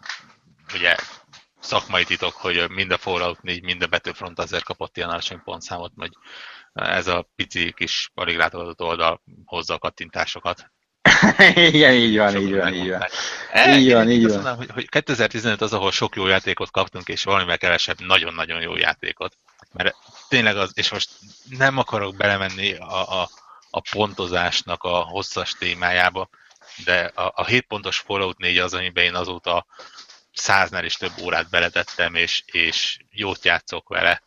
ugye 0.73 0.95
szakmai 1.59 2.03
titok, 2.03 2.33
hogy 2.33 2.69
mind 2.69 2.91
a 2.91 2.97
Fallout 2.97 3.41
4, 3.41 3.63
mind 3.63 3.81
a 3.81 3.87
Battlefront 3.87 4.39
azért 4.39 4.63
kapott 4.63 4.97
ilyen 4.97 5.09
alacsony 5.09 5.41
pontszámot, 5.43 5.91
hogy 5.95 6.11
ez 6.73 7.07
a 7.07 7.29
pici 7.35 7.73
kis 7.73 8.11
alig 8.13 8.37
látogatott 8.37 8.81
oldal 8.81 9.21
hozza 9.45 9.73
a 9.73 9.79
kattintásokat. 9.79 10.71
Igen, 11.55 11.93
így 11.93 12.17
van, 12.17 12.35
így 12.35 12.55
van, 12.55 12.73
így 12.73 12.89
van. 12.89 13.03
E, 13.51 13.77
így 13.77 13.91
van, 13.91 14.09
így 14.09 14.27
van. 14.27 14.55
Hogy, 14.55 14.69
hogy 14.73 14.89
2015 14.89 15.61
az, 15.61 15.73
ahol 15.73 15.91
sok 15.91 16.15
jó 16.15 16.27
játékot 16.27 16.71
kaptunk, 16.71 17.07
és 17.07 17.23
valamivel 17.23 17.57
kevesebb 17.57 18.01
nagyon-nagyon 18.01 18.61
jó 18.61 18.75
játékot. 18.75 19.37
Mert 19.71 19.95
tényleg 20.29 20.57
az, 20.57 20.71
és 20.73 20.89
most 20.89 21.09
nem 21.49 21.77
akarok 21.77 22.15
belemenni 22.15 22.73
a, 22.73 23.21
a, 23.21 23.29
a 23.69 23.81
pontozásnak 23.91 24.83
a 24.83 24.97
hosszas 24.97 25.51
témájába, 25.51 26.29
de 26.85 27.11
a, 27.15 27.31
a 27.35 27.45
7 27.45 27.65
pontos 27.67 27.97
Fallout 27.97 28.37
4 28.37 28.57
az, 28.57 28.73
amiben 28.73 29.03
én 29.03 29.15
azóta 29.15 29.65
száznál 30.33 30.85
is 30.85 30.95
több 30.95 31.13
órát 31.21 31.49
beletettem, 31.49 32.15
és, 32.15 32.43
és 32.45 32.97
jót 33.11 33.45
játszok 33.45 33.89
vele. 33.89 34.23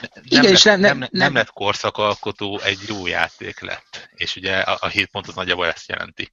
Nem 0.00 0.22
Igen, 0.24 0.42
lett, 0.42 0.52
és 0.52 0.62
nem, 0.62 0.80
nem, 0.80 0.98
nem, 0.98 1.08
nem 1.10 1.34
lett 1.34 1.52
korszakalkotó, 1.52 2.60
egy 2.64 2.78
jó 2.86 3.06
játék 3.06 3.60
lett. 3.60 4.08
És 4.14 4.36
ugye 4.36 4.56
a, 4.56 4.78
a 4.80 4.86
7 4.86 5.08
pont 5.12 5.28
az 5.28 5.34
nagyjából 5.34 5.66
ezt 5.66 5.88
jelenti. 5.88 6.32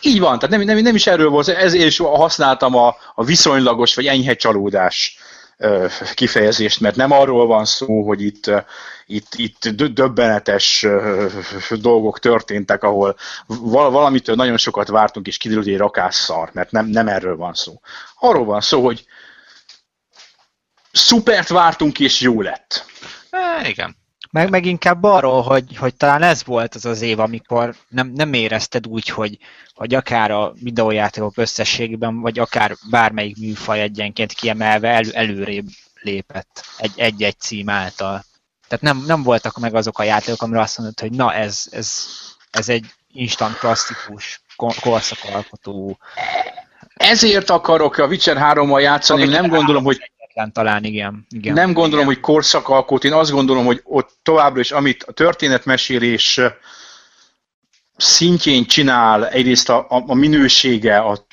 Így 0.00 0.20
van, 0.20 0.38
tehát 0.38 0.56
nem, 0.56 0.66
nem, 0.66 0.84
nem 0.84 0.94
is 0.94 1.06
erről 1.06 1.28
volt, 1.28 1.48
ezért 1.48 1.86
is 1.86 1.98
használtam 1.98 2.74
a, 2.74 2.96
a 3.14 3.24
viszonylagos 3.24 3.94
vagy 3.94 4.06
enyhe 4.06 4.34
csalódás 4.34 5.18
kifejezést, 6.14 6.80
mert 6.80 6.96
nem 6.96 7.10
arról 7.10 7.46
van 7.46 7.64
szó, 7.64 8.06
hogy 8.06 8.22
itt, 8.22 8.50
itt, 9.06 9.34
itt 9.34 9.68
döbbenetes 9.68 10.86
dolgok 11.70 12.18
történtek, 12.18 12.82
ahol 12.82 13.16
valamitől 13.46 14.34
nagyon 14.34 14.56
sokat 14.56 14.88
vártunk, 14.88 15.26
és 15.26 15.36
kiderült, 15.36 15.64
hogy 15.64 15.74
egy 15.74 15.80
rakás 15.80 16.14
szar, 16.14 16.50
mert 16.52 16.70
nem, 16.70 16.86
nem 16.86 17.08
erről 17.08 17.36
van 17.36 17.54
szó. 17.54 17.80
Arról 18.18 18.44
van 18.44 18.60
szó, 18.60 18.84
hogy 18.84 19.04
szupert 20.94 21.48
vártunk, 21.48 22.00
és 22.00 22.20
jó 22.20 22.40
lett. 22.40 22.84
E, 23.30 23.68
igen. 23.68 23.96
Meg, 24.30 24.50
meg 24.50 24.66
inkább 24.66 25.02
arról, 25.02 25.42
hogy, 25.42 25.76
hogy 25.76 25.94
talán 25.94 26.22
ez 26.22 26.44
volt 26.44 26.74
az 26.74 26.84
az 26.84 27.00
év, 27.00 27.18
amikor 27.18 27.74
nem, 27.88 28.12
nem 28.14 28.32
érezted 28.32 28.86
úgy, 28.86 29.08
hogy, 29.08 29.38
hogy 29.74 29.94
akár 29.94 30.30
a 30.30 30.52
videójátékok 30.60 31.36
összességében, 31.36 32.20
vagy 32.20 32.38
akár 32.38 32.76
bármelyik 32.90 33.36
műfaj 33.36 33.80
egyenként 33.80 34.32
kiemelve 34.32 34.88
el, 34.88 35.04
előrébb 35.12 35.66
lépett 36.00 36.64
egy-egy 36.96 37.38
cím 37.38 37.68
által. 37.68 38.24
Tehát 38.68 38.84
nem, 38.84 39.04
nem 39.06 39.22
voltak 39.22 39.58
meg 39.58 39.74
azok 39.74 39.98
a 39.98 40.02
játékok, 40.02 40.42
amire 40.42 40.60
azt 40.60 40.78
mondod, 40.78 41.00
hogy 41.00 41.10
na 41.10 41.34
ez, 41.34 41.64
ez, 41.70 42.06
ez 42.50 42.68
egy 42.68 42.86
instant 43.12 43.58
klasszikus, 43.58 44.42
ko- 44.56 44.80
korszakalkotó. 44.80 45.98
Ezért 46.94 47.50
akarok 47.50 47.98
a 47.98 48.06
Witcher 48.06 48.36
3-mal 48.40 48.80
játszani, 48.80 49.24
nem 49.24 49.48
gondolom, 49.48 49.84
hogy 49.84 50.12
Egyetlen 50.34 50.52
talán, 50.52 50.84
igen. 50.84 51.26
igen. 51.30 51.54
Nem 51.54 51.72
gondolom, 51.72 52.06
hogy 52.06 52.20
korszakalkot, 52.20 53.04
én 53.04 53.12
azt 53.12 53.30
gondolom, 53.30 53.64
hogy 53.64 53.80
ott 53.84 54.16
továbbra 54.22 54.60
is, 54.60 54.72
amit 54.72 55.02
a 55.02 55.12
történetmesélés 55.12 56.40
szintjén 57.96 58.64
csinál, 58.66 59.28
egyrészt 59.28 59.68
a, 59.68 59.86
a, 59.88 60.04
a 60.06 60.14
minősége, 60.14 60.98
a, 60.98 61.26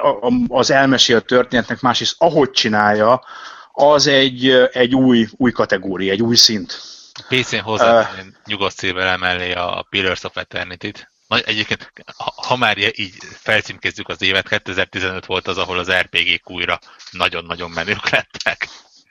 a, 0.00 0.32
az 0.48 0.70
elmesélt 0.70 1.24
történetnek, 1.24 1.80
másrészt 1.80 2.14
ahogy 2.18 2.50
csinálja, 2.50 3.24
az 3.72 4.06
egy, 4.06 4.50
egy 4.72 4.94
új, 4.94 5.26
új 5.36 5.50
kategória, 5.52 6.12
egy 6.12 6.22
új 6.22 6.36
szint. 6.36 6.80
PC-n 7.28 7.60
hozzá 7.60 8.00
uh, 8.00 8.06
nyugodt 8.46 8.76
szívvel 8.76 9.08
emellé 9.08 9.52
a 9.52 9.86
Pillars 9.90 10.24
of 10.24 10.36
Eternity-t. 10.36 11.10
Na, 11.28 11.38
egyébként, 11.38 11.92
ha, 12.16 12.34
ha 12.36 12.56
már 12.56 12.78
így 12.78 13.14
felcímkézzük 13.20 14.08
az 14.08 14.22
évet, 14.22 14.48
2015 14.48 15.26
volt 15.26 15.48
az, 15.48 15.58
ahol 15.58 15.78
az 15.78 15.90
RPG-k 15.90 16.50
újra 16.50 16.78
nagyon-nagyon 17.10 17.70
menők 17.70 18.08
lettek. 18.10 18.68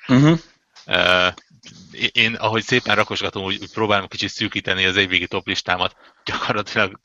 Uh-huh. 0.08 0.40
Uh, 0.86 1.34
én, 2.12 2.34
ahogy 2.34 2.64
szépen 2.64 2.96
rakosgatom, 2.96 3.44
úgy, 3.44 3.58
úgy 3.62 3.72
próbálom 3.72 4.08
kicsit 4.08 4.30
szűkíteni 4.30 4.86
az 4.86 4.96
évvégi 4.96 5.28
top 5.28 5.48
listámat, 5.48 5.96
gyakorlatilag 6.26 7.00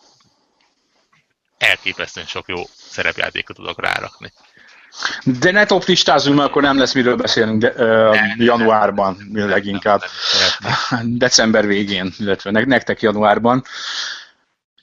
elképesztően 1.59 2.27
sok 2.27 2.49
jó 2.49 2.63
szerepjátékot 2.75 3.57
tudok 3.57 3.81
rárakni. 3.81 4.33
De 5.25 5.51
ne 5.51 5.65
top 5.65 5.85
listázunk, 5.85 6.37
mert 6.37 6.49
akkor 6.49 6.63
nem 6.63 6.79
lesz 6.79 6.93
miről 6.93 7.17
beszélnünk 7.17 7.61
de, 7.61 7.73
uh, 8.09 8.17
januárban 8.37 9.31
leginkább. 9.33 10.03
Nem, 10.61 10.73
nem, 10.91 11.19
December 11.19 11.67
végén, 11.67 12.15
illetve 12.19 12.51
nektek 12.51 13.01
januárban. 13.01 13.65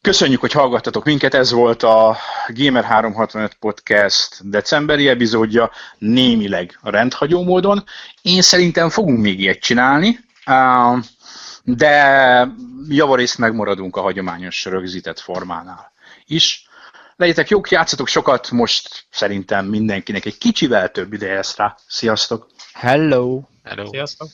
Köszönjük, 0.01 0.39
hogy 0.39 0.51
hallgattatok 0.51 1.05
minket, 1.05 1.33
ez 1.33 1.51
volt 1.51 1.83
a 1.83 2.17
Gamer 2.47 2.83
365 2.83 3.53
Podcast 3.53 4.49
decemberi 4.49 5.07
epizódja, 5.07 5.71
némileg 5.97 6.79
rendhagyó 6.81 7.43
módon. 7.43 7.83
Én 8.21 8.41
szerintem 8.41 8.89
fogunk 8.89 9.19
még 9.19 9.39
ilyet 9.39 9.59
csinálni, 9.59 10.19
de 11.63 12.47
javarészt 12.87 13.37
megmaradunk 13.37 13.95
a 13.95 14.01
hagyományos 14.01 14.65
rögzített 14.65 15.19
formánál 15.19 15.91
is. 16.25 16.67
Legyetek 17.15 17.49
jók, 17.49 17.71
játszatok 17.71 18.07
sokat, 18.07 18.51
most 18.51 19.05
szerintem 19.09 19.65
mindenkinek 19.65 20.25
egy 20.25 20.37
kicsivel 20.37 20.91
több 20.91 21.13
ideje 21.13 21.33
lesz 21.33 21.55
rá. 21.55 21.75
Sziasztok! 21.87 22.47
Hello! 22.73 23.41
Hello! 23.63 23.87
Sziasztok! 23.89 24.27